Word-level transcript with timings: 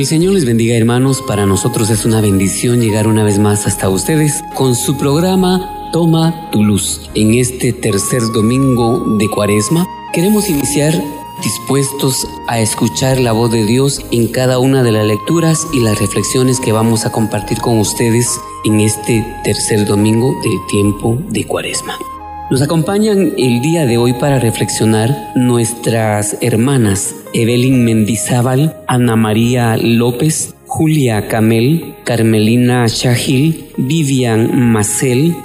El 0.00 0.06
Señor 0.06 0.32
les 0.32 0.46
bendiga 0.46 0.74
hermanos, 0.74 1.20
para 1.20 1.44
nosotros 1.44 1.90
es 1.90 2.06
una 2.06 2.22
bendición 2.22 2.80
llegar 2.80 3.06
una 3.06 3.22
vez 3.22 3.38
más 3.38 3.66
hasta 3.66 3.90
ustedes 3.90 4.42
con 4.54 4.74
su 4.74 4.96
programa 4.96 5.90
Toma 5.92 6.48
tu 6.50 6.64
luz. 6.64 7.10
En 7.14 7.34
este 7.34 7.74
tercer 7.74 8.22
domingo 8.32 9.04
de 9.18 9.28
Cuaresma 9.28 9.86
queremos 10.14 10.48
iniciar 10.48 10.94
dispuestos 11.42 12.26
a 12.48 12.60
escuchar 12.60 13.20
la 13.20 13.32
voz 13.32 13.52
de 13.52 13.66
Dios 13.66 14.00
en 14.10 14.28
cada 14.28 14.58
una 14.58 14.82
de 14.82 14.92
las 14.92 15.04
lecturas 15.04 15.66
y 15.70 15.80
las 15.80 15.98
reflexiones 15.98 16.60
que 16.60 16.72
vamos 16.72 17.04
a 17.04 17.12
compartir 17.12 17.58
con 17.58 17.78
ustedes 17.78 18.40
en 18.64 18.80
este 18.80 19.22
tercer 19.44 19.84
domingo 19.84 20.34
del 20.42 20.66
tiempo 20.70 21.18
de 21.28 21.44
Cuaresma. 21.44 21.98
Nos 22.50 22.62
acompañan 22.62 23.34
el 23.38 23.60
día 23.60 23.86
de 23.86 23.96
hoy 23.96 24.12
para 24.12 24.40
reflexionar 24.40 25.30
nuestras 25.36 26.36
hermanas 26.40 27.14
Evelyn 27.32 27.84
Mendizábal, 27.84 28.74
Ana 28.88 29.14
María 29.14 29.76
López, 29.76 30.56
Julia 30.66 31.28
Camel, 31.28 31.94
Carmelina 32.02 32.88
Shahil, 32.88 33.66
Vivian 33.76 34.72
Macel, 34.72 35.36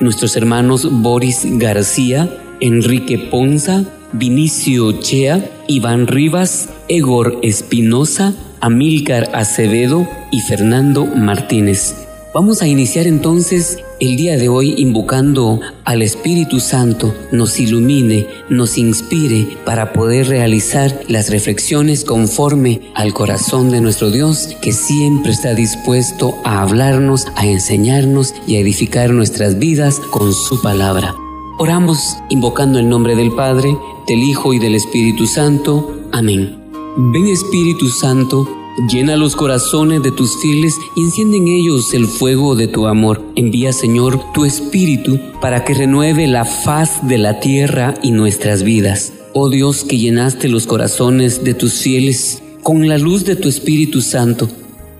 nuestros 0.00 0.38
hermanos 0.38 0.88
Boris 1.02 1.42
García, 1.58 2.34
Enrique 2.60 3.18
Ponza, 3.18 3.84
Vinicio 4.14 5.00
Chea, 5.00 5.46
Iván 5.68 6.06
Rivas, 6.06 6.70
Egor 6.88 7.40
Espinosa, 7.42 8.32
Amílcar 8.62 9.28
Acevedo 9.34 10.08
y 10.30 10.40
Fernando 10.40 11.04
Martínez. 11.04 11.94
Vamos 12.32 12.62
a 12.62 12.66
iniciar 12.66 13.06
entonces 13.06 13.78
el 14.00 14.16
día 14.16 14.36
de 14.36 14.48
hoy 14.48 14.74
invocando 14.76 15.60
al 15.84 16.02
Espíritu 16.02 16.58
Santo 16.60 17.14
nos 17.30 17.60
ilumine, 17.60 18.26
nos 18.48 18.76
inspire 18.76 19.56
para 19.64 19.92
poder 19.92 20.28
realizar 20.28 21.02
las 21.08 21.30
reflexiones 21.30 22.04
conforme 22.04 22.90
al 22.94 23.14
corazón 23.14 23.70
de 23.70 23.80
nuestro 23.80 24.10
Dios 24.10 24.56
que 24.60 24.72
siempre 24.72 25.32
está 25.32 25.54
dispuesto 25.54 26.34
a 26.44 26.62
hablarnos, 26.62 27.26
a 27.36 27.46
enseñarnos 27.46 28.34
y 28.46 28.56
a 28.56 28.60
edificar 28.60 29.10
nuestras 29.10 29.58
vidas 29.58 30.00
con 30.00 30.32
su 30.32 30.60
palabra. 30.60 31.14
Oramos 31.58 32.16
invocando 32.30 32.80
el 32.80 32.88
nombre 32.88 33.14
del 33.14 33.32
Padre, 33.32 33.76
del 34.08 34.18
Hijo 34.18 34.54
y 34.54 34.58
del 34.58 34.74
Espíritu 34.74 35.26
Santo. 35.26 35.96
Amén. 36.12 36.58
Ven 36.96 37.26
Espíritu 37.28 37.88
Santo, 37.88 38.48
Llena 38.76 39.16
los 39.16 39.36
corazones 39.36 40.02
de 40.02 40.10
tus 40.10 40.36
fieles 40.42 40.74
y 40.96 41.02
enciende 41.02 41.36
en 41.36 41.46
ellos 41.46 41.94
el 41.94 42.06
fuego 42.06 42.56
de 42.56 42.66
tu 42.66 42.86
amor. 42.88 43.22
Envía, 43.36 43.72
Señor, 43.72 44.20
tu 44.34 44.44
Espíritu 44.44 45.20
para 45.40 45.64
que 45.64 45.74
renueve 45.74 46.26
la 46.26 46.44
faz 46.44 47.06
de 47.06 47.18
la 47.18 47.38
tierra 47.38 47.94
y 48.02 48.10
nuestras 48.10 48.64
vidas. 48.64 49.12
Oh 49.32 49.48
Dios, 49.48 49.84
que 49.84 49.98
llenaste 49.98 50.48
los 50.48 50.66
corazones 50.66 51.44
de 51.44 51.54
tus 51.54 51.74
fieles 51.74 52.42
con 52.64 52.88
la 52.88 52.98
luz 52.98 53.24
de 53.24 53.36
tu 53.36 53.48
Espíritu 53.48 54.00
Santo, 54.00 54.48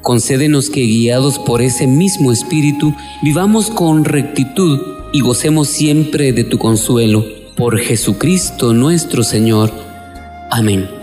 concédenos 0.02 0.70
que 0.70 0.82
guiados 0.82 1.40
por 1.40 1.60
ese 1.60 1.88
mismo 1.88 2.30
Espíritu 2.30 2.94
vivamos 3.22 3.70
con 3.70 4.04
rectitud 4.04 4.78
y 5.12 5.20
gocemos 5.20 5.68
siempre 5.68 6.32
de 6.32 6.44
tu 6.44 6.58
consuelo. 6.58 7.24
Por 7.56 7.78
Jesucristo 7.78 8.72
nuestro 8.72 9.24
Señor. 9.24 9.72
Amén. 10.50 10.93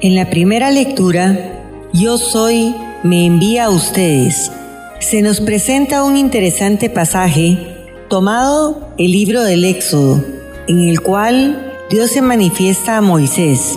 En 0.00 0.14
la 0.14 0.30
primera 0.30 0.70
lectura, 0.70 1.64
Yo 1.92 2.18
soy, 2.18 2.72
me 3.02 3.26
envía 3.26 3.64
a 3.64 3.70
ustedes. 3.70 4.52
Se 5.00 5.22
nos 5.22 5.40
presenta 5.40 6.04
un 6.04 6.16
interesante 6.16 6.88
pasaje 6.88 7.58
tomado 8.08 8.90
el 8.96 9.10
libro 9.10 9.42
del 9.42 9.64
Éxodo, 9.64 10.24
en 10.68 10.88
el 10.88 11.00
cual 11.00 11.74
Dios 11.90 12.12
se 12.12 12.22
manifiesta 12.22 12.96
a 12.96 13.00
Moisés. 13.00 13.76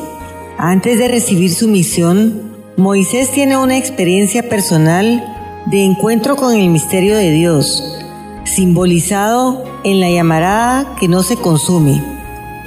Antes 0.60 1.00
de 1.00 1.08
recibir 1.08 1.56
su 1.56 1.68
misión, 1.68 2.54
Moisés 2.78 3.32
tiene 3.32 3.58
una 3.58 3.80
experiencia 3.80 4.48
personal 4.48 5.26
de 5.72 5.84
encuentro 5.84 6.36
con 6.36 6.56
el 6.56 6.70
misterio 6.70 7.18
de 7.18 7.32
Dios, 7.32 7.98
simbolizado 8.44 9.64
en 9.84 10.00
la 10.00 10.12
llamarada 10.12 10.96
que 11.00 11.08
no 11.08 11.24
se 11.24 11.38
consume. 11.38 12.00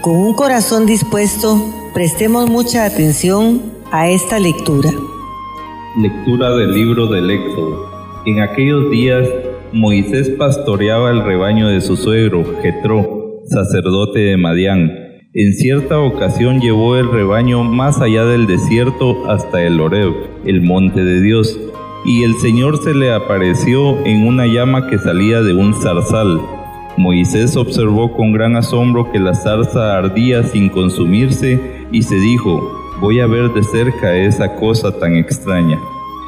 Con 0.01 0.17
un 0.17 0.35
corazón 0.35 0.87
dispuesto, 0.87 1.84
Prestemos 1.95 2.51
mucha 2.51 2.87
atención 2.87 3.63
a 3.93 4.09
esta 4.09 4.41
lectura. 4.41 4.91
Lectura 5.97 6.51
del 6.57 6.75
libro 6.75 7.07
del 7.07 7.31
Éxodo. 7.31 7.89
En 8.27 8.41
aquellos 8.41 8.91
días 8.91 9.29
Moisés 9.73 10.29
pastoreaba 10.31 11.13
el 11.13 11.25
rebaño 11.25 11.69
de 11.69 11.81
su 11.81 11.97
suegro, 11.97 12.45
Jetro, 12.61 13.43
sacerdote 13.45 14.19
de 14.19 14.37
Madián. 14.37 14.91
En 15.35 15.53
cierta 15.53 16.01
ocasión 16.01 16.61
llevó 16.61 16.97
el 16.97 17.09
rebaño 17.13 17.63
más 17.63 18.01
allá 18.01 18.25
del 18.25 18.49
desierto 18.49 19.31
hasta 19.31 19.63
el 19.63 19.81
Oreo, 19.81 20.17
el 20.45 20.63
monte 20.63 21.05
de 21.05 21.21
Dios, 21.21 21.57
y 22.05 22.25
el 22.25 22.35
Señor 22.39 22.83
se 22.83 22.93
le 22.93 23.13
apareció 23.13 24.05
en 24.05 24.27
una 24.27 24.49
llama 24.49 24.89
que 24.89 24.99
salía 24.99 25.43
de 25.43 25.55
un 25.55 25.73
zarzal. 25.75 26.41
Moisés 26.97 27.57
observó 27.57 28.13
con 28.13 28.33
gran 28.33 28.57
asombro 28.57 29.11
que 29.11 29.19
la 29.19 29.35
zarza 29.35 29.97
ardía 29.99 30.45
sin 30.45 30.69
consumirse 30.69 31.84
y 31.95 32.03
se 32.03 32.17
dijo, 32.17 32.77
voy 33.01 33.21
a 33.21 33.29
ver 33.29 33.53
de 33.53 33.63
cerca 33.63 34.17
esa 34.17 34.57
cosa 34.57 34.99
tan 34.99 35.15
extraña. 35.15 35.79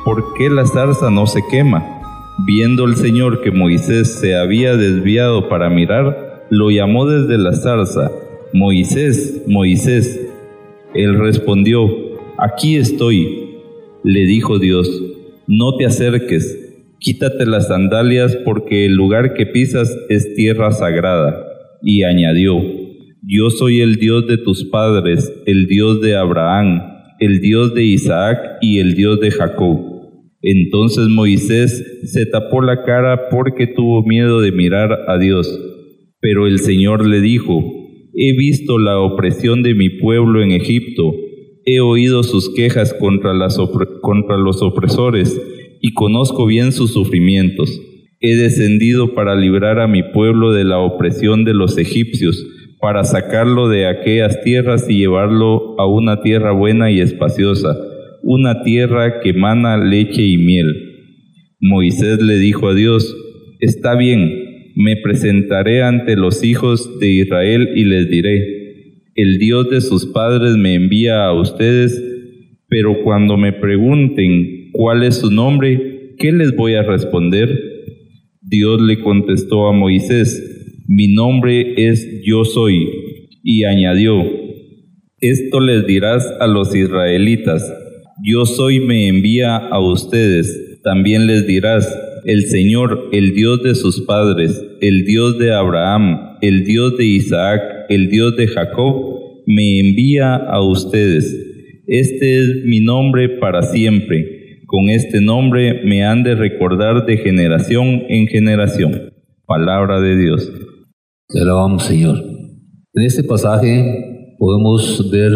¿Por 0.04 0.32
qué 0.34 0.48
la 0.48 0.64
zarza 0.64 1.10
no 1.10 1.26
se 1.26 1.42
quema? 1.50 1.84
Viendo 2.46 2.84
el 2.84 2.94
Señor 2.94 3.42
que 3.42 3.50
Moisés 3.50 4.20
se 4.20 4.36
había 4.36 4.76
desviado 4.76 5.48
para 5.48 5.68
mirar, 5.68 6.46
lo 6.50 6.70
llamó 6.70 7.04
desde 7.06 7.36
la 7.36 7.52
zarza, 7.52 8.12
Moisés, 8.52 9.42
Moisés. 9.48 10.20
Él 10.94 11.18
respondió, 11.18 11.90
aquí 12.38 12.76
estoy. 12.76 13.56
Le 14.04 14.20
dijo 14.20 14.60
Dios, 14.60 14.88
no 15.48 15.76
te 15.76 15.86
acerques, 15.86 16.76
quítate 17.00 17.44
las 17.44 17.66
sandalias 17.66 18.36
porque 18.44 18.86
el 18.86 18.92
lugar 18.92 19.34
que 19.34 19.46
pisas 19.46 19.98
es 20.08 20.32
tierra 20.36 20.70
sagrada. 20.70 21.42
Y 21.82 22.04
añadió, 22.04 22.62
yo 23.28 23.50
soy 23.50 23.80
el 23.80 23.96
Dios 23.96 24.28
de 24.28 24.38
tus 24.38 24.66
padres, 24.66 25.32
el 25.46 25.66
Dios 25.66 26.00
de 26.00 26.14
Abraham, 26.14 26.80
el 27.18 27.40
Dios 27.40 27.74
de 27.74 27.82
Isaac 27.82 28.38
y 28.60 28.78
el 28.78 28.94
Dios 28.94 29.18
de 29.18 29.32
Jacob. 29.32 29.80
Entonces 30.42 31.08
Moisés 31.08 32.02
se 32.04 32.24
tapó 32.26 32.62
la 32.62 32.84
cara 32.84 33.28
porque 33.28 33.66
tuvo 33.66 34.04
miedo 34.04 34.40
de 34.40 34.52
mirar 34.52 34.96
a 35.08 35.18
Dios. 35.18 35.60
Pero 36.20 36.46
el 36.46 36.60
Señor 36.60 37.04
le 37.04 37.20
dijo, 37.20 37.64
He 38.14 38.36
visto 38.36 38.78
la 38.78 39.00
opresión 39.00 39.64
de 39.64 39.74
mi 39.74 39.90
pueblo 39.90 40.40
en 40.40 40.52
Egipto, 40.52 41.12
he 41.64 41.80
oído 41.80 42.22
sus 42.22 42.54
quejas 42.54 42.94
contra, 42.94 43.32
contra 44.02 44.36
los 44.36 44.62
opresores 44.62 45.36
y 45.82 45.94
conozco 45.94 46.46
bien 46.46 46.70
sus 46.70 46.92
sufrimientos. 46.92 47.82
He 48.20 48.36
descendido 48.36 49.14
para 49.14 49.34
librar 49.34 49.80
a 49.80 49.88
mi 49.88 50.04
pueblo 50.04 50.52
de 50.52 50.62
la 50.62 50.78
opresión 50.78 51.44
de 51.44 51.54
los 51.54 51.76
egipcios 51.76 52.46
para 52.80 53.04
sacarlo 53.04 53.68
de 53.68 53.86
aquellas 53.86 54.42
tierras 54.42 54.86
y 54.88 54.98
llevarlo 54.98 55.78
a 55.78 55.86
una 55.86 56.20
tierra 56.20 56.52
buena 56.52 56.90
y 56.90 57.00
espaciosa, 57.00 57.76
una 58.22 58.62
tierra 58.62 59.20
que 59.20 59.32
mana 59.32 59.76
leche 59.78 60.22
y 60.22 60.38
miel. 60.38 60.74
Moisés 61.60 62.20
le 62.20 62.38
dijo 62.38 62.68
a 62.68 62.74
Dios, 62.74 63.16
está 63.60 63.96
bien, 63.96 64.72
me 64.76 64.96
presentaré 64.96 65.82
ante 65.82 66.16
los 66.16 66.44
hijos 66.44 66.98
de 67.00 67.08
Israel 67.08 67.70
y 67.74 67.84
les 67.84 68.10
diré, 68.10 68.56
el 69.14 69.38
Dios 69.38 69.70
de 69.70 69.80
sus 69.80 70.06
padres 70.06 70.56
me 70.56 70.74
envía 70.74 71.24
a 71.24 71.32
ustedes, 71.32 71.98
pero 72.68 73.02
cuando 73.02 73.38
me 73.38 73.54
pregunten 73.54 74.70
cuál 74.72 75.02
es 75.02 75.16
su 75.16 75.30
nombre, 75.30 76.14
¿qué 76.18 76.32
les 76.32 76.54
voy 76.54 76.74
a 76.74 76.82
responder? 76.82 77.58
Dios 78.42 78.80
le 78.82 79.00
contestó 79.00 79.68
a 79.68 79.72
Moisés, 79.72 80.55
mi 80.88 81.08
nombre 81.08 81.74
es 81.88 82.22
yo 82.24 82.44
soy. 82.44 82.88
Y 83.42 83.64
añadió, 83.64 84.24
esto 85.20 85.60
les 85.60 85.86
dirás 85.86 86.26
a 86.40 86.46
los 86.46 86.74
israelitas, 86.74 87.72
yo 88.24 88.46
soy 88.46 88.80
me 88.80 89.08
envía 89.08 89.56
a 89.56 89.80
ustedes. 89.80 90.80
También 90.82 91.26
les 91.26 91.46
dirás, 91.46 91.86
el 92.24 92.46
Señor, 92.46 93.08
el 93.12 93.34
Dios 93.34 93.62
de 93.62 93.74
sus 93.74 94.00
padres, 94.02 94.60
el 94.80 95.04
Dios 95.04 95.38
de 95.38 95.52
Abraham, 95.52 96.36
el 96.40 96.64
Dios 96.64 96.96
de 96.96 97.04
Isaac, 97.04 97.62
el 97.88 98.08
Dios 98.08 98.36
de 98.36 98.48
Jacob, 98.48 99.42
me 99.46 99.78
envía 99.78 100.34
a 100.34 100.60
ustedes. 100.60 101.34
Este 101.86 102.40
es 102.40 102.64
mi 102.64 102.80
nombre 102.80 103.28
para 103.28 103.62
siempre. 103.62 104.62
Con 104.66 104.90
este 104.90 105.20
nombre 105.20 105.82
me 105.84 106.04
han 106.04 106.24
de 106.24 106.34
recordar 106.34 107.06
de 107.06 107.18
generación 107.18 108.02
en 108.08 108.26
generación. 108.26 109.12
Palabra 109.46 110.00
de 110.00 110.16
Dios. 110.16 110.50
Te 111.28 111.40
alabamos, 111.40 111.82
Señor. 111.82 112.22
En 112.94 113.02
este 113.02 113.24
pasaje 113.24 114.36
podemos 114.38 115.10
ver 115.10 115.32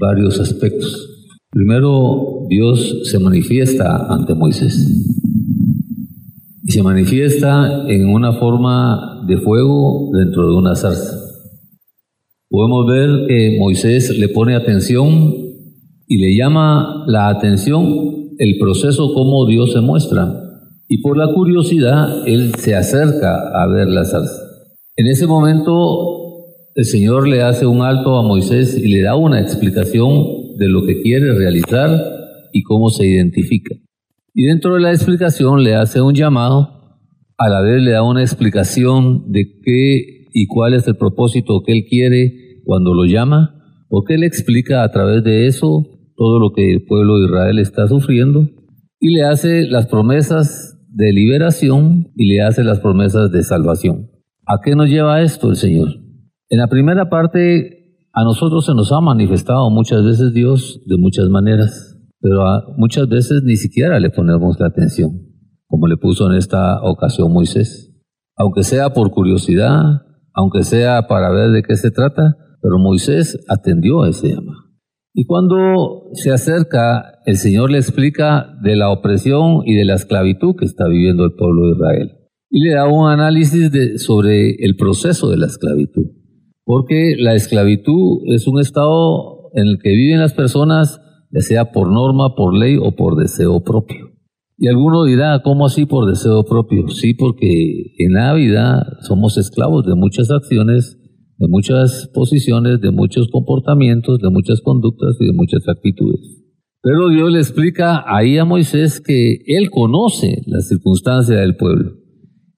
varios 0.00 0.40
aspectos. 0.40 1.06
Primero, 1.50 2.46
Dios 2.48 3.02
se 3.04 3.18
manifiesta 3.18 4.06
ante 4.08 4.34
Moisés. 4.34 4.88
Y 6.62 6.72
se 6.72 6.82
manifiesta 6.82 7.86
en 7.88 8.08
una 8.08 8.32
forma 8.32 9.22
de 9.26 9.36
fuego 9.36 10.08
dentro 10.14 10.48
de 10.48 10.56
una 10.56 10.74
zarza. 10.74 11.18
Podemos 12.48 12.86
ver 12.86 13.26
que 13.28 13.58
Moisés 13.58 14.18
le 14.18 14.30
pone 14.30 14.54
atención 14.54 15.34
y 16.06 16.16
le 16.16 16.34
llama 16.38 17.04
la 17.06 17.28
atención 17.28 18.30
el 18.38 18.56
proceso 18.58 19.12
como 19.12 19.44
Dios 19.44 19.74
se 19.74 19.82
muestra. 19.82 20.32
Y 20.88 21.02
por 21.02 21.18
la 21.18 21.34
curiosidad, 21.34 22.26
él 22.26 22.54
se 22.54 22.74
acerca 22.74 23.50
a 23.52 23.66
ver 23.66 23.88
la 23.88 24.06
zarza. 24.06 24.47
En 25.00 25.06
ese 25.06 25.28
momento, 25.28 25.76
el 26.74 26.84
Señor 26.84 27.28
le 27.28 27.42
hace 27.42 27.66
un 27.66 27.82
alto 27.82 28.16
a 28.18 28.24
Moisés 28.24 28.76
y 28.76 28.88
le 28.88 29.02
da 29.02 29.14
una 29.14 29.40
explicación 29.40 30.56
de 30.56 30.68
lo 30.68 30.84
que 30.86 31.02
quiere 31.02 31.34
realizar 31.34 31.88
y 32.52 32.64
cómo 32.64 32.90
se 32.90 33.06
identifica. 33.06 33.76
Y 34.34 34.46
dentro 34.46 34.74
de 34.74 34.80
la 34.80 34.90
explicación 34.90 35.62
le 35.62 35.76
hace 35.76 36.02
un 36.02 36.14
llamado, 36.14 36.98
a 37.36 37.48
la 37.48 37.60
vez 37.60 37.80
le 37.80 37.92
da 37.92 38.02
una 38.02 38.22
explicación 38.22 39.30
de 39.30 39.44
qué 39.64 40.26
y 40.34 40.48
cuál 40.48 40.74
es 40.74 40.88
el 40.88 40.96
propósito 40.96 41.62
que 41.64 41.74
él 41.74 41.84
quiere 41.88 42.60
cuando 42.64 42.92
lo 42.92 43.04
llama, 43.04 43.54
porque 43.88 44.14
él 44.14 44.24
explica 44.24 44.82
a 44.82 44.90
través 44.90 45.22
de 45.22 45.46
eso 45.46 45.86
todo 46.16 46.40
lo 46.40 46.50
que 46.50 46.72
el 46.72 46.82
pueblo 46.82 47.20
de 47.20 47.26
Israel 47.26 47.60
está 47.60 47.86
sufriendo 47.86 48.48
y 48.98 49.14
le 49.14 49.22
hace 49.22 49.62
las 49.62 49.86
promesas 49.86 50.76
de 50.88 51.12
liberación 51.12 52.10
y 52.16 52.26
le 52.26 52.42
hace 52.42 52.64
las 52.64 52.80
promesas 52.80 53.30
de 53.30 53.44
salvación. 53.44 54.17
¿A 54.50 54.62
qué 54.64 54.74
nos 54.74 54.88
lleva 54.88 55.20
esto 55.20 55.50
el 55.50 55.56
Señor? 55.56 55.88
En 56.48 56.58
la 56.58 56.68
primera 56.68 57.10
parte, 57.10 57.98
a 58.14 58.24
nosotros 58.24 58.64
se 58.64 58.72
nos 58.72 58.90
ha 58.92 59.00
manifestado 59.02 59.68
muchas 59.68 60.02
veces 60.02 60.32
Dios 60.32 60.80
de 60.86 60.96
muchas 60.96 61.28
maneras, 61.28 61.98
pero 62.18 62.46
muchas 62.78 63.10
veces 63.10 63.42
ni 63.44 63.56
siquiera 63.56 64.00
le 64.00 64.08
ponemos 64.08 64.58
la 64.58 64.68
atención, 64.68 65.10
como 65.66 65.86
le 65.86 65.98
puso 65.98 66.30
en 66.30 66.38
esta 66.38 66.80
ocasión 66.82 67.30
Moisés. 67.30 67.94
Aunque 68.38 68.62
sea 68.62 68.94
por 68.94 69.10
curiosidad, 69.10 69.82
aunque 70.32 70.62
sea 70.62 71.06
para 71.08 71.30
ver 71.30 71.50
de 71.50 71.62
qué 71.62 71.76
se 71.76 71.90
trata, 71.90 72.38
pero 72.62 72.78
Moisés 72.78 73.38
atendió 73.50 74.04
a 74.04 74.08
ese 74.08 74.30
llamado. 74.30 74.60
Y 75.12 75.26
cuando 75.26 76.08
se 76.14 76.32
acerca, 76.32 77.18
el 77.26 77.36
Señor 77.36 77.70
le 77.70 77.76
explica 77.76 78.56
de 78.62 78.76
la 78.76 78.88
opresión 78.88 79.60
y 79.66 79.74
de 79.74 79.84
la 79.84 79.96
esclavitud 79.96 80.56
que 80.56 80.64
está 80.64 80.88
viviendo 80.88 81.26
el 81.26 81.34
pueblo 81.34 81.66
de 81.66 81.72
Israel. 81.74 82.17
Y 82.50 82.60
le 82.60 82.74
da 82.74 82.86
un 82.86 83.10
análisis 83.10 83.70
sobre 84.02 84.56
el 84.64 84.76
proceso 84.76 85.30
de 85.30 85.36
la 85.36 85.46
esclavitud. 85.46 86.06
Porque 86.64 87.14
la 87.18 87.34
esclavitud 87.34 88.22
es 88.26 88.46
un 88.46 88.60
estado 88.60 89.50
en 89.54 89.66
el 89.66 89.78
que 89.78 89.90
viven 89.90 90.20
las 90.20 90.34
personas, 90.34 91.00
ya 91.30 91.40
sea 91.40 91.72
por 91.72 91.90
norma, 91.90 92.34
por 92.34 92.56
ley 92.56 92.76
o 92.76 92.94
por 92.94 93.16
deseo 93.16 93.62
propio. 93.62 94.12
Y 94.56 94.68
alguno 94.68 95.04
dirá, 95.04 95.40
¿cómo 95.42 95.66
así 95.66 95.86
por 95.86 96.08
deseo 96.08 96.44
propio? 96.44 96.88
Sí, 96.88 97.14
porque 97.14 97.94
en 97.98 98.12
la 98.14 98.34
vida 98.34 98.98
somos 99.02 99.38
esclavos 99.38 99.86
de 99.86 99.94
muchas 99.94 100.30
acciones 100.30 100.98
de 101.38 101.46
muchas 101.48 102.10
posiciones, 102.12 102.80
de 102.80 102.90
muchos 102.90 103.28
comportamientos, 103.30 104.18
de 104.18 104.28
muchas 104.30 104.60
conductas 104.60 105.16
y 105.20 105.26
de 105.26 105.32
muchas 105.32 105.68
actitudes. 105.68 106.20
Pero 106.82 107.08
Dios 107.10 107.30
le 107.30 107.38
explica 107.38 108.04
ahí 108.06 108.38
a 108.38 108.44
Moisés 108.44 109.00
que 109.00 109.38
él 109.46 109.70
conoce 109.70 110.42
la 110.46 110.60
circunstancia 110.60 111.36
del 111.36 111.56
pueblo. 111.56 111.92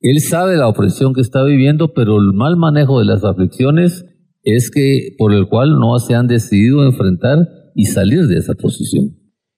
Él 0.01 0.21
sabe 0.21 0.57
la 0.57 0.69
opresión 0.69 1.13
que 1.13 1.21
está 1.21 1.45
viviendo, 1.45 1.93
pero 1.93 2.17
el 2.17 2.33
mal 2.33 2.57
manejo 2.57 2.99
de 2.99 3.05
las 3.05 3.23
aflicciones 3.25 4.05
es 4.43 4.71
que 4.71 5.15
por 5.19 5.35
el 5.35 5.49
cual 5.49 5.79
no 5.79 5.99
se 5.99 6.15
han 6.15 6.27
decidido 6.27 6.85
enfrentar 6.85 7.49
y 7.75 7.85
salir 7.85 8.27
de 8.27 8.37
esa 8.37 8.55
posición. 8.55 9.17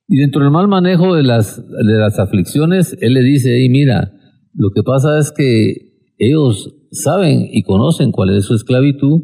Y 0.09 0.19
dentro 0.19 0.43
del 0.43 0.51
mal 0.51 0.69
manejo 0.69 1.15
de 1.15 1.23
las, 1.23 1.57
de 1.57 1.95
las 1.95 2.19
aflicciones, 2.19 2.97
él 3.01 3.15
le 3.15 3.23
dice, 3.23 3.57
hey, 3.57 3.69
mira, 3.69 4.13
lo 4.55 4.71
que 4.71 4.83
pasa 4.83 5.19
es 5.19 5.33
que 5.33 6.13
ellos 6.19 6.75
saben 6.91 7.49
y 7.51 7.63
conocen 7.63 8.13
cuál 8.13 8.37
es 8.37 8.45
su 8.45 8.55
esclavitud, 8.55 9.23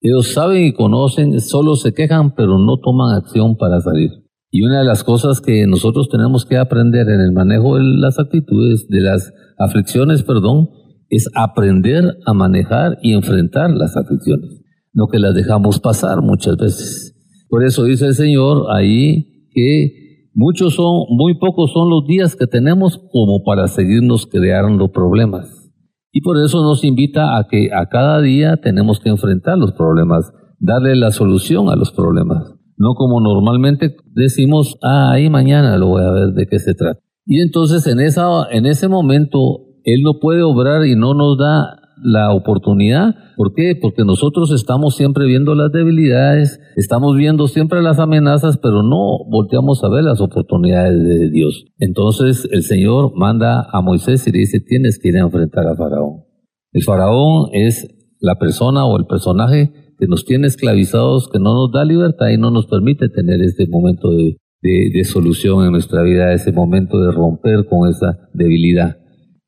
ellos 0.00 0.32
saben 0.32 0.64
y 0.64 0.72
conocen, 0.72 1.40
solo 1.40 1.76
se 1.76 1.92
quejan, 1.92 2.34
pero 2.34 2.58
no 2.58 2.78
toman 2.78 3.16
acción 3.16 3.56
para 3.56 3.80
salir. 3.80 4.10
Y 4.50 4.64
una 4.64 4.78
de 4.78 4.84
las 4.84 5.04
cosas 5.04 5.40
que 5.40 5.66
nosotros 5.66 6.08
tenemos 6.08 6.46
que 6.46 6.56
aprender 6.56 7.08
en 7.08 7.20
el 7.20 7.32
manejo 7.32 7.76
de 7.76 7.84
las 7.84 8.18
actitudes, 8.18 8.88
de 8.88 9.00
las 9.00 9.32
aflicciones, 9.58 10.22
perdón, 10.22 10.70
es 11.10 11.28
aprender 11.34 12.16
a 12.26 12.32
manejar 12.32 12.98
y 13.02 13.12
enfrentar 13.12 13.70
las 13.70 13.96
aflicciones, 13.96 14.62
no 14.92 15.08
que 15.08 15.18
las 15.18 15.34
dejamos 15.34 15.80
pasar 15.80 16.22
muchas 16.22 16.56
veces. 16.56 17.14
Por 17.48 17.64
eso 17.64 17.84
dice 17.84 18.06
el 18.06 18.14
Señor 18.14 18.66
ahí 18.74 19.48
que 19.50 20.28
muchos 20.34 20.74
son, 20.74 21.04
muy 21.10 21.38
pocos 21.38 21.72
son 21.72 21.90
los 21.90 22.06
días 22.06 22.36
que 22.36 22.46
tenemos 22.46 22.98
como 23.10 23.42
para 23.44 23.68
seguirnos 23.68 24.26
creando 24.26 24.92
problemas. 24.92 25.70
Y 26.10 26.22
por 26.22 26.38
eso 26.38 26.62
nos 26.62 26.84
invita 26.84 27.36
a 27.36 27.48
que 27.48 27.70
a 27.72 27.86
cada 27.86 28.20
día 28.20 28.56
tenemos 28.56 28.98
que 28.98 29.10
enfrentar 29.10 29.58
los 29.58 29.72
problemas, 29.72 30.32
darle 30.58 30.96
la 30.96 31.10
solución 31.10 31.68
a 31.68 31.76
los 31.76 31.92
problemas. 31.92 32.57
No 32.78 32.94
como 32.94 33.20
normalmente 33.20 33.96
decimos, 34.14 34.78
ah, 34.82 35.10
ahí 35.12 35.28
mañana 35.28 35.76
lo 35.76 35.88
voy 35.88 36.02
a 36.02 36.12
ver 36.12 36.28
de 36.32 36.46
qué 36.46 36.58
se 36.58 36.74
trata. 36.74 37.00
Y 37.26 37.40
entonces 37.40 37.86
en, 37.86 38.00
esa, 38.00 38.26
en 38.50 38.64
ese 38.64 38.88
momento 38.88 39.66
Él 39.84 40.02
no 40.02 40.20
puede 40.20 40.42
obrar 40.42 40.86
y 40.86 40.94
no 40.94 41.12
nos 41.12 41.36
da 41.36 41.78
la 42.02 42.32
oportunidad. 42.32 43.14
¿Por 43.36 43.52
qué? 43.52 43.74
Porque 43.80 44.04
nosotros 44.04 44.52
estamos 44.52 44.94
siempre 44.94 45.26
viendo 45.26 45.54
las 45.54 45.72
debilidades, 45.72 46.60
estamos 46.76 47.16
viendo 47.16 47.48
siempre 47.48 47.82
las 47.82 47.98
amenazas, 47.98 48.58
pero 48.58 48.82
no 48.82 49.24
volteamos 49.28 49.82
a 49.82 49.88
ver 49.88 50.04
las 50.04 50.20
oportunidades 50.20 51.02
de 51.02 51.30
Dios. 51.30 51.64
Entonces 51.78 52.48
el 52.52 52.62
Señor 52.62 53.12
manda 53.14 53.66
a 53.72 53.80
Moisés 53.80 54.26
y 54.26 54.32
le 54.32 54.38
dice, 54.38 54.60
tienes 54.60 54.98
que 54.98 55.08
ir 55.08 55.16
a 55.16 55.22
enfrentar 55.22 55.66
a 55.66 55.76
Faraón. 55.76 56.24
El 56.72 56.82
Faraón 56.84 57.48
es 57.52 57.88
la 58.20 58.36
persona 58.36 58.84
o 58.84 58.96
el 58.98 59.06
personaje 59.06 59.72
que 59.98 60.06
nos 60.06 60.24
tiene 60.24 60.46
esclavizados, 60.46 61.28
que 61.28 61.38
no 61.38 61.54
nos 61.54 61.72
da 61.72 61.84
libertad 61.84 62.28
y 62.28 62.38
no 62.38 62.50
nos 62.50 62.66
permite 62.66 63.08
tener 63.08 63.42
este 63.42 63.66
momento 63.66 64.10
de, 64.10 64.36
de 64.62 65.04
solución 65.04 65.64
en 65.64 65.72
nuestra 65.72 66.02
vida, 66.02 66.32
ese 66.32 66.52
momento 66.52 67.00
de 67.00 67.12
romper 67.12 67.66
con 67.68 67.88
esa 67.88 68.18
debilidad. 68.32 68.96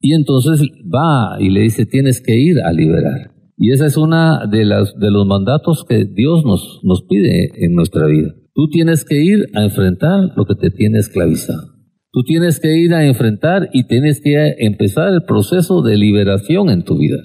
Y 0.00 0.14
entonces 0.14 0.62
va 0.92 1.40
y 1.40 1.50
le 1.50 1.60
dice, 1.60 1.86
tienes 1.86 2.22
que 2.22 2.36
ir 2.36 2.60
a 2.60 2.72
liberar. 2.72 3.32
Y 3.56 3.72
esa 3.72 3.86
es 3.86 3.98
una 3.98 4.46
de, 4.46 4.64
las, 4.64 4.98
de 4.98 5.10
los 5.10 5.26
mandatos 5.26 5.84
que 5.86 6.06
Dios 6.06 6.44
nos, 6.46 6.80
nos 6.82 7.02
pide 7.02 7.50
en 7.62 7.74
nuestra 7.74 8.06
vida. 8.06 8.34
Tú 8.54 8.68
tienes 8.68 9.04
que 9.04 9.22
ir 9.22 9.46
a 9.54 9.62
enfrentar 9.64 10.30
lo 10.34 10.46
que 10.46 10.54
te 10.54 10.70
tiene 10.70 10.98
esclavizado. 10.98 11.68
Tú 12.12 12.22
tienes 12.24 12.58
que 12.58 12.76
ir 12.76 12.94
a 12.94 13.06
enfrentar 13.06 13.68
y 13.72 13.86
tienes 13.86 14.20
que 14.22 14.56
empezar 14.58 15.12
el 15.12 15.22
proceso 15.24 15.82
de 15.82 15.96
liberación 15.98 16.70
en 16.70 16.84
tu 16.84 16.98
vida. 16.98 17.18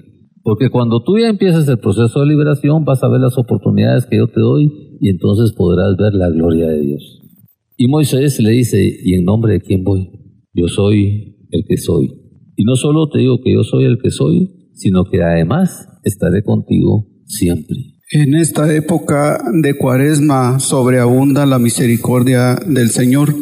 Porque 0.45 0.69
cuando 0.69 1.01
tú 1.01 1.17
ya 1.17 1.27
empiezas 1.27 1.67
el 1.67 1.79
proceso 1.79 2.19
de 2.19 2.27
liberación 2.27 2.85
vas 2.85 3.03
a 3.03 3.07
ver 3.07 3.19
las 3.19 3.35
oportunidades 3.35 4.05
que 4.05 4.17
yo 4.17 4.27
te 4.27 4.39
doy 4.39 4.71
y 5.01 5.09
entonces 5.09 5.53
podrás 5.53 5.97
ver 5.97 6.13
la 6.13 6.29
gloria 6.29 6.67
de 6.67 6.81
Dios. 6.81 7.19
Y 7.77 7.87
Moisés 7.87 8.39
le 8.39 8.51
dice, 8.51 8.79
¿y 9.03 9.15
en 9.15 9.25
nombre 9.25 9.53
de 9.53 9.61
quién 9.61 9.83
voy? 9.83 10.07
Yo 10.53 10.67
soy 10.67 11.35
el 11.49 11.65
que 11.67 11.77
soy. 11.77 12.11
Y 12.55 12.63
no 12.63 12.75
solo 12.75 13.09
te 13.09 13.17
digo 13.21 13.39
que 13.43 13.53
yo 13.53 13.63
soy 13.63 13.85
el 13.85 13.97
que 13.97 14.11
soy, 14.11 14.69
sino 14.73 15.05
que 15.05 15.23
además 15.23 15.87
estaré 16.03 16.43
contigo 16.43 17.07
siempre. 17.25 17.77
En 18.11 18.35
esta 18.35 18.71
época 18.71 19.41
de 19.51 19.73
cuaresma 19.73 20.59
sobreabunda 20.59 21.47
la 21.47 21.57
misericordia 21.57 22.55
del 22.67 22.89
Señor. 22.91 23.33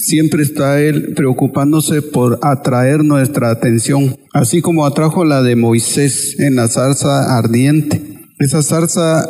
Siempre 0.00 0.42
está 0.42 0.80
Él 0.80 1.12
preocupándose 1.14 2.00
por 2.00 2.38
atraer 2.40 3.04
nuestra 3.04 3.50
atención, 3.50 4.16
así 4.32 4.62
como 4.62 4.86
atrajo 4.86 5.26
la 5.26 5.42
de 5.42 5.56
Moisés 5.56 6.40
en 6.40 6.54
la 6.54 6.68
zarza 6.68 7.36
ardiente. 7.36 8.00
Esa 8.38 8.62
zarza 8.62 9.28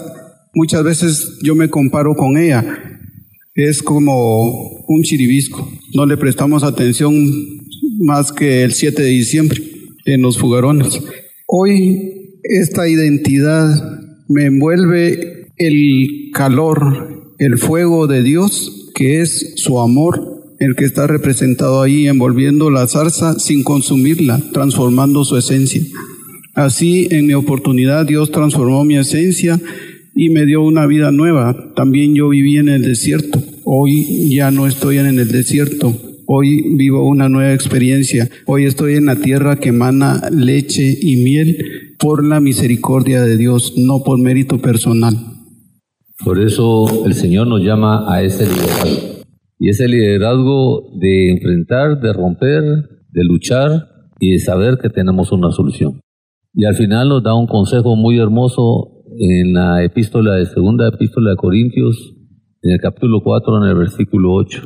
muchas 0.54 0.84
veces 0.84 1.38
yo 1.42 1.56
me 1.56 1.68
comparo 1.68 2.14
con 2.14 2.38
ella. 2.38 2.64
Es 3.56 3.82
como 3.82 4.84
un 4.86 5.02
chiribisco. 5.02 5.68
No 5.96 6.06
le 6.06 6.16
prestamos 6.16 6.62
atención 6.62 7.14
más 7.98 8.30
que 8.30 8.62
el 8.62 8.72
7 8.72 9.02
de 9.02 9.08
diciembre 9.08 9.60
en 10.04 10.22
los 10.22 10.38
fugarones. 10.38 11.00
Hoy 11.48 12.38
esta 12.44 12.88
identidad 12.88 13.74
me 14.28 14.44
envuelve 14.44 15.48
el 15.56 16.30
calor, 16.32 17.34
el 17.40 17.58
fuego 17.58 18.06
de 18.06 18.22
Dios, 18.22 18.92
que 18.94 19.20
es 19.20 19.54
su 19.56 19.80
amor, 19.80 20.39
el 20.60 20.76
que 20.76 20.84
está 20.84 21.06
representado 21.06 21.80
ahí 21.80 22.06
envolviendo 22.06 22.70
la 22.70 22.86
zarza 22.86 23.38
sin 23.38 23.64
consumirla, 23.64 24.40
transformando 24.52 25.24
su 25.24 25.38
esencia. 25.38 25.82
Así, 26.54 27.08
en 27.10 27.26
mi 27.26 27.32
oportunidad, 27.32 28.04
Dios 28.06 28.30
transformó 28.30 28.84
mi 28.84 28.98
esencia 28.98 29.58
y 30.14 30.28
me 30.28 30.44
dio 30.44 30.60
una 30.62 30.86
vida 30.86 31.10
nueva. 31.12 31.72
También 31.74 32.14
yo 32.14 32.28
viví 32.28 32.58
en 32.58 32.68
el 32.68 32.82
desierto. 32.82 33.42
Hoy 33.64 34.34
ya 34.34 34.50
no 34.50 34.66
estoy 34.66 34.98
en 34.98 35.06
el 35.18 35.28
desierto. 35.28 35.96
Hoy 36.26 36.76
vivo 36.76 37.08
una 37.08 37.30
nueva 37.30 37.54
experiencia. 37.54 38.28
Hoy 38.44 38.66
estoy 38.66 38.96
en 38.96 39.06
la 39.06 39.16
tierra 39.16 39.56
que 39.56 39.70
emana 39.70 40.28
leche 40.30 40.96
y 41.00 41.16
miel 41.16 41.56
por 41.98 42.22
la 42.22 42.38
misericordia 42.38 43.22
de 43.22 43.38
Dios, 43.38 43.74
no 43.78 44.02
por 44.02 44.20
mérito 44.20 44.58
personal. 44.58 45.16
Por 46.22 46.38
eso 46.38 47.06
el 47.06 47.14
Señor 47.14 47.46
nos 47.46 47.62
llama 47.62 48.12
a 48.12 48.22
ese 48.22 48.44
liderazgo. 48.44 49.09
Y 49.60 49.68
ese 49.68 49.86
liderazgo 49.88 50.90
de 50.98 51.32
enfrentar, 51.32 52.00
de 52.00 52.14
romper, 52.14 52.62
de 53.10 53.24
luchar 53.24 53.88
y 54.18 54.32
de 54.32 54.38
saber 54.38 54.78
que 54.78 54.88
tenemos 54.88 55.32
una 55.32 55.50
solución. 55.50 56.00
Y 56.54 56.64
al 56.64 56.74
final 56.74 57.10
nos 57.10 57.22
da 57.22 57.34
un 57.34 57.46
consejo 57.46 57.94
muy 57.94 58.18
hermoso 58.18 59.04
en 59.18 59.52
la 59.52 59.84
epístola 59.84 60.36
de 60.36 60.46
segunda 60.46 60.88
epístola 60.88 61.30
de 61.30 61.36
Corintios, 61.36 62.14
En 62.62 62.72
el 62.72 62.80
capítulo 62.80 63.20
4, 63.22 63.64
en 63.64 63.70
el 63.70 63.76
versículo 63.76 64.32
8, 64.34 64.62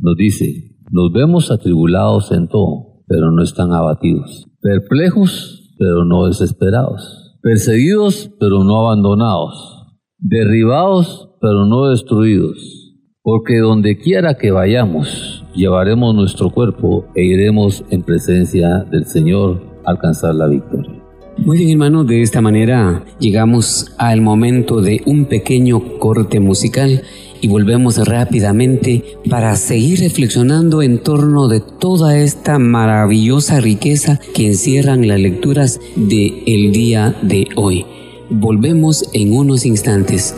nos 0.00 0.16
dice, 0.16 0.76
nos 0.90 1.12
vemos 1.12 1.50
atribulados 1.50 2.30
en 2.32 2.48
todo, 2.48 3.02
pero 3.06 3.30
no 3.30 3.42
están 3.42 3.72
abatidos, 3.72 4.46
perplejos, 4.60 5.74
pero 5.78 6.04
no 6.04 6.26
desesperados, 6.26 7.36
perseguidos, 7.42 8.30
pero 8.38 8.62
no 8.62 8.78
abandonados, 8.78 9.86
derribados, 10.18 11.30
pero 11.40 11.66
no 11.66 11.90
destruidos, 11.90 12.85
porque 13.26 13.58
donde 13.58 13.98
quiera 13.98 14.36
que 14.36 14.52
vayamos, 14.52 15.44
llevaremos 15.52 16.14
nuestro 16.14 16.50
cuerpo 16.50 17.06
e 17.16 17.24
iremos 17.24 17.82
en 17.90 18.04
presencia 18.04 18.84
del 18.88 19.04
Señor 19.04 19.64
a 19.84 19.90
alcanzar 19.90 20.32
la 20.36 20.46
victoria. 20.46 20.92
Muy 21.36 21.58
bien, 21.58 21.70
hermano, 21.70 22.04
de 22.04 22.22
esta 22.22 22.40
manera 22.40 23.02
llegamos 23.18 23.92
al 23.98 24.20
momento 24.20 24.80
de 24.80 25.02
un 25.06 25.24
pequeño 25.24 25.98
corte 25.98 26.38
musical 26.38 27.02
y 27.40 27.48
volvemos 27.48 27.98
rápidamente 28.06 29.02
para 29.28 29.56
seguir 29.56 29.98
reflexionando 29.98 30.80
en 30.80 30.98
torno 30.98 31.48
de 31.48 31.60
toda 31.80 32.16
esta 32.16 32.60
maravillosa 32.60 33.60
riqueza 33.60 34.20
que 34.36 34.46
encierran 34.46 35.08
las 35.08 35.18
lecturas 35.18 35.80
de 35.96 36.44
el 36.46 36.70
día 36.70 37.16
de 37.22 37.48
hoy. 37.56 37.86
Volvemos 38.30 39.10
en 39.14 39.32
unos 39.32 39.66
instantes. 39.66 40.32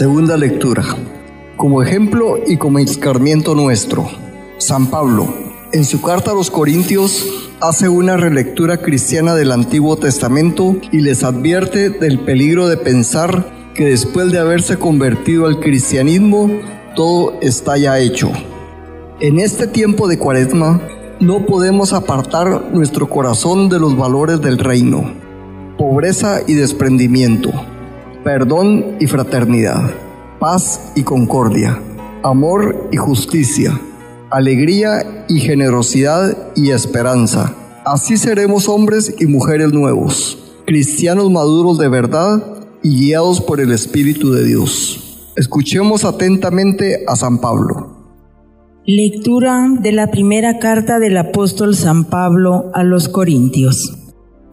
Segunda 0.00 0.38
lectura. 0.38 0.82
Como 1.58 1.82
ejemplo 1.82 2.38
y 2.46 2.56
como 2.56 2.78
escarmiento 2.78 3.54
nuestro, 3.54 4.08
San 4.56 4.86
Pablo, 4.86 5.28
en 5.74 5.84
su 5.84 6.00
carta 6.00 6.30
a 6.30 6.34
los 6.34 6.50
Corintios, 6.50 7.26
hace 7.60 7.90
una 7.90 8.16
relectura 8.16 8.78
cristiana 8.78 9.34
del 9.34 9.52
Antiguo 9.52 9.98
Testamento 9.98 10.74
y 10.90 11.00
les 11.00 11.22
advierte 11.22 11.90
del 11.90 12.18
peligro 12.20 12.66
de 12.66 12.78
pensar 12.78 13.44
que 13.74 13.84
después 13.84 14.32
de 14.32 14.38
haberse 14.38 14.78
convertido 14.78 15.44
al 15.44 15.60
cristianismo, 15.60 16.50
todo 16.96 17.34
está 17.42 17.76
ya 17.76 17.98
hecho. 17.98 18.32
En 19.20 19.38
este 19.38 19.66
tiempo 19.66 20.08
de 20.08 20.18
cuaresma, 20.18 20.80
no 21.20 21.44
podemos 21.44 21.92
apartar 21.92 22.70
nuestro 22.72 23.10
corazón 23.10 23.68
de 23.68 23.78
los 23.78 23.94
valores 23.98 24.40
del 24.40 24.56
reino, 24.56 25.12
pobreza 25.76 26.40
y 26.46 26.54
desprendimiento 26.54 27.52
perdón 28.24 28.96
y 29.00 29.06
fraternidad, 29.06 29.90
paz 30.38 30.92
y 30.94 31.02
concordia, 31.02 31.80
amor 32.22 32.88
y 32.92 32.96
justicia, 32.96 33.80
alegría 34.30 35.24
y 35.28 35.40
generosidad 35.40 36.52
y 36.54 36.70
esperanza. 36.70 37.54
Así 37.84 38.18
seremos 38.18 38.68
hombres 38.68 39.14
y 39.18 39.26
mujeres 39.26 39.72
nuevos, 39.72 40.38
cristianos 40.66 41.30
maduros 41.30 41.78
de 41.78 41.88
verdad 41.88 42.42
y 42.82 43.06
guiados 43.06 43.40
por 43.40 43.60
el 43.60 43.72
Espíritu 43.72 44.32
de 44.32 44.44
Dios. 44.44 45.32
Escuchemos 45.36 46.04
atentamente 46.04 47.04
a 47.06 47.16
San 47.16 47.40
Pablo. 47.40 47.96
Lectura 48.84 49.66
de 49.80 49.92
la 49.92 50.10
primera 50.10 50.58
carta 50.58 50.98
del 50.98 51.16
apóstol 51.16 51.74
San 51.74 52.04
Pablo 52.04 52.70
a 52.74 52.82
los 52.82 53.08
Corintios. 53.08 53.96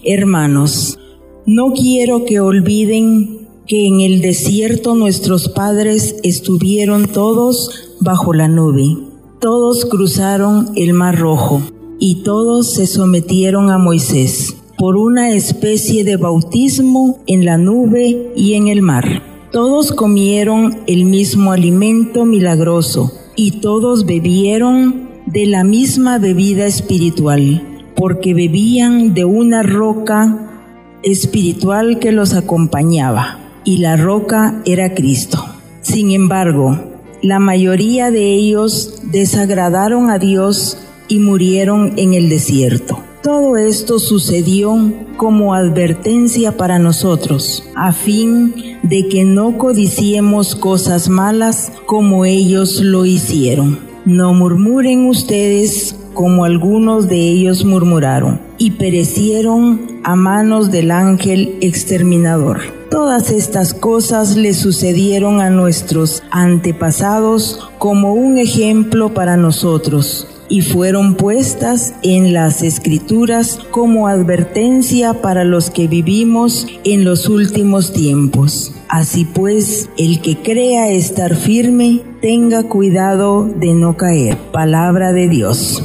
Hermanos, 0.06 1.00
no 1.46 1.74
quiero 1.74 2.24
que 2.26 2.40
olviden 2.40 3.47
que 3.68 3.86
en 3.86 4.00
el 4.00 4.22
desierto 4.22 4.96
nuestros 4.96 5.50
padres 5.50 6.16
estuvieron 6.24 7.08
todos 7.08 7.96
bajo 8.00 8.34
la 8.34 8.48
nube. 8.48 8.98
Todos 9.42 9.86
cruzaron 9.86 10.70
el 10.76 10.94
mar 10.94 11.20
rojo 11.20 11.62
y 12.00 12.24
todos 12.24 12.74
se 12.74 12.88
sometieron 12.88 13.70
a 13.70 13.78
Moisés 13.78 14.56
por 14.78 14.96
una 14.96 15.32
especie 15.32 16.06
de 16.06 16.16
bautismo 16.16 17.20
en 17.28 17.44
la 17.44 17.58
nube 17.58 18.32
y 18.38 18.54
en 18.54 18.70
el 18.70 18.82
mar. 18.82 19.22
Todos 19.52 19.92
comieron 19.92 20.78
el 20.88 21.04
mismo 21.04 21.52
alimento 21.52 22.24
milagroso 22.24 23.12
y 23.36 23.60
todos 23.60 24.06
bebieron 24.06 25.10
de 25.26 25.46
la 25.46 25.66
misma 25.66 26.20
bebida 26.20 26.68
espiritual, 26.68 27.62
porque 27.98 28.34
bebían 28.34 29.14
de 29.14 29.26
una 29.26 29.62
roca 29.62 31.00
espiritual 31.04 32.00
que 32.00 32.14
los 32.14 32.34
acompañaba 32.34 33.47
y 33.68 33.80
la 33.80 33.98
roca 33.98 34.62
era 34.64 34.94
Cristo. 34.96 35.44
Sin 35.82 36.12
embargo, 36.12 36.80
la 37.22 37.38
mayoría 37.38 38.12
de 38.12 38.34
ellos 38.34 39.02
desagradaron 39.12 40.10
a 40.10 40.20
Dios 40.20 40.78
y 41.10 41.20
murieron 41.20 41.92
en 41.98 42.14
el 42.14 42.30
desierto. 42.30 43.04
Todo 43.22 43.58
esto 43.58 44.00
sucedió 44.00 44.94
como 45.18 45.54
advertencia 45.54 46.56
para 46.56 46.80
nosotros, 46.80 47.62
a 47.76 47.92
fin 47.92 48.54
de 48.84 49.10
que 49.10 49.26
no 49.26 49.58
codiciemos 49.58 50.56
cosas 50.56 51.10
malas 51.10 51.74
como 51.86 52.24
ellos 52.24 52.80
lo 52.80 53.06
hicieron. 53.06 53.80
No 54.06 54.34
murmuren 54.34 55.08
ustedes 55.08 55.94
como 56.14 56.46
algunos 56.46 57.10
de 57.10 57.18
ellos 57.18 57.66
murmuraron 57.66 58.40
y 58.58 58.72
perecieron 58.72 60.00
a 60.06 60.16
manos 60.16 60.72
del 60.72 60.90
ángel 60.92 61.58
exterminador. 61.60 62.77
Todas 62.90 63.32
estas 63.32 63.74
cosas 63.74 64.38
le 64.38 64.54
sucedieron 64.54 65.42
a 65.42 65.50
nuestros 65.50 66.24
antepasados 66.32 67.70
como 67.80 68.14
un 68.14 68.38
ejemplo 68.38 69.14
para 69.14 69.36
nosotros 69.36 70.28
y 70.50 70.62
fueron 70.62 71.16
puestas 71.16 71.96
en 72.02 72.34
las 72.34 72.64
escrituras 72.64 73.60
como 73.72 74.08
advertencia 74.08 75.22
para 75.22 75.44
los 75.44 75.70
que 75.70 75.88
vivimos 75.88 76.66
en 76.86 77.04
los 77.04 77.28
últimos 77.28 77.92
tiempos. 77.92 78.74
Así 78.88 79.26
pues, 79.26 79.90
el 79.98 80.22
que 80.22 80.38
crea 80.38 80.90
estar 80.90 81.36
firme, 81.36 82.04
tenga 82.22 82.64
cuidado 82.64 83.44
de 83.44 83.74
no 83.74 83.98
caer. 83.98 84.38
Palabra 84.54 85.12
de 85.12 85.28
Dios. 85.28 85.84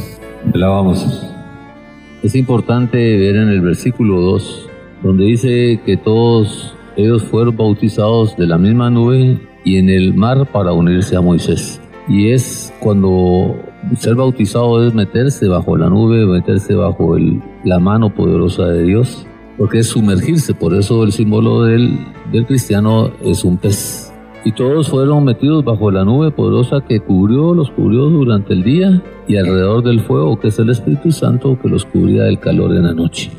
Es 2.23 2.37
importante 2.37 2.97
ver 2.97 3.35
en 3.35 3.49
el 3.49 3.61
versículo 3.61 4.21
2, 4.21 4.71
donde 5.03 5.25
dice 5.25 5.81
que 5.85 5.97
todos 5.97 6.77
ellos 6.97 7.23
fueron 7.25 7.57
bautizados 7.57 8.37
de 8.37 8.47
la 8.47 8.59
misma 8.59 8.91
nube 8.91 9.41
y 9.65 9.77
en 9.77 9.89
el 9.89 10.15
mar 10.15 10.51
para 10.51 10.73
unirse 10.73 11.17
a 11.17 11.21
Moisés. 11.21 11.81
Y 12.09 12.31
es 12.31 12.73
cuando 12.81 13.57
ser 13.99 14.15
bautizado 14.15 14.87
es 14.87 14.95
meterse 14.95 15.49
bajo 15.49 15.77
la 15.77 15.89
nube, 15.89 16.27
meterse 16.27 16.75
bajo 16.75 17.17
la 17.65 17.79
mano 17.79 18.15
poderosa 18.15 18.67
de 18.67 18.85
Dios, 18.85 19.27
porque 19.57 19.79
es 19.79 19.89
sumergirse, 19.89 20.55
por 20.55 20.75
eso 20.75 21.05
el 21.05 21.13
símbolo 21.13 21.63
del, 21.63 21.99
del 22.33 22.47
cristiano 22.47 23.11
es 23.25 23.45
un 23.45 23.57
pez. 23.57 24.13
Y 24.45 24.51
todos 24.53 24.89
fueron 24.89 25.25
metidos 25.25 25.65
bajo 25.65 25.91
la 25.93 26.05
nube 26.05 26.33
poderosa 26.33 26.81
que 26.81 26.99
cubrió, 26.99 27.55
los 27.55 27.71
cubrió 27.71 28.07
durante 28.07 28.53
el 28.53 28.65
día 28.65 29.01
y 29.29 29.37
alrededor 29.37 29.85
del 29.85 30.01
fuego, 30.01 30.41
que 30.41 30.49
es 30.49 30.59
el 30.59 30.71
Espíritu 30.71 31.13
Santo, 31.13 31.57
que 31.63 31.69
los 31.69 31.85
cubría 31.85 32.25
del 32.25 32.41
calor 32.41 32.75
en 32.75 32.83
la 32.83 32.93
noche. 32.93 33.31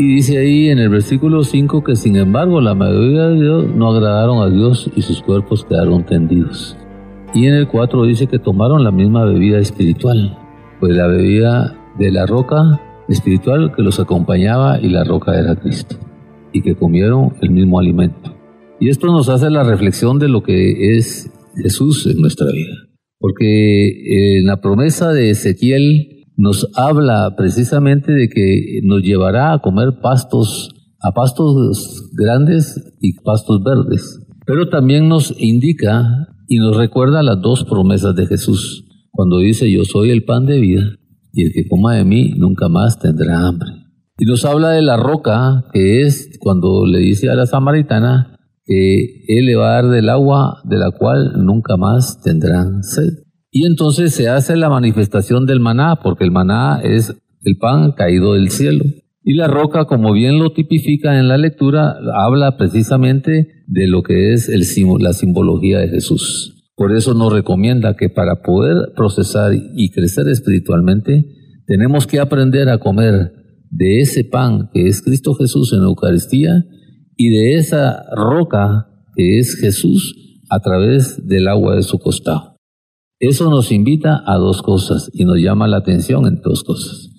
Y 0.00 0.14
dice 0.14 0.38
ahí 0.38 0.68
en 0.68 0.78
el 0.78 0.90
versículo 0.90 1.42
5 1.42 1.82
que 1.82 1.96
sin 1.96 2.14
embargo 2.14 2.60
la 2.60 2.76
mayoría 2.76 3.24
de 3.30 3.40
Dios 3.40 3.66
no 3.74 3.88
agradaron 3.88 4.40
a 4.40 4.48
Dios 4.48 4.88
y 4.94 5.02
sus 5.02 5.20
cuerpos 5.22 5.64
quedaron 5.64 6.06
tendidos. 6.06 6.76
Y 7.34 7.46
en 7.46 7.54
el 7.54 7.66
4 7.66 8.04
dice 8.06 8.28
que 8.28 8.38
tomaron 8.38 8.84
la 8.84 8.92
misma 8.92 9.24
bebida 9.24 9.58
espiritual, 9.58 10.38
pues 10.78 10.94
la 10.94 11.08
bebida 11.08 11.76
de 11.98 12.12
la 12.12 12.26
roca 12.26 12.80
espiritual 13.08 13.72
que 13.74 13.82
los 13.82 13.98
acompañaba 13.98 14.80
y 14.80 14.88
la 14.88 15.02
roca 15.02 15.36
era 15.36 15.56
Cristo, 15.56 15.96
y 16.52 16.62
que 16.62 16.76
comieron 16.76 17.34
el 17.42 17.50
mismo 17.50 17.80
alimento. 17.80 18.36
Y 18.78 18.90
esto 18.90 19.08
nos 19.08 19.28
hace 19.28 19.50
la 19.50 19.64
reflexión 19.64 20.20
de 20.20 20.28
lo 20.28 20.44
que 20.44 20.96
es 20.96 21.28
Jesús 21.60 22.06
en 22.06 22.20
nuestra 22.20 22.46
vida, 22.52 22.76
porque 23.18 24.36
en 24.38 24.46
la 24.46 24.60
promesa 24.60 25.10
de 25.10 25.30
Ezequiel 25.30 26.17
nos 26.38 26.68
habla 26.76 27.34
precisamente 27.36 28.12
de 28.12 28.28
que 28.28 28.80
nos 28.84 29.02
llevará 29.02 29.52
a 29.52 29.58
comer 29.58 29.98
pastos, 30.00 30.70
a 31.02 31.12
pastos 31.12 32.08
grandes 32.16 32.94
y 33.00 33.14
pastos 33.20 33.60
verdes, 33.62 34.20
pero 34.46 34.68
también 34.68 35.08
nos 35.08 35.34
indica 35.36 36.28
y 36.46 36.58
nos 36.58 36.76
recuerda 36.76 37.24
las 37.24 37.42
dos 37.42 37.64
promesas 37.64 38.14
de 38.14 38.26
Jesús, 38.26 38.84
cuando 39.10 39.40
dice 39.40 39.70
yo 39.70 39.84
soy 39.84 40.10
el 40.10 40.24
pan 40.24 40.46
de 40.46 40.60
vida 40.60 40.84
y 41.32 41.42
el 41.42 41.52
que 41.52 41.68
coma 41.68 41.96
de 41.96 42.04
mí 42.04 42.34
nunca 42.36 42.68
más 42.68 43.00
tendrá 43.00 43.46
hambre. 43.46 43.70
Y 44.16 44.24
nos 44.24 44.44
habla 44.44 44.70
de 44.70 44.82
la 44.82 44.96
roca, 44.96 45.64
que 45.72 46.02
es 46.02 46.38
cuando 46.40 46.86
le 46.86 47.00
dice 47.00 47.30
a 47.30 47.34
la 47.34 47.46
samaritana 47.46 48.36
que 48.64 49.24
Él 49.26 49.46
le 49.46 49.56
va 49.56 49.70
a 49.70 49.82
dar 49.82 49.90
del 49.90 50.08
agua 50.08 50.60
de 50.64 50.78
la 50.78 50.92
cual 50.92 51.44
nunca 51.44 51.76
más 51.76 52.20
tendrán 52.22 52.84
sed. 52.84 53.27
Y 53.58 53.64
entonces 53.64 54.14
se 54.14 54.28
hace 54.28 54.54
la 54.54 54.70
manifestación 54.70 55.44
del 55.44 55.58
maná, 55.58 55.98
porque 56.00 56.22
el 56.22 56.30
maná 56.30 56.80
es 56.80 57.12
el 57.42 57.56
pan 57.56 57.90
caído 57.90 58.34
del 58.34 58.50
cielo. 58.50 58.84
Y 59.24 59.34
la 59.34 59.48
roca, 59.48 59.86
como 59.86 60.12
bien 60.12 60.38
lo 60.38 60.52
tipifica 60.52 61.18
en 61.18 61.26
la 61.26 61.38
lectura, 61.38 61.96
habla 62.14 62.56
precisamente 62.56 63.64
de 63.66 63.88
lo 63.88 64.04
que 64.04 64.32
es 64.32 64.48
la 64.48 65.12
simbología 65.12 65.80
de 65.80 65.88
Jesús. 65.88 66.70
Por 66.76 66.94
eso 66.94 67.14
nos 67.14 67.32
recomienda 67.32 67.96
que 67.96 68.08
para 68.08 68.42
poder 68.42 68.92
procesar 68.94 69.50
y 69.54 69.90
crecer 69.90 70.28
espiritualmente, 70.28 71.24
tenemos 71.66 72.06
que 72.06 72.20
aprender 72.20 72.68
a 72.68 72.78
comer 72.78 73.32
de 73.72 73.98
ese 73.98 74.22
pan 74.22 74.70
que 74.72 74.86
es 74.86 75.02
Cristo 75.02 75.34
Jesús 75.34 75.72
en 75.72 75.80
Eucaristía 75.80 76.64
y 77.16 77.30
de 77.30 77.54
esa 77.54 78.04
roca 78.14 78.86
que 79.16 79.40
es 79.40 79.56
Jesús 79.56 80.14
a 80.48 80.60
través 80.60 81.26
del 81.26 81.48
agua 81.48 81.74
de 81.74 81.82
su 81.82 81.98
costado. 81.98 82.57
Eso 83.20 83.50
nos 83.50 83.72
invita 83.72 84.22
a 84.24 84.36
dos 84.36 84.62
cosas 84.62 85.10
y 85.12 85.24
nos 85.24 85.38
llama 85.38 85.66
la 85.66 85.78
atención 85.78 86.26
en 86.26 86.40
dos 86.40 86.62
cosas. 86.62 87.10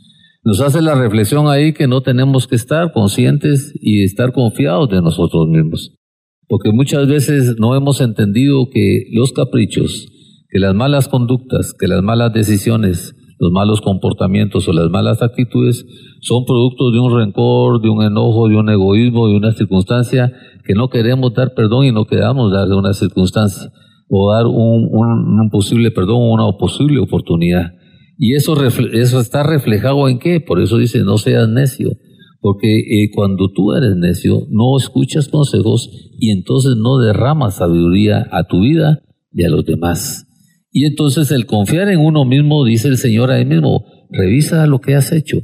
Nos 0.46 0.62
hace 0.62 0.82
la 0.82 0.96
reflexión 0.96 1.50
ahí 1.50 1.74
que 1.74 1.88
no 1.88 2.00
tenemos 2.00 2.48
que 2.48 2.56
estar 2.56 2.94
conscientes 2.94 3.74
y 3.82 4.04
estar 4.04 4.32
confiados 4.32 4.90
de 4.90 5.02
nosotros 5.02 5.50
mismos. 5.50 5.94
Porque 6.48 6.72
muchas 6.72 7.06
veces 7.06 7.58
no 7.60 7.76
hemos 7.76 8.00
entendido 8.00 8.70
que 8.72 9.08
los 9.12 9.34
caprichos, 9.34 10.08
que 10.48 10.60
las 10.60 10.74
malas 10.74 11.10
conductas, 11.10 11.74
que 11.78 11.90
las 11.90 12.02
malas 12.02 12.32
decisiones, 12.32 13.14
los 13.38 13.52
malos 13.52 13.82
comportamientos 13.82 14.70
o 14.70 14.74
las 14.74 14.90
malas 14.90 15.22
actitudes 15.22 15.86
son 16.22 16.46
productos 16.46 16.94
de 16.94 17.00
un 17.00 17.14
rencor, 17.14 17.82
de 17.82 17.90
un 17.90 18.04
enojo, 18.04 18.48
de 18.48 18.56
un 18.56 18.70
egoísmo, 18.70 19.28
de 19.28 19.36
una 19.36 19.52
circunstancia 19.52 20.32
que 20.64 20.76
no 20.76 20.90
queremos 20.90 21.34
dar 21.34 21.54
perdón 21.54 21.86
y 21.88 21.92
no 21.92 22.06
queremos 22.06 22.54
dar 22.54 22.70
de 22.70 22.76
una 22.76 22.94
circunstancia 22.94 23.70
o 24.10 24.34
dar 24.34 24.48
un, 24.48 25.50
posible 25.52 25.92
perdón 25.92 26.18
o 26.18 26.34
una 26.34 26.58
posible 26.58 27.00
oportunidad. 27.00 27.74
Y 28.18 28.34
eso, 28.34 28.56
eso 28.66 29.20
está 29.20 29.44
reflejado 29.44 30.10
en 30.10 30.20
qué? 30.20 30.42
Por 30.42 30.60
eso 30.60 30.78
dice, 30.78 31.00
no 31.00 31.18
seas 31.18 31.48
necio, 31.48 31.92
porque 32.42 32.80
eh, 32.80 33.12
cuando 33.14 33.52
tú 33.54 33.74
eres 33.74 33.96
necio, 33.96 34.48
no 34.50 34.78
escuchas 34.78 35.30
consejos 35.30 35.90
y 36.20 36.32
entonces 36.32 36.76
no 36.76 36.98
derramas 36.98 37.58
sabiduría 37.58 38.28
a 38.32 38.44
tu 38.46 38.62
vida 38.62 39.02
y 39.32 39.46
a 39.46 39.50
los 39.50 39.64
demás. 39.66 40.26
Y 40.72 40.86
entonces 40.86 41.32
el 41.32 41.46
confiar 41.46 41.90
en 41.90 42.00
uno 42.00 42.26
mismo, 42.26 42.66
dice 42.66 42.90
el 42.90 42.98
Señor 42.98 43.32
a 43.32 43.40
él 43.40 43.48
mismo, 43.48 43.86
revisa 44.12 44.66
lo 44.68 44.80
que 44.80 44.96
has 44.96 45.12
hecho, 45.12 45.38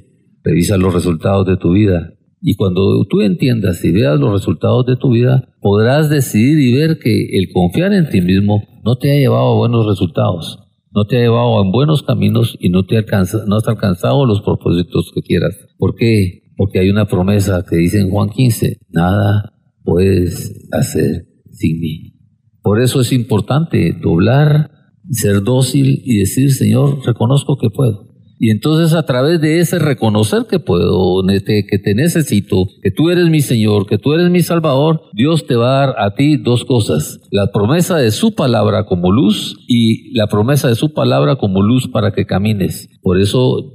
revisa 0.44 0.78
los 0.78 0.94
resultados 0.94 1.46
de 1.48 1.58
tu 1.58 1.72
vida. 1.72 2.15
Y 2.48 2.54
cuando 2.58 3.04
tú 3.10 3.22
entiendas 3.22 3.84
y 3.84 3.92
veas 3.92 4.20
los 4.20 4.32
resultados 4.32 4.86
de 4.86 4.98
tu 4.98 5.10
vida, 5.10 5.50
podrás 5.62 6.12
decidir 6.12 6.60
y 6.60 6.76
ver 6.76 7.00
que 7.00 7.40
el 7.40 7.52
confiar 7.52 7.92
en 7.92 8.08
ti 8.08 8.22
mismo 8.22 8.62
no 8.84 8.98
te 8.98 9.12
ha 9.12 9.16
llevado 9.16 9.54
a 9.54 9.58
buenos 9.58 9.88
resultados, 9.88 10.60
no 10.94 11.06
te 11.06 11.18
ha 11.18 11.22
llevado 11.22 11.58
a 11.58 11.68
buenos 11.68 12.04
caminos 12.04 12.56
y 12.60 12.70
no, 12.70 12.86
te 12.86 12.98
alcanza, 12.98 13.40
no 13.48 13.56
has 13.56 13.68
alcanzado 13.68 14.28
los 14.28 14.42
propósitos 14.42 15.12
que 15.16 15.24
quieras. 15.24 15.58
¿Por 15.80 15.96
qué? 15.96 16.44
Porque 16.56 16.78
hay 16.78 16.92
una 16.92 17.08
promesa 17.08 17.66
que 17.68 17.78
dice 17.78 18.00
en 18.00 18.12
Juan 18.12 18.30
15, 18.30 18.78
nada 18.92 19.52
puedes 19.84 20.70
hacer 20.72 21.26
sin 21.50 21.80
mí. 21.80 22.14
Por 22.62 22.80
eso 22.80 23.02
es 23.02 23.12
importante 23.12 23.98
doblar, 24.00 24.70
ser 25.10 25.42
dócil 25.42 26.00
y 26.06 26.20
decir, 26.20 26.52
Señor, 26.52 27.00
reconozco 27.04 27.58
que 27.58 27.72
puedo. 27.72 28.05
Y 28.38 28.52
entonces 28.52 28.94
a 28.94 29.06
través 29.06 29.40
de 29.42 29.60
ese 29.60 29.80
reconocer 29.80 30.44
que 30.50 30.60
puedo, 30.60 31.24
que 31.26 31.80
te 31.80 31.96
necesito, 31.96 32.68
que 32.82 32.92
tú 32.92 33.10
eres 33.10 33.30
mi 33.30 33.42
Señor, 33.42 33.88
que 33.88 33.98
tú 33.98 34.14
eres 34.14 34.30
mi 34.30 34.42
Salvador, 34.42 35.02
Dios 35.14 35.48
te 35.48 35.56
va 35.56 35.84
a 35.84 35.88
dar 35.88 35.96
a 35.98 36.16
ti 36.16 36.38
dos 36.38 36.66
cosas. 36.66 37.20
La 37.32 37.52
promesa 37.52 37.98
de 37.98 38.12
su 38.12 38.36
palabra 38.36 38.86
como 38.86 39.12
luz 39.12 39.58
y 39.68 40.14
la 40.18 40.28
promesa 40.28 40.68
de 40.68 40.76
su 40.76 40.94
palabra 40.94 41.38
como 41.38 41.62
luz 41.62 41.88
para 41.88 42.12
que 42.12 42.26
camines. 42.26 42.90
Por 43.02 43.20
eso, 43.20 43.74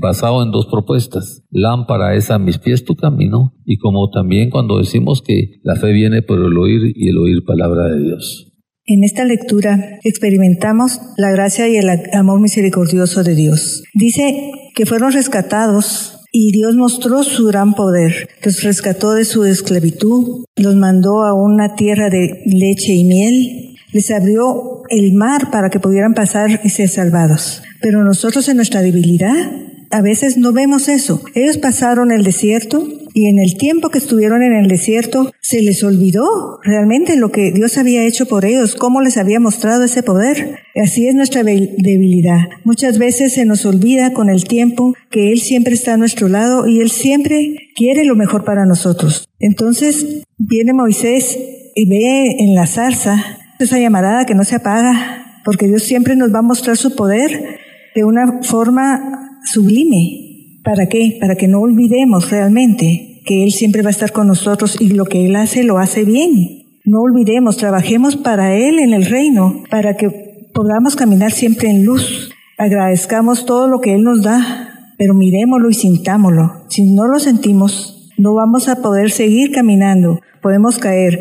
basado 0.00 0.42
en 0.42 0.50
dos 0.50 0.66
propuestas. 0.66 1.42
Lámpara 1.50 2.14
es 2.14 2.30
a 2.30 2.38
mis 2.38 2.58
pies 2.58 2.84
tu 2.84 2.94
camino 2.94 3.54
y 3.64 3.76
como 3.76 4.10
también 4.10 4.50
cuando 4.50 4.78
decimos 4.78 5.22
que 5.22 5.60
la 5.62 5.76
fe 5.76 5.92
viene 5.92 6.22
por 6.22 6.38
el 6.38 6.56
oír 6.56 6.92
y 6.94 7.08
el 7.08 7.18
oír 7.18 7.44
palabra 7.44 7.86
de 7.88 8.02
Dios. 8.02 8.49
En 8.92 9.04
esta 9.04 9.24
lectura 9.24 10.00
experimentamos 10.02 11.00
la 11.16 11.30
gracia 11.30 11.68
y 11.68 11.76
el 11.76 11.88
amor 12.12 12.40
misericordioso 12.40 13.22
de 13.22 13.36
Dios. 13.36 13.84
Dice 13.94 14.50
que 14.74 14.84
fueron 14.84 15.12
rescatados 15.12 16.24
y 16.32 16.50
Dios 16.50 16.74
mostró 16.74 17.22
su 17.22 17.46
gran 17.46 17.74
poder. 17.74 18.28
Los 18.42 18.64
rescató 18.64 19.12
de 19.12 19.24
su 19.24 19.44
esclavitud, 19.44 20.44
los 20.56 20.74
mandó 20.74 21.22
a 21.22 21.34
una 21.34 21.76
tierra 21.76 22.10
de 22.10 22.42
leche 22.46 22.92
y 22.92 23.04
miel, 23.04 23.76
les 23.92 24.10
abrió 24.10 24.82
el 24.88 25.12
mar 25.12 25.52
para 25.52 25.70
que 25.70 25.78
pudieran 25.78 26.14
pasar 26.14 26.60
y 26.64 26.70
ser 26.70 26.88
salvados. 26.88 27.62
Pero 27.80 28.02
nosotros 28.02 28.48
en 28.48 28.56
nuestra 28.56 28.82
debilidad 28.82 29.52
a 29.90 30.02
veces 30.02 30.36
no 30.36 30.52
vemos 30.52 30.88
eso. 30.88 31.22
Ellos 31.34 31.58
pasaron 31.58 32.12
el 32.12 32.22
desierto 32.22 32.86
y 33.12 33.26
en 33.26 33.38
el 33.38 33.56
tiempo 33.56 33.90
que 33.90 33.98
estuvieron 33.98 34.42
en 34.42 34.52
el 34.52 34.68
desierto 34.68 35.32
se 35.40 35.62
les 35.62 35.82
olvidó 35.82 36.60
realmente 36.62 37.16
lo 37.16 37.30
que 37.32 37.50
Dios 37.50 37.76
había 37.76 38.06
hecho 38.06 38.26
por 38.26 38.44
ellos, 38.44 38.76
cómo 38.76 39.00
les 39.00 39.16
había 39.16 39.40
mostrado 39.40 39.84
ese 39.84 40.02
poder. 40.02 40.60
Así 40.80 41.08
es 41.08 41.14
nuestra 41.14 41.42
debilidad. 41.42 42.38
Muchas 42.64 42.98
veces 42.98 43.34
se 43.34 43.44
nos 43.44 43.66
olvida 43.66 44.12
con 44.12 44.30
el 44.30 44.44
tiempo 44.44 44.94
que 45.10 45.32
Él 45.32 45.40
siempre 45.40 45.74
está 45.74 45.94
a 45.94 45.96
nuestro 45.96 46.28
lado 46.28 46.68
y 46.68 46.80
Él 46.80 46.90
siempre 46.90 47.56
quiere 47.74 48.04
lo 48.04 48.14
mejor 48.14 48.44
para 48.44 48.66
nosotros. 48.66 49.28
Entonces 49.40 50.22
viene 50.38 50.72
Moisés 50.72 51.38
y 51.74 51.88
ve 51.88 52.36
en 52.38 52.54
la 52.54 52.66
zarza 52.66 53.38
esa 53.58 53.78
llamarada 53.78 54.24
que 54.24 54.34
no 54.34 54.44
se 54.44 54.56
apaga, 54.56 55.40
porque 55.44 55.66
Dios 55.66 55.82
siempre 55.82 56.16
nos 56.16 56.32
va 56.32 56.38
a 56.38 56.42
mostrar 56.42 56.76
su 56.76 56.96
poder 56.96 57.58
de 57.94 58.04
una 58.04 58.42
forma 58.42 59.29
sublime. 59.44 60.60
¿Para 60.62 60.86
qué? 60.88 61.16
Para 61.20 61.36
que 61.36 61.48
no 61.48 61.60
olvidemos 61.60 62.30
realmente 62.30 63.22
que 63.24 63.44
Él 63.44 63.52
siempre 63.52 63.82
va 63.82 63.88
a 63.88 63.92
estar 63.92 64.12
con 64.12 64.26
nosotros 64.26 64.80
y 64.80 64.90
lo 64.90 65.04
que 65.04 65.26
Él 65.26 65.36
hace 65.36 65.64
lo 65.64 65.78
hace 65.78 66.04
bien. 66.04 66.60
No 66.84 67.00
olvidemos, 67.00 67.56
trabajemos 67.56 68.16
para 68.16 68.56
Él 68.56 68.78
en 68.78 68.92
el 68.92 69.06
reino, 69.06 69.62
para 69.70 69.96
que 69.96 70.10
podamos 70.54 70.96
caminar 70.96 71.32
siempre 71.32 71.68
en 71.68 71.84
luz. 71.84 72.30
Agradezcamos 72.58 73.46
todo 73.46 73.68
lo 73.68 73.80
que 73.80 73.94
Él 73.94 74.02
nos 74.02 74.22
da, 74.22 74.94
pero 74.98 75.14
miremoslo 75.14 75.70
y 75.70 75.74
sintámoslo. 75.74 76.64
Si 76.68 76.82
no 76.82 77.06
lo 77.06 77.18
sentimos, 77.18 78.10
no 78.18 78.34
vamos 78.34 78.68
a 78.68 78.82
poder 78.82 79.10
seguir 79.10 79.52
caminando, 79.52 80.20
podemos 80.42 80.78
caer. 80.78 81.20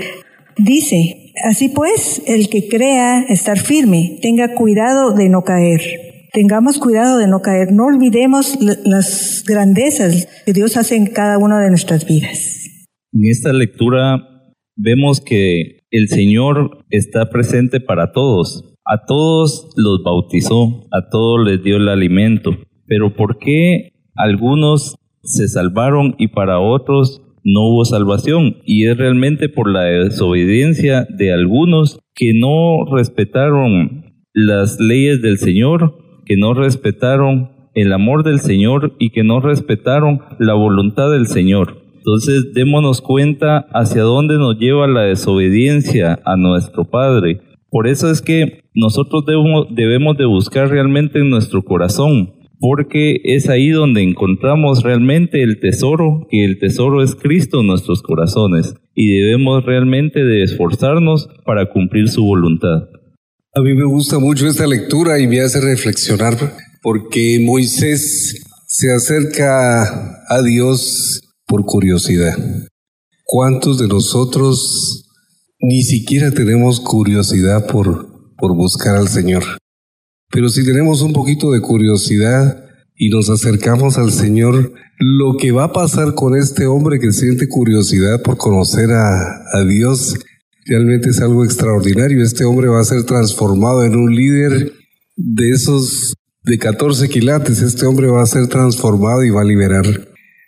Dice, 0.58 1.32
así 1.46 1.70
pues, 1.70 2.22
el 2.26 2.50
que 2.50 2.68
crea 2.68 3.22
estar 3.22 3.58
firme, 3.58 4.20
tenga 4.22 4.56
cuidado 4.56 5.14
de 5.14 5.30
no 5.30 5.44
caer. 5.44 6.09
Tengamos 6.32 6.78
cuidado 6.78 7.18
de 7.18 7.28
no 7.28 7.42
caer, 7.42 7.72
no 7.72 7.86
olvidemos 7.86 8.60
las 8.86 9.44
grandezas 9.48 10.28
que 10.46 10.54
Dios 10.54 10.78
hace 10.78 10.96
en 10.96 11.08
cada 11.08 11.40
una 11.40 11.60
de 11.60 11.70
nuestras 11.70 12.06
vidas. 12.06 12.86
En 13.14 13.26
esta 13.26 13.52
lectura 13.52 14.54
vemos 14.76 15.22
que 15.22 15.80
el 15.90 16.08
Señor 16.08 16.86
está 16.92 17.30
presente 17.32 17.80
para 17.80 18.12
todos. 18.12 18.76
A 18.86 19.06
todos 19.06 19.70
los 19.76 20.04
bautizó, 20.04 20.88
a 20.92 21.10
todos 21.10 21.48
les 21.48 21.64
dio 21.64 21.78
el 21.78 21.90
alimento. 21.90 22.52
Pero 22.86 23.16
¿por 23.16 23.40
qué 23.40 23.94
algunos 24.16 24.96
se 25.24 25.48
salvaron 25.48 26.16
y 26.20 26.28
para 26.28 26.60
otros 26.60 27.24
no 27.44 27.70
hubo 27.70 27.86
salvación? 27.86 28.58
Y 28.66 28.86
es 28.86 28.98
realmente 28.98 29.50
por 29.50 29.72
la 29.72 29.86
desobediencia 29.86 31.08
de 31.10 31.34
algunos 31.34 32.00
que 32.14 32.34
no 32.34 32.86
respetaron 32.96 34.06
las 34.34 34.80
leyes 34.80 35.24
del 35.24 35.40
Señor 35.40 35.99
que 36.30 36.38
no 36.38 36.54
respetaron 36.54 37.50
el 37.74 37.92
amor 37.92 38.24
del 38.24 38.40
Señor 38.40 38.94
y 39.00 39.10
que 39.10 39.24
no 39.24 39.42
respetaron 39.42 40.22
la 40.38 40.54
voluntad 40.54 41.10
del 41.10 41.26
Señor. 41.26 41.82
Entonces 41.96 42.54
démonos 42.54 43.02
cuenta 43.02 43.66
hacia 43.74 44.04
dónde 44.04 44.38
nos 44.38 44.60
lleva 44.60 44.88
la 44.88 45.02
desobediencia 45.02 46.20
a 46.24 46.38
nuestro 46.38 46.86
Padre. 46.86 47.42
Por 47.72 47.88
eso 47.88 48.12
es 48.12 48.22
que 48.22 48.64
nosotros 48.76 49.26
debemos, 49.26 50.18
de 50.18 50.26
buscar 50.26 50.70
realmente 50.70 51.18
en 51.20 51.32
nuestro 51.32 51.64
corazón 51.64 52.34
porque 52.60 53.22
es 53.24 53.50
ahí 53.50 53.70
donde 53.70 54.04
encontramos 54.04 54.84
realmente 54.84 55.42
el 55.42 55.60
tesoro, 55.60 56.28
que 56.30 56.44
el 56.46 56.60
tesoro 56.60 57.02
es 57.02 57.16
Cristo 57.16 57.62
en 57.62 57.68
nuestros 57.68 58.04
corazones 58.04 58.76
y 58.94 59.18
debemos 59.18 59.66
realmente 59.66 60.24
de 60.24 60.44
esforzarnos 60.44 61.30
para 61.46 61.70
cumplir 61.72 62.10
su 62.10 62.24
voluntad. 62.24 62.90
A 63.52 63.62
mí 63.62 63.74
me 63.74 63.86
gusta 63.86 64.20
mucho 64.20 64.48
esta 64.48 64.68
lectura 64.68 65.20
y 65.20 65.26
me 65.26 65.42
hace 65.42 65.60
reflexionar 65.60 66.38
porque 66.84 67.44
Moisés 67.44 68.36
se 68.68 68.94
acerca 68.94 70.24
a 70.30 70.42
Dios 70.44 71.22
por 71.48 71.66
curiosidad. 71.66 72.38
¿Cuántos 73.26 73.80
de 73.80 73.88
nosotros 73.88 75.04
ni 75.60 75.82
siquiera 75.82 76.30
tenemos 76.30 76.80
curiosidad 76.80 77.66
por, 77.66 78.36
por 78.38 78.56
buscar 78.56 78.96
al 78.96 79.08
Señor? 79.08 79.44
Pero 80.30 80.50
si 80.50 80.64
tenemos 80.64 81.02
un 81.02 81.14
poquito 81.14 81.52
de 81.52 81.62
curiosidad 81.62 82.64
y 82.96 83.10
nos 83.10 83.32
acercamos 83.32 83.98
al 83.98 84.12
Señor, 84.12 84.74
lo 85.00 85.38
que 85.38 85.52
va 85.52 85.64
a 85.64 85.74
pasar 85.74 86.14
con 86.14 86.38
este 86.38 86.68
hombre 86.68 87.00
que 87.00 87.12
siente 87.12 87.48
curiosidad 87.48 88.22
por 88.22 88.38
conocer 88.38 88.92
a, 88.92 89.58
a 89.58 89.66
Dios 89.66 90.20
realmente 90.70 91.10
es 91.10 91.20
algo 91.20 91.44
extraordinario. 91.44 92.24
Este 92.24 92.46
hombre 92.46 92.68
va 92.68 92.80
a 92.80 92.86
ser 92.86 93.04
transformado 93.04 93.84
en 93.84 93.96
un 93.96 94.16
líder 94.16 94.72
de 95.16 95.50
esos 95.50 96.14
de 96.44 96.58
14 96.58 97.10
quilates. 97.10 97.62
Este 97.62 97.86
hombre 97.86 98.08
va 98.08 98.22
a 98.22 98.28
ser 98.28 98.48
transformado 98.48 99.24
y 99.24 99.32
va 99.32 99.42
a 99.42 99.46
liberar 99.46 99.86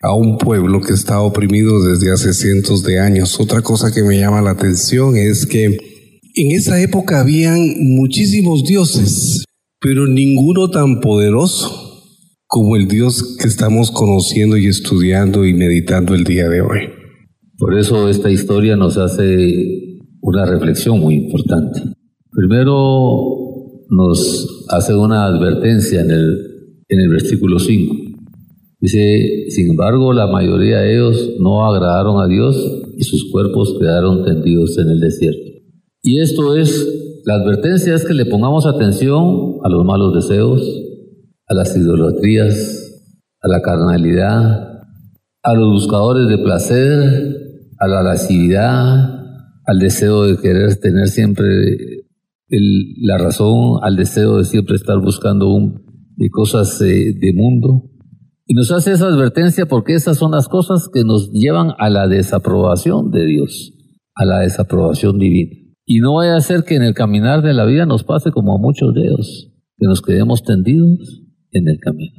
a 0.02 0.14
un 0.14 0.38
pueblo 0.38 0.82
que 0.82 0.94
está 0.94 1.22
oprimido 1.22 1.84
desde 1.84 2.12
hace 2.12 2.34
cientos 2.34 2.84
de 2.84 3.00
años. 3.00 3.40
Otra 3.40 3.62
cosa 3.62 3.92
que 3.92 4.04
me 4.04 4.18
llama 4.18 4.42
la 4.42 4.52
atención 4.52 5.18
es 5.18 5.46
que 5.46 5.66
en 6.36 6.52
esa 6.52 6.82
época 6.82 7.20
habían 7.20 7.60
muchísimos 7.80 8.64
dioses, 8.64 9.44
pero 9.80 10.08
ninguno 10.08 10.70
tan 10.70 11.02
poderoso 11.02 11.90
como 12.48 12.76
el 12.76 12.88
Dios 12.88 13.38
que 13.40 13.48
estamos 13.48 13.92
conociendo 13.92 14.58
y 14.58 14.68
estudiando 14.68 15.46
y 15.46 15.54
meditando 15.54 16.14
el 16.14 16.24
día 16.24 16.48
de 16.48 16.62
hoy. 16.62 16.80
Por 17.58 17.78
eso 17.78 18.10
esta 18.10 18.30
historia 18.30 18.76
nos 18.76 18.98
hace 18.98 19.91
una 20.22 20.46
reflexión 20.46 21.00
muy 21.00 21.16
importante. 21.16 21.82
Primero 22.32 23.42
nos 23.90 24.66
hace 24.70 24.96
una 24.96 25.26
advertencia 25.26 26.02
en 26.02 26.12
el, 26.12 26.38
en 26.88 27.00
el 27.02 27.10
versículo 27.10 27.60
5. 27.60 27.96
Dice, 28.80 29.46
sin 29.50 29.72
embargo, 29.72 30.14
la 30.14 30.28
mayoría 30.28 30.80
de 30.80 30.96
ellos 30.96 31.34
no 31.40 31.66
agradaron 31.66 32.22
a 32.22 32.28
Dios 32.28 32.56
y 32.98 33.04
sus 33.04 33.30
cuerpos 33.32 33.76
quedaron 33.80 34.24
tendidos 34.24 34.78
en 34.78 34.90
el 34.90 35.00
desierto. 35.00 35.52
Y 36.02 36.20
esto 36.20 36.56
es 36.56 36.88
la 37.26 37.36
advertencia 37.36 37.94
es 37.94 38.06
que 38.06 38.16
le 38.16 38.26
pongamos 38.26 38.66
atención 38.66 39.58
a 39.64 39.70
los 39.70 39.86
malos 39.86 40.16
deseos, 40.16 40.62
a 41.48 41.54
las 41.54 41.76
idolatrías, 41.78 43.04
a 43.42 43.48
la 43.48 43.62
carnalidad, 43.62 44.82
a 45.44 45.54
los 45.54 45.68
buscadores 45.70 46.28
de 46.28 46.40
placer, 46.40 47.70
a 47.80 47.88
la 47.88 48.02
lascividad, 48.02 49.21
al 49.72 49.80
deseo 49.80 50.24
de 50.24 50.38
querer 50.38 50.76
tener 50.78 51.08
siempre 51.08 51.48
la 52.50 53.18
razón, 53.18 53.80
al 53.82 53.96
deseo 53.96 54.38
de 54.38 54.44
siempre 54.44 54.76
estar 54.76 55.00
buscando 55.00 55.50
un, 55.50 55.86
de 56.18 56.30
cosas 56.30 56.78
de 56.78 57.32
mundo. 57.34 57.90
Y 58.46 58.54
nos 58.54 58.70
hace 58.72 58.92
esa 58.92 59.08
advertencia 59.08 59.68
porque 59.68 59.94
esas 59.94 60.18
son 60.18 60.32
las 60.32 60.50
cosas 60.50 60.90
que 60.94 61.06
nos 61.06 61.32
llevan 61.32 61.70
a 61.78 61.90
la 61.90 62.10
desaprobación 62.10 63.12
de 63.12 63.26
Dios, 63.26 63.72
a 64.14 64.26
la 64.26 64.40
desaprobación 64.40 65.18
divina. 65.18 65.52
Y 65.86 66.00
no 66.00 66.16
vaya 66.16 66.36
a 66.36 66.42
ser 66.42 66.66
que 66.66 66.76
en 66.76 66.84
el 66.84 66.94
caminar 66.94 67.42
de 67.42 67.54
la 67.54 67.66
vida 67.66 67.86
nos 67.86 68.04
pase 68.04 68.32
como 68.32 68.54
a 68.54 68.60
muchos 68.60 68.94
de 68.94 69.04
ellos, 69.04 69.54
que 69.78 69.88
nos 69.88 70.02
quedemos 70.02 70.44
tendidos 70.44 71.24
en 71.52 71.70
el 71.70 71.80
camino. 71.80 72.18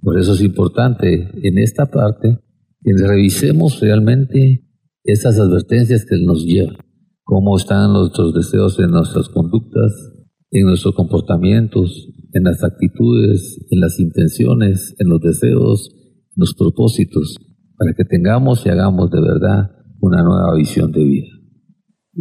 Por 0.00 0.20
eso 0.20 0.34
es 0.34 0.40
importante 0.40 1.30
en 1.42 1.58
esta 1.58 1.86
parte 1.86 2.38
que 2.82 2.92
revisemos 2.96 3.80
realmente 3.80 4.69
esas 5.04 5.38
advertencias 5.38 6.04
que 6.04 6.16
nos 6.24 6.44
llevan, 6.44 6.76
cómo 7.24 7.56
están 7.56 7.92
nuestros 7.92 8.34
deseos 8.34 8.78
en 8.78 8.90
nuestras 8.90 9.28
conductas, 9.28 9.92
en 10.50 10.66
nuestros 10.66 10.94
comportamientos, 10.94 12.08
en 12.32 12.44
las 12.44 12.62
actitudes, 12.62 13.58
en 13.70 13.80
las 13.80 13.98
intenciones, 13.98 14.94
en 14.98 15.08
los 15.08 15.20
deseos, 15.20 15.90
en 15.94 16.36
los 16.36 16.54
propósitos, 16.54 17.36
para 17.76 17.92
que 17.94 18.04
tengamos 18.04 18.64
y 18.66 18.68
hagamos 18.68 19.10
de 19.10 19.20
verdad 19.20 19.70
una 20.00 20.22
nueva 20.22 20.54
visión 20.56 20.92
de 20.92 21.04
vida. 21.04 21.28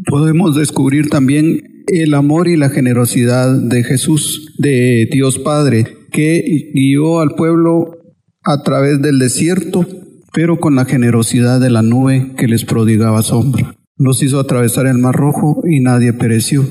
Podemos 0.09 0.55
descubrir 0.55 1.09
también 1.09 1.61
el 1.87 2.13
amor 2.13 2.47
y 2.47 2.55
la 2.55 2.69
generosidad 2.69 3.59
de 3.59 3.83
Jesús, 3.83 4.55
de 4.57 5.09
Dios 5.11 5.39
Padre, 5.39 5.85
que 6.11 6.71
guió 6.73 7.19
al 7.19 7.31
pueblo 7.31 7.97
a 8.43 8.63
través 8.63 9.01
del 9.01 9.19
desierto, 9.19 9.85
pero 10.33 10.59
con 10.59 10.75
la 10.75 10.85
generosidad 10.85 11.59
de 11.59 11.69
la 11.69 11.81
nube 11.81 12.33
que 12.37 12.47
les 12.47 12.65
prodigaba 12.65 13.21
sombra. 13.21 13.75
Los 13.97 14.23
hizo 14.23 14.39
atravesar 14.39 14.87
el 14.87 14.97
mar 14.97 15.15
rojo 15.15 15.61
y 15.69 15.81
nadie 15.81 16.13
pereció. 16.13 16.65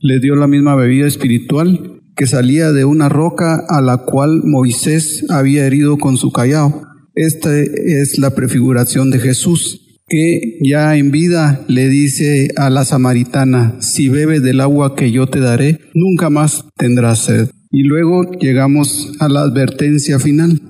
Les 0.00 0.20
dio 0.22 0.34
la 0.34 0.46
misma 0.46 0.74
bebida 0.76 1.06
espiritual 1.06 2.00
que 2.16 2.26
salía 2.26 2.72
de 2.72 2.84
una 2.84 3.08
roca 3.08 3.64
a 3.68 3.80
la 3.80 3.98
cual 3.98 4.42
Moisés 4.44 5.24
había 5.28 5.66
herido 5.66 5.98
con 5.98 6.16
su 6.16 6.32
callao. 6.32 6.82
Esta 7.14 7.58
es 7.58 8.18
la 8.18 8.34
prefiguración 8.34 9.10
de 9.10 9.18
Jesús, 9.18 10.02
que 10.08 10.58
ya 10.62 10.96
en 10.96 11.10
vida 11.10 11.64
le 11.68 11.88
dice 11.88 12.48
a 12.56 12.70
la 12.70 12.84
samaritana, 12.84 13.76
si 13.80 14.08
bebes 14.08 14.42
del 14.42 14.60
agua 14.60 14.94
que 14.94 15.12
yo 15.12 15.28
te 15.28 15.40
daré, 15.40 15.78
nunca 15.94 16.30
más 16.30 16.64
tendrás 16.76 17.20
sed. 17.20 17.50
Y 17.70 17.84
luego 17.84 18.30
llegamos 18.40 19.12
a 19.20 19.28
la 19.28 19.42
advertencia 19.42 20.18
final. 20.18 20.60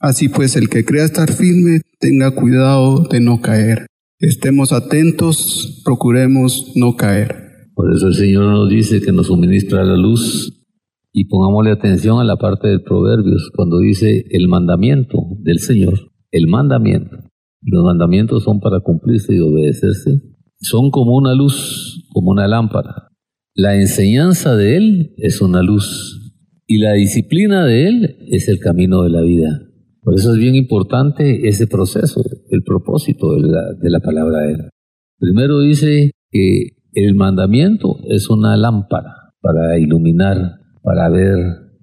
Así 0.00 0.28
pues, 0.28 0.56
el 0.56 0.68
que 0.68 0.84
crea 0.84 1.04
estar 1.04 1.32
firme, 1.32 1.80
tenga 1.98 2.30
cuidado 2.34 3.06
de 3.10 3.20
no 3.20 3.40
caer. 3.40 3.86
Estemos 4.20 4.72
atentos, 4.72 5.82
procuremos 5.84 6.72
no 6.76 6.96
caer. 6.96 7.70
Por 7.74 7.94
eso 7.94 8.08
el 8.08 8.14
Señor 8.14 8.44
nos 8.44 8.68
dice 8.68 9.00
que 9.00 9.12
nos 9.12 9.28
suministra 9.28 9.84
la 9.84 9.96
luz 9.96 10.64
y 11.12 11.26
pongámosle 11.26 11.70
atención 11.70 12.20
a 12.20 12.24
la 12.24 12.36
parte 12.36 12.68
de 12.68 12.80
Proverbios 12.80 13.50
cuando 13.54 13.78
dice 13.78 14.24
el 14.30 14.48
mandamiento 14.48 15.18
del 15.40 15.60
Señor, 15.60 16.10
el 16.30 16.48
mandamiento 16.48 17.28
los 17.62 17.84
mandamientos 17.84 18.44
son 18.44 18.60
para 18.60 18.80
cumplirse 18.80 19.34
y 19.34 19.40
obedecerse. 19.40 20.22
Son 20.60 20.90
como 20.90 21.16
una 21.16 21.34
luz, 21.34 22.04
como 22.12 22.30
una 22.30 22.46
lámpara. 22.48 23.08
La 23.54 23.76
enseñanza 23.76 24.56
de 24.56 24.76
Él 24.76 25.14
es 25.16 25.40
una 25.40 25.62
luz 25.62 26.32
y 26.66 26.78
la 26.78 26.92
disciplina 26.92 27.64
de 27.64 27.88
Él 27.88 28.16
es 28.30 28.48
el 28.48 28.58
camino 28.60 29.02
de 29.02 29.10
la 29.10 29.22
vida. 29.22 29.67
Por 30.08 30.18
eso 30.18 30.32
es 30.32 30.38
bien 30.38 30.54
importante 30.54 31.46
ese 31.48 31.66
proceso, 31.66 32.22
el 32.48 32.62
propósito 32.62 33.34
de 33.34 33.42
la, 33.42 33.74
de 33.78 33.90
la 33.90 34.00
palabra 34.00 34.38
de 34.38 34.52
Él. 34.52 34.70
Primero 35.18 35.60
dice 35.60 36.12
que 36.30 36.78
el 36.94 37.14
mandamiento 37.14 37.98
es 38.08 38.30
una 38.30 38.56
lámpara 38.56 39.34
para 39.42 39.78
iluminar, 39.78 40.60
para 40.82 41.10
ver, 41.10 41.36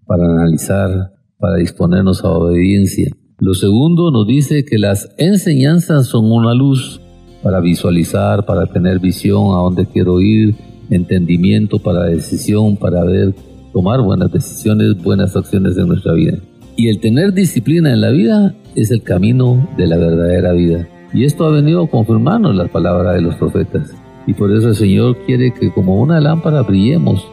para 0.07 0.25
analizar, 0.25 1.11
para 1.38 1.57
disponernos 1.57 2.25
a 2.25 2.31
obediencia. 2.31 3.11
Lo 3.38 3.53
segundo 3.53 4.09
nos 4.09 4.25
dice 4.25 4.65
que 4.65 4.79
las 4.79 5.13
enseñanzas 5.19 6.07
son 6.07 6.25
una 6.31 6.55
luz 6.55 6.99
para 7.43 7.59
visualizar, 7.59 8.43
para 8.47 8.65
tener 8.65 8.97
visión 8.97 9.51
a 9.51 9.61
dónde 9.61 9.85
quiero 9.85 10.19
ir, 10.19 10.55
entendimiento 10.89 11.77
para 11.77 12.05
decisión, 12.05 12.75
para 12.75 13.03
ver, 13.03 13.35
tomar 13.71 14.01
buenas 14.01 14.31
decisiones, 14.31 14.97
buenas 15.03 15.35
acciones 15.35 15.77
en 15.77 15.89
nuestra 15.89 16.13
vida. 16.13 16.39
Y 16.77 16.89
el 16.89 16.99
tener 16.99 17.33
disciplina 17.33 17.93
en 17.93 18.01
la 18.01 18.09
vida 18.09 18.53
es 18.75 18.91
el 18.91 19.01
camino 19.01 19.69
de 19.77 19.88
la 19.88 19.97
verdadera 19.97 20.51
vida. 20.51 20.88
Y 21.13 21.23
esto 21.23 21.45
ha 21.45 21.51
venido 21.51 21.83
a 21.83 21.89
confirmarnos 21.89 22.53
la 22.55 22.67
palabra 22.67 23.13
de 23.13 23.21
los 23.21 23.35
profetas. 23.35 23.93
Y 24.27 24.33
por 24.33 24.51
eso 24.51 24.69
el 24.69 24.75
Señor 24.75 25.17
quiere 25.25 25.53
que 25.53 25.71
como 25.71 26.01
una 26.01 26.19
lámpara 26.19 26.63
brillemos 26.63 27.25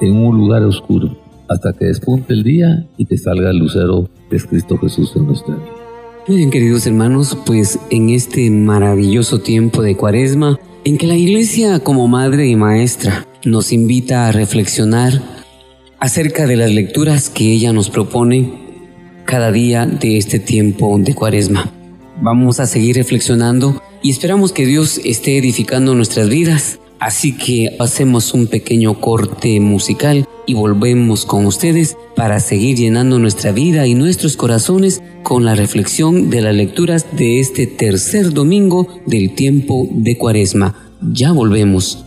en 0.00 0.16
un 0.16 0.36
lugar 0.36 0.62
oscuro 0.62 1.16
hasta 1.48 1.72
que 1.72 1.86
despunte 1.86 2.32
el 2.32 2.44
día 2.44 2.86
y 2.96 3.06
te 3.06 3.16
salga 3.16 3.50
el 3.50 3.58
lucero 3.58 4.08
de 4.30 4.40
Cristo 4.40 4.78
Jesús 4.78 5.12
en 5.16 5.26
nuestra 5.26 5.54
vida. 5.54 5.66
Bien, 6.28 6.50
queridos 6.50 6.86
hermanos, 6.86 7.38
pues 7.46 7.78
en 7.90 8.10
este 8.10 8.50
maravilloso 8.50 9.40
tiempo 9.40 9.82
de 9.82 9.96
cuaresma, 9.96 10.58
en 10.84 10.98
que 10.98 11.06
la 11.06 11.16
iglesia 11.16 11.80
como 11.80 12.08
madre 12.08 12.46
y 12.48 12.56
maestra 12.56 13.26
nos 13.44 13.72
invita 13.72 14.28
a 14.28 14.32
reflexionar 14.32 15.20
acerca 15.98 16.46
de 16.46 16.56
las 16.56 16.72
lecturas 16.72 17.30
que 17.30 17.52
ella 17.52 17.72
nos 17.72 17.90
propone 17.90 18.65
cada 19.26 19.52
día 19.52 19.84
de 19.84 20.16
este 20.16 20.38
tiempo 20.38 20.96
de 20.98 21.14
cuaresma. 21.14 21.70
Vamos 22.22 22.60
a 22.60 22.66
seguir 22.66 22.96
reflexionando 22.96 23.82
y 24.02 24.10
esperamos 24.10 24.52
que 24.52 24.64
Dios 24.64 25.00
esté 25.04 25.36
edificando 25.36 25.94
nuestras 25.94 26.28
vidas. 26.28 26.78
Así 26.98 27.36
que 27.36 27.76
hacemos 27.78 28.32
un 28.32 28.46
pequeño 28.46 29.00
corte 29.00 29.60
musical 29.60 30.26
y 30.46 30.54
volvemos 30.54 31.26
con 31.26 31.44
ustedes 31.44 31.98
para 32.14 32.40
seguir 32.40 32.76
llenando 32.76 33.18
nuestra 33.18 33.52
vida 33.52 33.86
y 33.86 33.94
nuestros 33.94 34.36
corazones 34.36 35.02
con 35.22 35.44
la 35.44 35.54
reflexión 35.54 36.30
de 36.30 36.40
las 36.40 36.54
lecturas 36.54 37.04
de 37.12 37.40
este 37.40 37.66
tercer 37.66 38.32
domingo 38.32 38.88
del 39.04 39.34
tiempo 39.34 39.86
de 39.90 40.16
Cuaresma. 40.16 40.74
Ya 41.02 41.32
volvemos. 41.32 42.05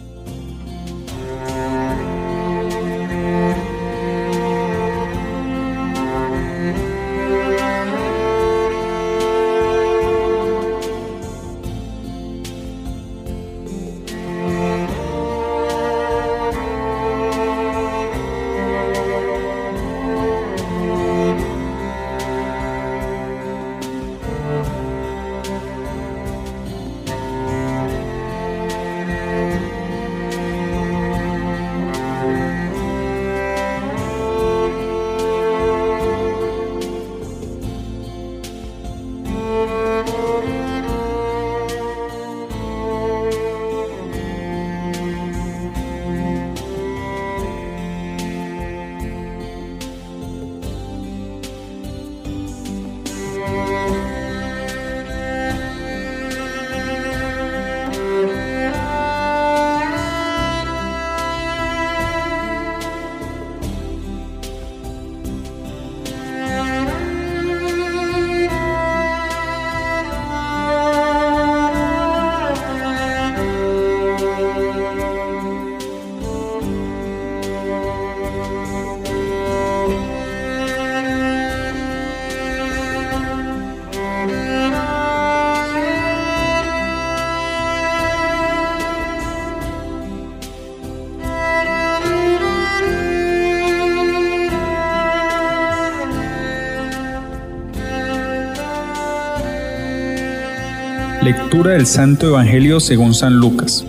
Lectura 101.50 101.72
del 101.72 101.88
Santo 101.88 102.28
Evangelio 102.28 102.80
según 102.80 103.16
San 103.16 103.38
Lucas. 103.38 103.84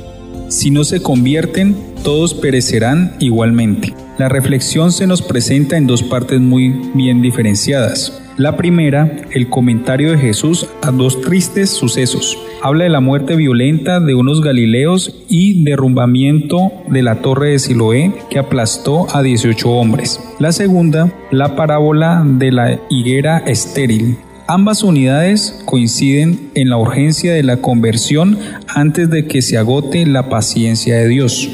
Si 0.49 0.71
no 0.71 0.83
se 0.83 1.03
convierten, 1.03 1.77
todos 2.03 2.33
perecerán 2.33 3.15
igualmente. 3.19 3.93
La 4.17 4.31
reflexión 4.31 4.93
se 4.93 5.07
nos 5.07 5.21
presenta 5.21 5.77
en 5.77 5.87
dos 5.87 6.03
partes 6.03 6.41
muy 6.41 6.71
bien 6.95 7.21
diferenciadas. 7.21 8.19
La 8.39 8.57
primera, 8.57 9.15
el 9.33 9.51
comentario 9.51 10.13
de 10.13 10.17
Jesús 10.17 10.69
a 10.81 10.91
dos 10.91 11.21
tristes 11.21 11.69
sucesos. 11.69 12.39
Habla 12.63 12.85
de 12.85 12.91
la 12.91 13.01
muerte 13.01 13.37
violenta 13.37 14.01
de 14.01 14.15
unos 14.15 14.41
galileos 14.41 15.15
y 15.29 15.63
derrumbamiento 15.63 16.73
de 16.89 17.03
la 17.03 17.17
torre 17.17 17.51
de 17.51 17.59
Siloé 17.59 18.15
que 18.31 18.39
aplastó 18.39 19.07
a 19.15 19.21
18 19.23 19.69
hombres. 19.69 20.19
La 20.39 20.53
segunda, 20.53 21.13
la 21.31 21.57
parábola 21.57 22.25
de 22.25 22.53
la 22.53 22.81
higuera 22.89 23.37
estéril, 23.37 24.17
Ambas 24.53 24.83
unidades 24.83 25.63
coinciden 25.65 26.51
en 26.57 26.71
la 26.71 26.77
urgencia 26.77 27.33
de 27.33 27.45
la 27.45 27.59
conversión 27.59 28.37
antes 28.67 29.09
de 29.09 29.27
que 29.27 29.43
se 29.43 29.57
agote 29.57 30.05
la 30.07 30.29
paciencia 30.29 30.97
de 30.97 31.07
Dios. 31.07 31.49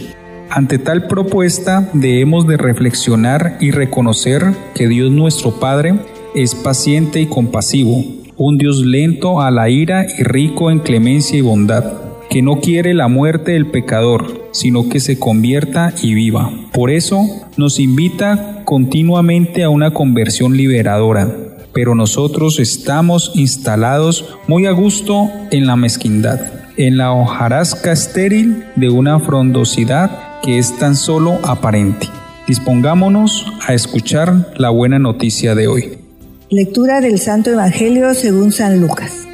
Ante 0.49 0.79
tal 0.79 1.07
propuesta 1.07 1.91
debemos 1.93 2.47
de 2.47 2.57
reflexionar 2.57 3.59
y 3.61 3.71
reconocer 3.71 4.47
que 4.75 4.89
Dios 4.89 5.11
nuestro 5.11 5.61
Padre 5.61 5.97
es 6.35 6.55
paciente 6.55 7.21
y 7.21 7.27
compasivo, 7.27 8.03
un 8.39 8.57
Dios 8.57 8.79
lento 8.79 9.43
a 9.43 9.51
la 9.51 9.69
ira 9.69 10.07
y 10.19 10.23
rico 10.23 10.71
en 10.71 10.79
clemencia 10.79 11.37
y 11.37 11.43
bondad, 11.43 11.85
que 12.31 12.41
no 12.41 12.61
quiere 12.61 12.95
la 12.95 13.09
muerte 13.09 13.53
del 13.53 13.67
pecador, 13.67 14.49
sino 14.53 14.89
que 14.89 15.01
se 15.01 15.19
convierta 15.19 15.93
y 16.03 16.15
viva. 16.15 16.51
Por 16.73 16.91
eso 16.91 17.27
nos 17.59 17.79
invita 17.79 18.63
continuamente 18.65 19.65
a 19.65 19.69
una 19.69 19.91
conversión 19.93 20.57
liberadora 20.57 21.46
pero 21.77 21.95
nosotros 21.95 22.59
estamos 22.59 23.33
instalados 23.35 24.25
muy 24.49 24.65
a 24.65 24.71
gusto 24.71 25.31
en 25.51 25.67
la 25.67 25.77
mezquindad, 25.77 26.41
en 26.79 26.97
la 26.97 27.13
hojarasca 27.13 27.93
estéril 27.93 28.65
de 28.77 28.89
una 28.89 29.21
frondosidad 29.21 30.41
que 30.43 30.57
es 30.57 30.75
tan 30.79 30.97
solo 30.97 31.39
aparente. 31.45 32.09
Dispongámonos 32.49 33.45
a 33.69 33.75
escuchar 33.75 34.55
la 34.57 34.71
buena 34.71 34.99
noticia 34.99 35.55
de 35.55 35.69
hoy. 35.69 35.99
Lectura 36.49 37.03
del 37.03 37.19
Santo 37.19 37.51
Evangelio 37.51 38.15
según 38.15 38.53
San 38.53 38.81
Lucas. 38.81 39.27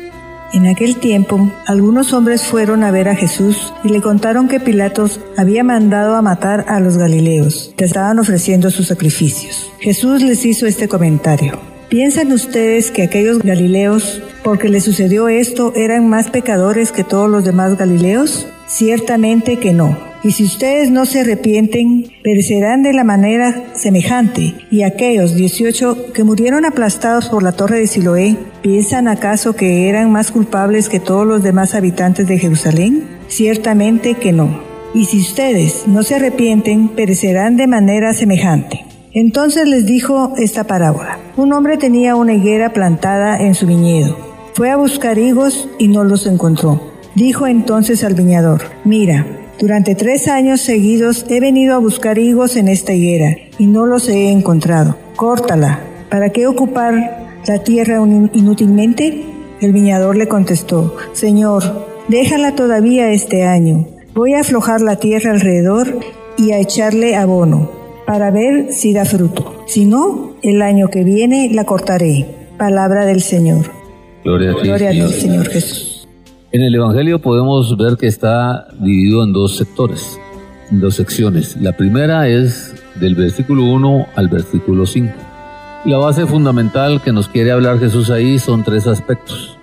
En 0.52 0.66
aquel 0.66 0.96
tiempo, 0.96 1.48
algunos 1.68 2.12
hombres 2.12 2.42
fueron 2.42 2.82
a 2.82 2.90
ver 2.90 3.08
a 3.08 3.14
Jesús 3.14 3.72
y 3.84 3.90
le 3.90 4.02
contaron 4.02 4.48
que 4.48 4.58
Pilatos 4.58 5.20
había 5.36 5.62
mandado 5.62 6.16
a 6.16 6.22
matar 6.22 6.64
a 6.68 6.80
los 6.80 6.98
galileos, 6.98 7.72
que 7.76 7.84
estaban 7.84 8.18
ofreciendo 8.18 8.72
sus 8.72 8.88
sacrificios. 8.88 9.70
Jesús 9.78 10.22
les 10.22 10.44
hizo 10.44 10.66
este 10.66 10.88
comentario. 10.88 11.71
¿Piensan 11.92 12.32
ustedes 12.32 12.90
que 12.90 13.02
aquellos 13.02 13.40
Galileos, 13.40 14.22
porque 14.42 14.70
les 14.70 14.82
sucedió 14.82 15.28
esto, 15.28 15.74
eran 15.76 16.08
más 16.08 16.30
pecadores 16.30 16.90
que 16.90 17.04
todos 17.04 17.28
los 17.28 17.44
demás 17.44 17.76
Galileos? 17.76 18.48
Ciertamente 18.66 19.58
que 19.58 19.74
no. 19.74 19.98
Y 20.24 20.30
si 20.32 20.44
ustedes 20.44 20.90
no 20.90 21.04
se 21.04 21.20
arrepienten, 21.20 22.06
perecerán 22.24 22.82
de 22.82 22.94
la 22.94 23.04
manera 23.04 23.74
semejante. 23.74 24.54
Y 24.70 24.84
aquellos 24.84 25.34
18 25.34 26.14
que 26.14 26.24
murieron 26.24 26.64
aplastados 26.64 27.28
por 27.28 27.42
la 27.42 27.52
torre 27.52 27.80
de 27.80 27.86
Siloé, 27.86 28.38
¿piensan 28.62 29.06
acaso 29.06 29.54
que 29.54 29.90
eran 29.90 30.10
más 30.10 30.30
culpables 30.30 30.88
que 30.88 30.98
todos 30.98 31.26
los 31.26 31.42
demás 31.42 31.74
habitantes 31.74 32.26
de 32.26 32.38
Jerusalén? 32.38 33.04
Ciertamente 33.28 34.14
que 34.14 34.32
no. 34.32 34.62
Y 34.94 35.04
si 35.04 35.18
ustedes 35.18 35.86
no 35.86 36.02
se 36.04 36.14
arrepienten, 36.14 36.88
perecerán 36.88 37.58
de 37.58 37.66
manera 37.66 38.14
semejante. 38.14 38.86
Entonces 39.14 39.68
les 39.68 39.84
dijo 39.84 40.32
esta 40.38 40.64
parábola. 40.64 41.18
Un 41.36 41.52
hombre 41.52 41.76
tenía 41.76 42.16
una 42.16 42.32
higuera 42.32 42.72
plantada 42.72 43.38
en 43.38 43.54
su 43.54 43.66
viñedo. 43.66 44.16
Fue 44.54 44.70
a 44.70 44.76
buscar 44.76 45.18
higos 45.18 45.68
y 45.78 45.88
no 45.88 46.02
los 46.04 46.26
encontró. 46.26 46.80
Dijo 47.14 47.46
entonces 47.46 48.04
al 48.04 48.14
viñador, 48.14 48.62
mira, 48.84 49.26
durante 49.58 49.94
tres 49.94 50.28
años 50.28 50.62
seguidos 50.62 51.26
he 51.28 51.40
venido 51.40 51.74
a 51.74 51.78
buscar 51.78 52.16
higos 52.16 52.56
en 52.56 52.68
esta 52.68 52.94
higuera 52.94 53.36
y 53.58 53.66
no 53.66 53.84
los 53.84 54.08
he 54.08 54.30
encontrado. 54.30 54.96
Córtala. 55.16 55.80
¿Para 56.08 56.30
qué 56.30 56.46
ocupar 56.46 57.40
la 57.46 57.62
tierra 57.62 57.96
inútilmente? 58.32 59.24
El 59.60 59.72
viñador 59.72 60.16
le 60.16 60.26
contestó, 60.26 60.96
Señor, 61.12 61.86
déjala 62.08 62.54
todavía 62.54 63.10
este 63.10 63.44
año. 63.44 63.86
Voy 64.14 64.34
a 64.34 64.40
aflojar 64.40 64.80
la 64.80 64.96
tierra 64.96 65.32
alrededor 65.32 66.00
y 66.38 66.52
a 66.52 66.58
echarle 66.58 67.14
abono 67.14 67.81
para 68.06 68.30
ver 68.30 68.72
si 68.72 68.92
da 68.92 69.04
fruto. 69.04 69.64
Si 69.66 69.84
no, 69.84 70.34
el 70.42 70.62
año 70.62 70.88
que 70.88 71.04
viene 71.04 71.50
la 71.52 71.64
cortaré. 71.64 72.26
Palabra 72.58 73.06
del 73.06 73.20
Señor. 73.20 73.66
Gloria 74.24 74.52
a 74.52 74.90
ti, 74.90 75.12
Señor. 75.12 75.48
Jesús. 75.48 76.08
En 76.52 76.62
el 76.62 76.74
Evangelio 76.74 77.20
podemos 77.20 77.76
ver 77.76 77.96
que 77.96 78.06
está 78.06 78.68
dividido 78.78 79.24
en 79.24 79.32
dos 79.32 79.56
sectores, 79.56 80.18
en 80.70 80.80
dos 80.80 80.96
secciones. 80.96 81.56
La 81.60 81.76
primera 81.76 82.28
es 82.28 82.74
del 83.00 83.14
versículo 83.14 83.64
1 83.64 84.06
al 84.14 84.28
versículo 84.28 84.84
5. 84.84 85.12
La 85.86 85.98
base 85.98 86.26
fundamental 86.26 87.00
que 87.02 87.12
nos 87.12 87.28
quiere 87.28 87.52
hablar 87.52 87.78
Jesús 87.78 88.10
ahí 88.10 88.38
son 88.38 88.62
tres 88.62 88.86
aspectos. 88.86 89.56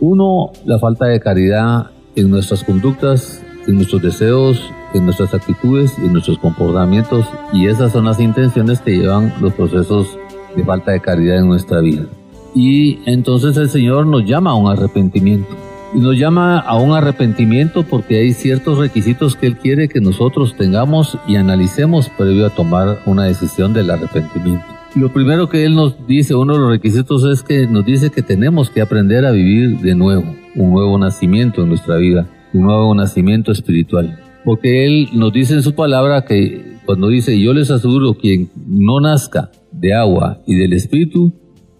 Uno, 0.00 0.52
la 0.64 0.78
falta 0.78 1.06
de 1.06 1.20
caridad 1.20 1.90
en 2.16 2.30
nuestras 2.30 2.64
conductas, 2.64 3.42
en 3.66 3.76
nuestros 3.76 4.02
deseos 4.02 4.60
en 4.94 5.04
nuestras 5.04 5.34
actitudes 5.34 5.98
en 5.98 6.12
nuestros 6.12 6.38
comportamientos 6.38 7.26
y 7.52 7.66
esas 7.66 7.92
son 7.92 8.04
las 8.04 8.20
intenciones 8.20 8.80
que 8.80 8.96
llevan 8.96 9.32
los 9.40 9.52
procesos 9.52 10.18
de 10.56 10.64
falta 10.64 10.92
de 10.92 11.00
caridad 11.00 11.38
en 11.38 11.48
nuestra 11.48 11.80
vida. 11.80 12.06
Y 12.54 12.98
entonces 13.06 13.56
el 13.56 13.68
Señor 13.68 14.06
nos 14.06 14.24
llama 14.24 14.50
a 14.50 14.54
un 14.54 14.70
arrepentimiento. 14.70 15.48
Y 15.94 16.00
nos 16.00 16.18
llama 16.18 16.58
a 16.58 16.76
un 16.76 16.92
arrepentimiento 16.92 17.82
porque 17.82 18.18
hay 18.18 18.32
ciertos 18.32 18.78
requisitos 18.78 19.36
que 19.36 19.46
Él 19.46 19.56
quiere 19.56 19.88
que 19.88 20.00
nosotros 20.00 20.54
tengamos 20.56 21.16
y 21.26 21.36
analicemos 21.36 22.10
previo 22.10 22.46
a 22.46 22.50
tomar 22.50 22.98
una 23.06 23.24
decisión 23.24 23.72
del 23.72 23.90
arrepentimiento. 23.90 24.66
Lo 24.94 25.12
primero 25.12 25.48
que 25.48 25.64
Él 25.64 25.74
nos 25.74 26.06
dice, 26.06 26.34
uno 26.34 26.54
de 26.54 26.60
los 26.60 26.70
requisitos 26.70 27.24
es 27.24 27.42
que 27.42 27.66
nos 27.66 27.86
dice 27.86 28.10
que 28.10 28.22
tenemos 28.22 28.68
que 28.70 28.82
aprender 28.82 29.24
a 29.24 29.30
vivir 29.30 29.78
de 29.78 29.94
nuevo, 29.94 30.24
un 30.56 30.72
nuevo 30.72 30.98
nacimiento 30.98 31.62
en 31.62 31.68
nuestra 31.68 31.96
vida, 31.96 32.26
un 32.52 32.62
nuevo 32.62 32.94
nacimiento 32.94 33.52
espiritual 33.52 34.27
porque 34.44 34.84
Él 34.84 35.08
nos 35.14 35.32
dice 35.32 35.54
en 35.54 35.62
su 35.62 35.74
palabra 35.74 36.24
que 36.24 36.78
cuando 36.86 37.08
dice, 37.08 37.38
yo 37.38 37.52
les 37.52 37.70
aseguro, 37.70 38.14
quien 38.14 38.50
no 38.66 39.00
nazca 39.00 39.50
de 39.72 39.94
agua 39.94 40.42
y 40.46 40.56
del 40.56 40.72
Espíritu, 40.72 41.34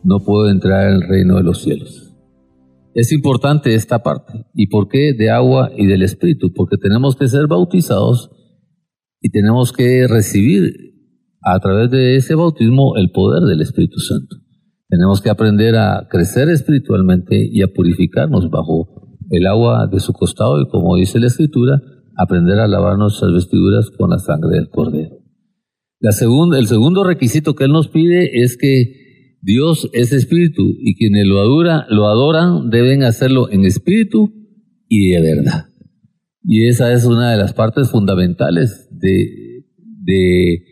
no 0.04 0.20
puede 0.20 0.50
entrar 0.50 0.88
en 0.88 0.96
el 0.96 1.08
reino 1.08 1.36
de 1.36 1.42
los 1.42 1.62
cielos. 1.62 2.14
Es 2.94 3.12
importante 3.12 3.74
esta 3.74 4.02
parte. 4.02 4.46
¿Y 4.54 4.66
por 4.66 4.88
qué 4.88 5.12
de 5.12 5.30
agua 5.30 5.70
y 5.76 5.86
del 5.86 6.02
Espíritu? 6.02 6.52
Porque 6.52 6.76
tenemos 6.76 7.16
que 7.16 7.28
ser 7.28 7.46
bautizados 7.46 8.30
y 9.20 9.30
tenemos 9.30 9.72
que 9.72 10.06
recibir 10.08 10.74
a 11.42 11.58
través 11.60 11.90
de 11.90 12.16
ese 12.16 12.34
bautismo 12.34 12.96
el 12.96 13.10
poder 13.10 13.44
del 13.44 13.60
Espíritu 13.60 14.00
Santo. 14.00 14.36
Tenemos 14.88 15.20
que 15.20 15.30
aprender 15.30 15.76
a 15.76 16.08
crecer 16.10 16.48
espiritualmente 16.48 17.48
y 17.50 17.62
a 17.62 17.68
purificarnos 17.68 18.50
bajo 18.50 19.16
el 19.30 19.46
agua 19.46 19.86
de 19.86 20.00
su 20.00 20.12
costado 20.12 20.60
y 20.60 20.68
como 20.68 20.96
dice 20.96 21.20
la 21.20 21.26
Escritura, 21.26 21.80
aprender 22.18 22.58
a 22.58 22.66
lavar 22.66 22.98
nuestras 22.98 23.32
vestiduras 23.32 23.90
con 23.96 24.10
la 24.10 24.18
sangre 24.18 24.56
del 24.56 24.68
Cordero. 24.68 25.18
El 26.00 26.66
segundo 26.66 27.04
requisito 27.04 27.54
que 27.54 27.64
Él 27.64 27.72
nos 27.72 27.88
pide 27.88 28.42
es 28.42 28.56
que 28.56 29.36
Dios 29.40 29.88
es 29.92 30.12
espíritu 30.12 30.64
y 30.80 30.96
quienes 30.96 31.26
lo, 31.26 31.38
adora, 31.38 31.86
lo 31.90 32.08
adoran 32.08 32.70
deben 32.70 33.04
hacerlo 33.04 33.48
en 33.50 33.64
espíritu 33.64 34.34
y 34.88 35.10
de 35.10 35.20
verdad. 35.20 35.66
Y 36.42 36.66
esa 36.66 36.92
es 36.92 37.04
una 37.04 37.30
de 37.30 37.36
las 37.36 37.52
partes 37.52 37.90
fundamentales 37.90 38.88
de, 38.90 39.64
de 40.02 40.64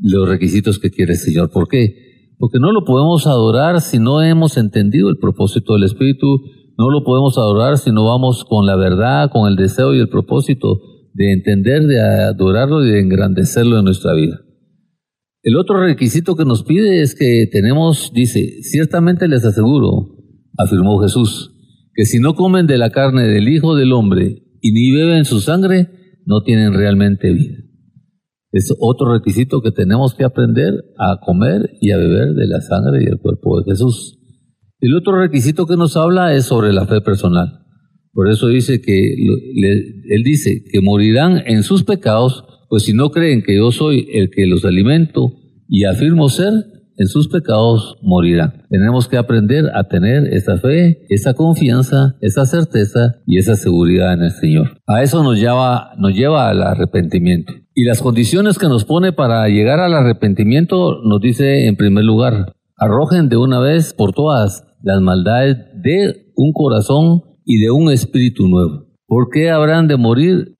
los 0.00 0.28
requisitos 0.28 0.78
que 0.78 0.90
quiere 0.90 1.14
el 1.14 1.18
Señor. 1.18 1.50
¿Por 1.50 1.66
qué? 1.66 2.36
Porque 2.38 2.58
no 2.60 2.70
lo 2.70 2.84
podemos 2.84 3.26
adorar 3.26 3.80
si 3.80 3.98
no 3.98 4.22
hemos 4.22 4.56
entendido 4.56 5.08
el 5.08 5.18
propósito 5.18 5.74
del 5.74 5.84
Espíritu, 5.84 6.42
no 6.78 6.90
lo 6.90 7.02
podemos 7.02 7.38
adorar 7.38 7.78
si 7.78 7.90
no 7.90 8.04
vamos 8.04 8.44
con 8.44 8.66
la 8.66 8.76
verdad, 8.76 9.30
con 9.30 9.48
el 9.48 9.56
deseo 9.56 9.94
y 9.94 9.98
el 9.98 10.08
propósito 10.08 10.80
de 11.14 11.32
entender, 11.32 11.82
de 11.86 12.00
adorarlo 12.00 12.84
y 12.84 12.90
de 12.90 13.00
engrandecerlo 13.00 13.78
en 13.78 13.84
nuestra 13.84 14.14
vida. 14.14 14.40
El 15.42 15.56
otro 15.56 15.82
requisito 15.82 16.36
que 16.36 16.44
nos 16.44 16.62
pide 16.62 17.02
es 17.02 17.14
que 17.14 17.48
tenemos, 17.50 18.12
dice, 18.14 18.62
ciertamente 18.62 19.26
les 19.26 19.44
aseguro, 19.44 20.16
afirmó 20.56 21.00
Jesús, 21.00 21.52
que 21.94 22.04
si 22.04 22.20
no 22.20 22.34
comen 22.34 22.66
de 22.66 22.78
la 22.78 22.90
carne 22.90 23.26
del 23.26 23.48
Hijo 23.48 23.74
del 23.74 23.92
Hombre 23.92 24.44
y 24.60 24.72
ni 24.72 24.92
beben 24.92 25.24
su 25.24 25.40
sangre, 25.40 25.88
no 26.26 26.42
tienen 26.42 26.74
realmente 26.74 27.32
vida. 27.32 27.56
Es 28.52 28.72
otro 28.78 29.14
requisito 29.14 29.62
que 29.62 29.72
tenemos 29.72 30.14
que 30.14 30.24
aprender 30.24 30.74
a 30.98 31.18
comer 31.24 31.70
y 31.80 31.90
a 31.90 31.96
beber 31.96 32.34
de 32.34 32.46
la 32.46 32.60
sangre 32.60 33.02
y 33.02 33.06
el 33.06 33.18
cuerpo 33.18 33.60
de 33.60 33.72
Jesús. 33.72 34.18
El 34.78 34.94
otro 34.94 35.18
requisito 35.18 35.66
que 35.66 35.76
nos 35.76 35.96
habla 35.96 36.34
es 36.34 36.44
sobre 36.44 36.72
la 36.72 36.86
fe 36.86 37.00
personal. 37.00 37.61
Por 38.12 38.30
eso 38.30 38.48
dice 38.48 38.80
que, 38.80 39.14
él 39.14 40.22
dice 40.24 40.62
que 40.70 40.80
morirán 40.80 41.42
en 41.46 41.62
sus 41.62 41.84
pecados, 41.84 42.44
pues 42.68 42.84
si 42.84 42.92
no 42.92 43.10
creen 43.10 43.42
que 43.42 43.56
yo 43.56 43.72
soy 43.72 44.06
el 44.12 44.30
que 44.30 44.46
los 44.46 44.64
alimento 44.64 45.34
y 45.68 45.84
afirmo 45.84 46.28
ser, 46.28 46.52
en 46.98 47.08
sus 47.08 47.28
pecados 47.28 47.96
morirán. 48.02 48.64
Tenemos 48.68 49.08
que 49.08 49.16
aprender 49.16 49.64
a 49.74 49.84
tener 49.84 50.26
esa 50.32 50.58
fe, 50.58 51.04
esa 51.08 51.34
confianza, 51.34 52.16
esa 52.20 52.46
certeza 52.46 53.16
y 53.26 53.38
esa 53.38 53.56
seguridad 53.56 54.12
en 54.12 54.22
el 54.22 54.30
Señor. 54.30 54.78
A 54.86 55.02
eso 55.02 55.22
nos 55.22 55.38
lleva, 55.38 55.92
nos 55.98 56.14
lleva 56.14 56.48
al 56.48 56.62
arrepentimiento. 56.62 57.52
Y 57.74 57.84
las 57.84 58.02
condiciones 58.02 58.58
que 58.58 58.68
nos 58.68 58.84
pone 58.84 59.12
para 59.12 59.48
llegar 59.48 59.80
al 59.80 59.94
arrepentimiento 59.94 61.00
nos 61.02 61.20
dice 61.20 61.66
en 61.66 61.76
primer 61.76 62.04
lugar, 62.04 62.52
arrojen 62.76 63.28
de 63.28 63.36
una 63.36 63.58
vez 63.58 63.94
por 63.94 64.12
todas 64.12 64.64
las 64.82 65.00
maldades 65.00 65.56
de 65.82 66.32
un 66.36 66.52
corazón 66.52 67.22
y 67.44 67.60
de 67.60 67.70
un 67.70 67.90
espíritu 67.90 68.48
nuevo. 68.48 68.86
¿Por 69.06 69.28
qué 69.30 69.50
habrán 69.50 69.88
de 69.88 69.96
morir? 69.96 70.54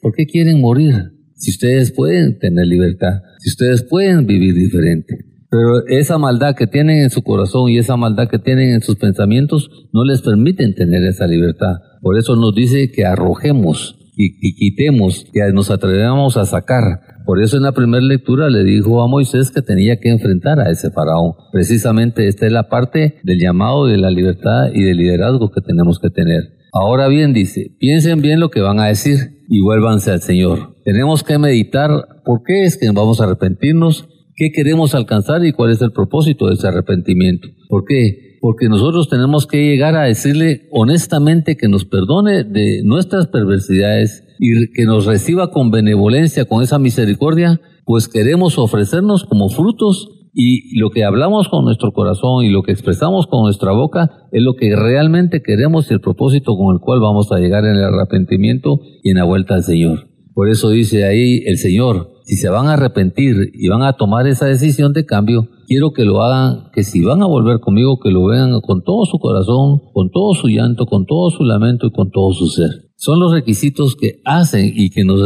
¿Por 0.00 0.14
qué 0.14 0.26
quieren 0.26 0.60
morir? 0.60 0.94
Si 1.34 1.50
ustedes 1.50 1.92
pueden 1.92 2.38
tener 2.38 2.66
libertad, 2.66 3.20
si 3.38 3.50
ustedes 3.50 3.82
pueden 3.82 4.26
vivir 4.26 4.54
diferente. 4.54 5.16
Pero 5.50 5.86
esa 5.86 6.16
maldad 6.16 6.54
que 6.56 6.66
tienen 6.66 7.02
en 7.02 7.10
su 7.10 7.22
corazón 7.22 7.68
y 7.68 7.76
esa 7.76 7.96
maldad 7.96 8.28
que 8.28 8.38
tienen 8.38 8.70
en 8.70 8.80
sus 8.80 8.96
pensamientos 8.96 9.68
no 9.92 10.04
les 10.04 10.22
permiten 10.22 10.74
tener 10.74 11.04
esa 11.04 11.26
libertad. 11.26 11.74
Por 12.00 12.16
eso 12.16 12.36
nos 12.36 12.54
dice 12.54 12.90
que 12.90 13.04
arrojemos 13.04 13.98
y, 14.16 14.54
quitemos, 14.54 15.26
que 15.32 15.40
nos 15.52 15.70
atrevamos 15.70 16.36
a 16.38 16.46
sacar. 16.46 17.11
Por 17.24 17.42
eso 17.42 17.56
en 17.56 17.62
la 17.62 17.72
primera 17.72 18.04
lectura 18.04 18.50
le 18.50 18.64
dijo 18.64 19.02
a 19.02 19.08
Moisés 19.08 19.50
que 19.50 19.62
tenía 19.62 19.98
que 20.00 20.10
enfrentar 20.10 20.60
a 20.60 20.70
ese 20.70 20.90
faraón. 20.90 21.34
Precisamente 21.52 22.26
esta 22.26 22.46
es 22.46 22.52
la 22.52 22.68
parte 22.68 23.20
del 23.22 23.38
llamado 23.38 23.86
de 23.86 23.98
la 23.98 24.10
libertad 24.10 24.70
y 24.72 24.82
del 24.82 24.96
liderazgo 24.96 25.50
que 25.50 25.60
tenemos 25.60 25.98
que 25.98 26.10
tener. 26.10 26.58
Ahora 26.72 27.08
bien, 27.08 27.32
dice, 27.34 27.70
piensen 27.78 28.22
bien 28.22 28.40
lo 28.40 28.50
que 28.50 28.62
van 28.62 28.80
a 28.80 28.86
decir 28.86 29.44
y 29.48 29.60
vuélvanse 29.60 30.10
al 30.10 30.22
Señor. 30.22 30.76
Tenemos 30.84 31.22
que 31.22 31.38
meditar 31.38 31.90
por 32.24 32.42
qué 32.42 32.64
es 32.64 32.78
que 32.78 32.90
vamos 32.90 33.20
a 33.20 33.24
arrepentirnos, 33.24 34.08
qué 34.34 34.50
queremos 34.50 34.94
alcanzar 34.94 35.44
y 35.44 35.52
cuál 35.52 35.70
es 35.70 35.82
el 35.82 35.92
propósito 35.92 36.46
de 36.46 36.54
ese 36.54 36.66
arrepentimiento. 36.66 37.48
¿Por 37.68 37.84
qué? 37.84 38.31
Porque 38.42 38.68
nosotros 38.68 39.08
tenemos 39.08 39.46
que 39.46 39.68
llegar 39.68 39.94
a 39.94 40.02
decirle 40.02 40.66
honestamente 40.72 41.56
que 41.56 41.68
nos 41.68 41.84
perdone 41.84 42.42
de 42.42 42.82
nuestras 42.82 43.28
perversidades 43.28 44.24
y 44.40 44.72
que 44.72 44.84
nos 44.84 45.06
reciba 45.06 45.52
con 45.52 45.70
benevolencia, 45.70 46.44
con 46.44 46.60
esa 46.60 46.80
misericordia, 46.80 47.60
pues 47.84 48.08
queremos 48.08 48.58
ofrecernos 48.58 49.22
como 49.26 49.48
frutos 49.48 50.08
y 50.34 50.76
lo 50.76 50.90
que 50.90 51.04
hablamos 51.04 51.48
con 51.48 51.64
nuestro 51.64 51.92
corazón 51.92 52.44
y 52.44 52.50
lo 52.50 52.64
que 52.64 52.72
expresamos 52.72 53.28
con 53.28 53.44
nuestra 53.44 53.70
boca 53.70 54.10
es 54.32 54.42
lo 54.42 54.54
que 54.56 54.74
realmente 54.74 55.40
queremos 55.40 55.88
y 55.88 55.94
el 55.94 56.00
propósito 56.00 56.56
con 56.56 56.74
el 56.74 56.80
cual 56.80 56.98
vamos 56.98 57.30
a 57.30 57.38
llegar 57.38 57.64
en 57.64 57.76
el 57.76 57.84
arrepentimiento 57.84 58.80
y 59.04 59.10
en 59.10 59.18
la 59.18 59.24
vuelta 59.24 59.54
al 59.54 59.62
Señor. 59.62 60.08
Por 60.34 60.48
eso 60.48 60.70
dice 60.70 61.04
ahí 61.04 61.44
el 61.46 61.58
Señor, 61.58 62.08
si 62.24 62.36
se 62.36 62.48
van 62.48 62.66
a 62.66 62.74
arrepentir 62.74 63.50
y 63.52 63.68
van 63.68 63.82
a 63.82 63.94
tomar 63.94 64.26
esa 64.26 64.46
decisión 64.46 64.92
de 64.92 65.04
cambio, 65.04 65.48
quiero 65.66 65.92
que 65.92 66.04
lo 66.04 66.22
hagan, 66.22 66.70
que 66.72 66.84
si 66.84 67.02
van 67.02 67.22
a 67.22 67.26
volver 67.26 67.60
conmigo, 67.60 67.98
que 67.98 68.10
lo 68.10 68.26
vean 68.26 68.60
con 68.60 68.82
todo 68.82 69.04
su 69.06 69.18
corazón, 69.18 69.80
con 69.92 70.10
todo 70.10 70.34
su 70.34 70.48
llanto, 70.48 70.86
con 70.86 71.06
todo 71.06 71.30
su 71.30 71.44
lamento 71.44 71.86
y 71.86 71.92
con 71.92 72.10
todo 72.10 72.32
su 72.32 72.46
ser. 72.46 72.70
Son 72.96 73.18
los 73.18 73.32
requisitos 73.32 73.96
que 73.96 74.20
hacen 74.24 74.70
y 74.76 74.90
que 74.90 75.02
nos 75.02 75.18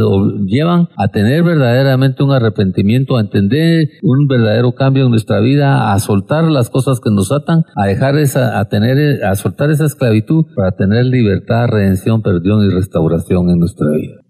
llevan 0.46 0.88
a 0.96 1.08
tener 1.08 1.42
verdaderamente 1.42 2.22
un 2.22 2.30
arrepentimiento, 2.30 3.16
a 3.16 3.20
entender 3.20 3.88
un 4.02 4.26
verdadero 4.28 4.74
cambio 4.74 5.04
en 5.04 5.10
nuestra 5.10 5.40
vida, 5.40 5.92
a 5.92 5.98
soltar 5.98 6.44
las 6.44 6.70
cosas 6.70 7.00
que 7.00 7.10
nos 7.10 7.32
atan, 7.32 7.64
a 7.74 7.86
dejar 7.86 8.16
esa, 8.16 8.58
a 8.58 8.68
tener, 8.70 9.22
a 9.24 9.36
soltar 9.36 9.70
esa 9.70 9.84
esclavitud 9.84 10.46
para 10.54 10.72
tener 10.72 11.04
libertad, 11.04 11.68
redención, 11.68 12.22
perdón 12.22 12.64
y 12.64 12.70
restauración 12.70 13.50
en 13.50 13.58
nuestra 13.58 13.90
vida 13.90 14.25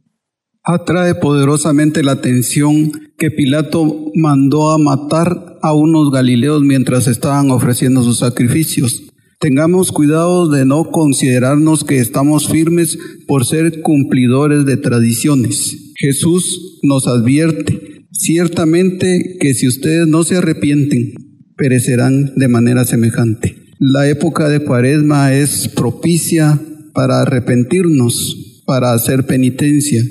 atrae 0.67 1.15
poderosamente 1.15 2.03
la 2.03 2.13
atención 2.13 2.91
que 3.17 3.31
Pilato 3.31 4.11
mandó 4.17 4.73
a 4.73 4.79
matar 4.79 5.59
a 5.63 5.73
unos 5.73 6.11
galileos 6.11 6.63
mientras 6.63 7.07
estaban 7.07 7.53
ofreciendo 7.53 8.03
sus 8.03 8.19
sacrificios. 8.19 9.05
Tengamos 9.39 9.93
cuidado 9.93 10.49
de 10.49 10.65
no 10.65 10.91
considerarnos 10.91 11.85
que 11.85 11.99
estamos 11.99 12.49
firmes 12.49 12.99
por 13.29 13.47
ser 13.47 13.81
cumplidores 13.81 14.67
de 14.67 14.77
tradiciones. 14.77 15.93
Jesús 15.95 16.81
nos 16.83 17.07
advierte 17.07 18.07
ciertamente 18.11 19.37
que 19.39 19.55
si 19.55 19.69
ustedes 19.69 20.09
no 20.09 20.25
se 20.25 20.37
arrepienten, 20.37 21.15
perecerán 21.57 22.35
de 22.35 22.49
manera 22.49 22.85
semejante. 22.85 23.57
La 23.79 24.09
época 24.09 24.49
de 24.49 24.61
Cuaresma 24.61 25.33
es 25.33 25.69
propicia 25.69 26.61
para 26.93 27.21
arrepentirnos, 27.21 28.63
para 28.67 28.95
hacer 28.95 29.27
penitencia, 29.27 30.03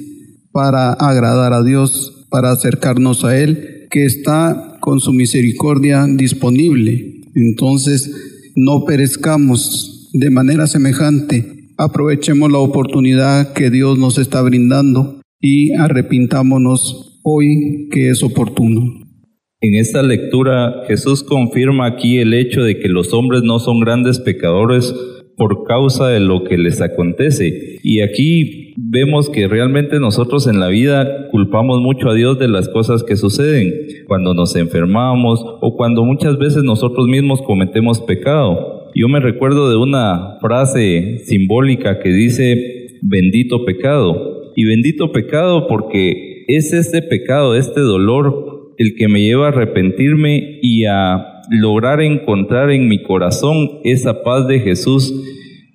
para 0.56 0.94
agradar 0.94 1.52
a 1.52 1.64
Dios, 1.64 2.26
para 2.30 2.50
acercarnos 2.52 3.26
a 3.26 3.38
Él, 3.38 3.88
que 3.92 4.06
está 4.06 4.78
con 4.80 5.02
su 5.02 5.12
misericordia 5.12 6.08
disponible. 6.08 7.24
Entonces, 7.36 8.54
no 8.56 8.86
perezcamos 8.86 10.10
de 10.14 10.30
manera 10.30 10.66
semejante. 10.66 11.72
Aprovechemos 11.76 12.50
la 12.54 12.60
oportunidad 12.60 13.52
que 13.52 13.70
Dios 13.70 14.00
nos 14.00 14.18
está 14.18 14.42
brindando 14.44 15.20
y 15.42 15.74
arrepintámonos 15.74 17.20
hoy 17.22 17.90
que 17.92 18.10
es 18.10 18.24
oportuno. 18.24 19.02
En 19.60 19.76
esta 19.76 20.04
lectura 20.04 20.86
Jesús 20.88 21.22
confirma 21.24 21.86
aquí 21.86 22.20
el 22.20 22.34
hecho 22.34 22.64
de 22.64 22.80
que 22.80 22.88
los 22.88 23.14
hombres 23.14 23.44
no 23.44 23.60
son 23.60 23.82
grandes 23.82 24.20
pecadores 24.20 24.96
por 25.36 25.66
causa 25.66 26.08
de 26.08 26.22
lo 26.22 26.46
que 26.46 26.58
les 26.58 26.80
acontece. 26.80 27.78
Y 27.84 28.00
aquí 28.00 28.65
vemos 28.76 29.30
que 29.30 29.48
realmente 29.48 30.00
nosotros 30.00 30.48
en 30.48 30.60
la 30.60 30.68
vida 30.68 31.30
culpamos 31.32 31.80
mucho 31.82 32.10
a 32.10 32.14
Dios 32.14 32.38
de 32.40 32.48
las 32.48 32.70
cosas 32.70 33.04
que 33.04 33.16
suceden, 33.16 33.74
cuando 34.08 34.34
nos 34.34 34.56
enfermamos 34.56 35.44
o 35.62 35.76
cuando 35.76 36.04
muchas 36.04 36.38
veces 36.38 36.64
nosotros 36.64 37.08
mismos 37.08 37.42
cometemos 37.42 38.02
pecado. 38.02 38.92
Yo 38.94 39.08
me 39.08 39.20
recuerdo 39.20 39.70
de 39.70 39.78
una 39.78 40.38
frase 40.42 41.20
simbólica 41.26 42.00
que 42.00 42.10
dice, 42.10 43.00
bendito 43.02 43.66
pecado. 43.66 44.54
Y 44.56 44.66
bendito 44.66 45.12
pecado 45.12 45.68
porque 45.68 46.46
es 46.48 46.72
este 46.72 47.02
pecado, 47.02 47.56
este 47.56 47.82
dolor, 47.82 48.74
el 48.78 48.96
que 48.96 49.08
me 49.08 49.22
lleva 49.22 49.48
a 49.48 49.50
arrepentirme 49.50 50.60
y 50.62 50.86
a 50.86 51.42
lograr 51.50 52.02
encontrar 52.02 52.72
en 52.72 52.88
mi 52.88 53.04
corazón 53.04 53.80
esa 53.84 54.24
paz 54.24 54.48
de 54.48 54.60
Jesús, 54.60 55.14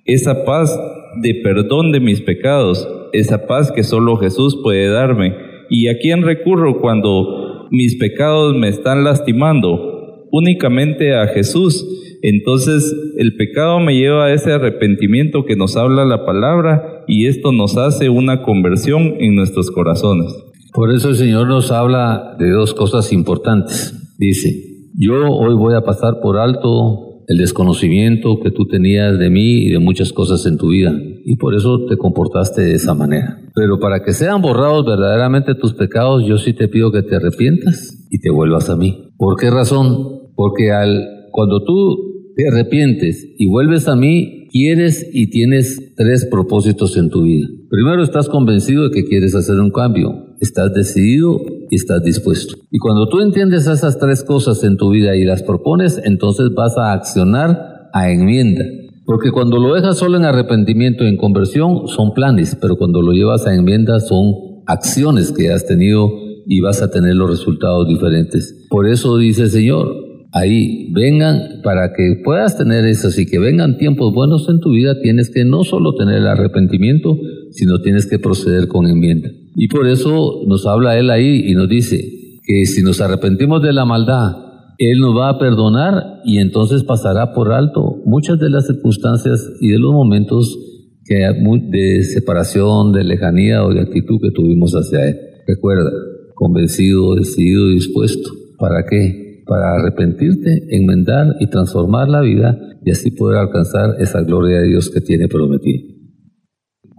esa 0.05 0.43
paz 0.45 0.77
de 1.21 1.35
perdón 1.35 1.91
de 1.91 1.99
mis 1.99 2.21
pecados, 2.21 2.87
esa 3.13 3.47
paz 3.47 3.71
que 3.71 3.83
solo 3.83 4.17
Jesús 4.17 4.59
puede 4.63 4.87
darme. 4.87 5.35
¿Y 5.69 5.87
a 5.87 5.97
quién 5.97 6.23
recurro 6.23 6.79
cuando 6.79 7.67
mis 7.71 7.95
pecados 7.95 8.55
me 8.55 8.69
están 8.69 9.03
lastimando? 9.03 10.27
Únicamente 10.31 11.15
a 11.15 11.27
Jesús. 11.27 11.85
Entonces 12.21 12.93
el 13.17 13.35
pecado 13.35 13.79
me 13.79 13.95
lleva 13.95 14.25
a 14.25 14.33
ese 14.33 14.51
arrepentimiento 14.51 15.45
que 15.45 15.55
nos 15.55 15.75
habla 15.75 16.05
la 16.05 16.25
palabra 16.25 17.03
y 17.07 17.25
esto 17.27 17.51
nos 17.51 17.77
hace 17.77 18.09
una 18.09 18.43
conversión 18.43 19.15
en 19.19 19.35
nuestros 19.35 19.71
corazones. 19.71 20.27
Por 20.73 20.93
eso 20.93 21.09
el 21.09 21.15
Señor 21.15 21.47
nos 21.47 21.71
habla 21.71 22.35
de 22.39 22.49
dos 22.51 22.73
cosas 22.73 23.11
importantes. 23.11 24.15
Dice, 24.17 24.53
yo 24.97 25.29
hoy 25.29 25.55
voy 25.55 25.75
a 25.75 25.81
pasar 25.81 26.21
por 26.21 26.37
alto 26.37 27.10
el 27.27 27.37
desconocimiento 27.37 28.39
que 28.39 28.51
tú 28.51 28.65
tenías 28.65 29.17
de 29.17 29.29
mí 29.29 29.65
y 29.65 29.69
de 29.69 29.79
muchas 29.79 30.11
cosas 30.11 30.45
en 30.45 30.57
tu 30.57 30.69
vida, 30.69 30.93
y 31.25 31.35
por 31.35 31.55
eso 31.55 31.85
te 31.87 31.97
comportaste 31.97 32.61
de 32.61 32.73
esa 32.73 32.93
manera. 32.93 33.39
Pero 33.55 33.79
para 33.79 34.03
que 34.03 34.13
sean 34.13 34.41
borrados 34.41 34.85
verdaderamente 34.85 35.55
tus 35.55 35.73
pecados, 35.73 36.25
yo 36.25 36.37
sí 36.37 36.53
te 36.53 36.67
pido 36.67 36.91
que 36.91 37.03
te 37.03 37.15
arrepientas 37.15 38.07
y 38.09 38.19
te 38.19 38.29
vuelvas 38.29 38.69
a 38.69 38.75
mí. 38.75 39.09
¿Por 39.17 39.37
qué 39.37 39.49
razón? 39.49 40.31
Porque 40.35 40.71
al, 40.71 41.27
cuando 41.31 41.63
tú 41.63 42.33
te 42.35 42.47
arrepientes 42.47 43.35
y 43.37 43.47
vuelves 43.47 43.87
a 43.87 43.95
mí, 43.95 44.47
quieres 44.51 45.09
y 45.13 45.29
tienes 45.29 45.93
tres 45.95 46.27
propósitos 46.29 46.97
en 46.97 47.09
tu 47.09 47.23
vida. 47.23 47.47
Primero, 47.69 48.03
estás 48.03 48.29
convencido 48.29 48.89
de 48.89 48.91
que 48.91 49.07
quieres 49.07 49.35
hacer 49.35 49.55
un 49.59 49.71
cambio 49.71 50.31
estás 50.41 50.73
decidido 50.73 51.39
y 51.71 51.77
estás 51.77 52.03
dispuesto. 52.03 52.55
Y 52.69 52.77
cuando 52.77 53.07
tú 53.07 53.21
entiendes 53.21 53.65
esas 53.65 53.97
tres 53.97 54.23
cosas 54.23 54.63
en 54.63 54.75
tu 54.75 54.89
vida 54.89 55.15
y 55.15 55.23
las 55.23 55.41
propones, 55.41 55.99
entonces 56.03 56.49
vas 56.53 56.77
a 56.77 56.91
accionar 56.91 57.89
a 57.93 58.11
enmienda. 58.11 58.65
Porque 59.05 59.31
cuando 59.31 59.57
lo 59.57 59.73
dejas 59.73 59.97
solo 59.97 60.17
en 60.17 60.25
arrepentimiento 60.25 61.05
y 61.05 61.07
en 61.07 61.17
conversión, 61.17 61.87
son 61.87 62.13
planes, 62.13 62.57
pero 62.61 62.75
cuando 62.75 63.01
lo 63.01 63.13
llevas 63.13 63.47
a 63.47 63.55
enmienda 63.55 63.99
son 64.01 64.33
acciones 64.67 65.31
que 65.31 65.51
has 65.51 65.65
tenido 65.65 66.09
y 66.45 66.59
vas 66.59 66.81
a 66.81 66.91
tener 66.91 67.15
los 67.15 67.29
resultados 67.29 67.87
diferentes. 67.87 68.67
Por 68.69 68.87
eso 68.87 69.17
dice 69.17 69.43
el 69.43 69.49
Señor, 69.49 69.87
ahí 70.33 70.91
vengan 70.91 71.61
para 71.63 71.93
que 71.93 72.21
puedas 72.23 72.57
tener 72.57 72.85
eso 72.85 73.09
y 73.17 73.25
que 73.25 73.39
vengan 73.39 73.77
tiempos 73.77 74.13
buenos 74.13 74.47
en 74.49 74.59
tu 74.59 74.71
vida, 74.71 74.99
tienes 75.01 75.29
que 75.29 75.45
no 75.45 75.63
solo 75.63 75.95
tener 75.95 76.17
el 76.17 76.27
arrepentimiento, 76.27 77.17
sino 77.51 77.79
tienes 77.81 78.07
que 78.07 78.19
proceder 78.19 78.67
con 78.67 78.87
enmienda. 78.87 79.29
Y 79.55 79.67
por 79.67 79.87
eso 79.87 80.41
nos 80.47 80.65
habla 80.65 80.97
Él 80.97 81.09
ahí 81.09 81.43
y 81.45 81.53
nos 81.53 81.67
dice 81.67 81.99
que 82.43 82.65
si 82.65 82.81
nos 82.81 83.01
arrepentimos 83.01 83.61
de 83.61 83.73
la 83.73 83.85
maldad, 83.85 84.31
Él 84.77 84.99
nos 84.99 85.15
va 85.15 85.29
a 85.29 85.39
perdonar 85.39 86.21
y 86.25 86.39
entonces 86.39 86.83
pasará 86.83 87.33
por 87.33 87.53
alto 87.53 87.97
muchas 88.05 88.39
de 88.39 88.49
las 88.49 88.67
circunstancias 88.67 89.49
y 89.59 89.69
de 89.69 89.79
los 89.79 89.91
momentos 89.91 90.57
que 91.05 91.27
de 91.69 92.03
separación, 92.03 92.93
de 92.93 93.03
lejanía 93.03 93.65
o 93.65 93.73
de 93.73 93.81
actitud 93.81 94.19
que 94.21 94.31
tuvimos 94.31 94.73
hacia 94.73 95.09
Él. 95.09 95.17
Recuerda, 95.47 95.91
convencido, 96.35 97.15
decidido 97.15 97.67
dispuesto. 97.69 98.29
¿Para 98.57 98.85
qué? 98.89 99.21
para 99.51 99.75
arrepentirte, 99.75 100.63
enmendar 100.69 101.35
y 101.41 101.49
transformar 101.49 102.07
la 102.07 102.21
vida 102.21 102.57
y 102.85 102.91
así 102.91 103.11
poder 103.11 103.37
alcanzar 103.37 103.95
esa 103.99 104.21
gloria 104.21 104.61
de 104.61 104.69
Dios 104.69 104.89
que 104.89 105.01
tiene 105.01 105.27
prometido. 105.27 106.00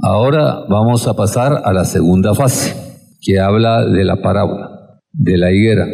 Ahora 0.05 0.64
vamos 0.68 1.07
a 1.07 1.14
pasar 1.14 1.62
a 1.64 1.72
la 1.72 1.84
segunda 1.84 2.34
fase, 2.34 2.74
que 3.20 3.38
habla 3.38 3.86
de 3.86 4.05
la 4.05 4.20
parábola, 4.20 4.98
de 5.12 5.38
la 5.38 5.53
higuera. 5.53 5.86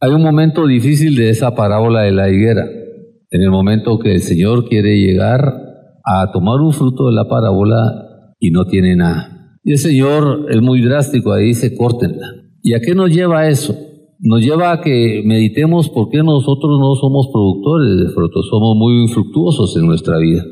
Hay 0.00 0.10
un 0.10 0.22
momento 0.22 0.66
difícil 0.66 1.16
de 1.16 1.28
esa 1.28 1.54
parábola 1.54 2.00
de 2.00 2.12
la 2.12 2.30
higuera, 2.30 2.66
en 3.30 3.42
el 3.42 3.50
momento 3.50 3.98
que 3.98 4.14
el 4.14 4.22
Señor 4.22 4.66
quiere 4.70 4.98
llegar 4.98 5.52
a 6.02 6.32
tomar 6.32 6.62
un 6.62 6.72
fruto 6.72 7.08
de 7.08 7.12
la 7.12 7.28
parábola 7.28 8.32
y 8.40 8.52
no 8.52 8.64
tiene 8.64 8.96
nada. 8.96 9.58
Y 9.62 9.72
el 9.72 9.78
Señor 9.78 10.46
es 10.48 10.62
muy 10.62 10.80
drástico, 10.80 11.34
ahí 11.34 11.48
dice, 11.48 11.76
córtenla. 11.76 12.26
¿Y 12.62 12.72
a 12.72 12.80
qué 12.80 12.94
nos 12.94 13.10
lleva 13.10 13.48
eso? 13.48 13.76
Nos 14.18 14.40
lleva 14.40 14.72
a 14.72 14.80
que 14.80 15.22
meditemos 15.26 15.90
por 15.90 16.08
qué 16.08 16.22
nosotros 16.22 16.78
no 16.80 16.94
somos 16.94 17.28
productores 17.30 17.98
de 17.98 18.14
frutos, 18.14 18.48
somos 18.48 18.78
muy 18.78 19.02
infructuosos 19.02 19.76
en 19.76 19.84
nuestra 19.84 20.16
vida. 20.16 20.42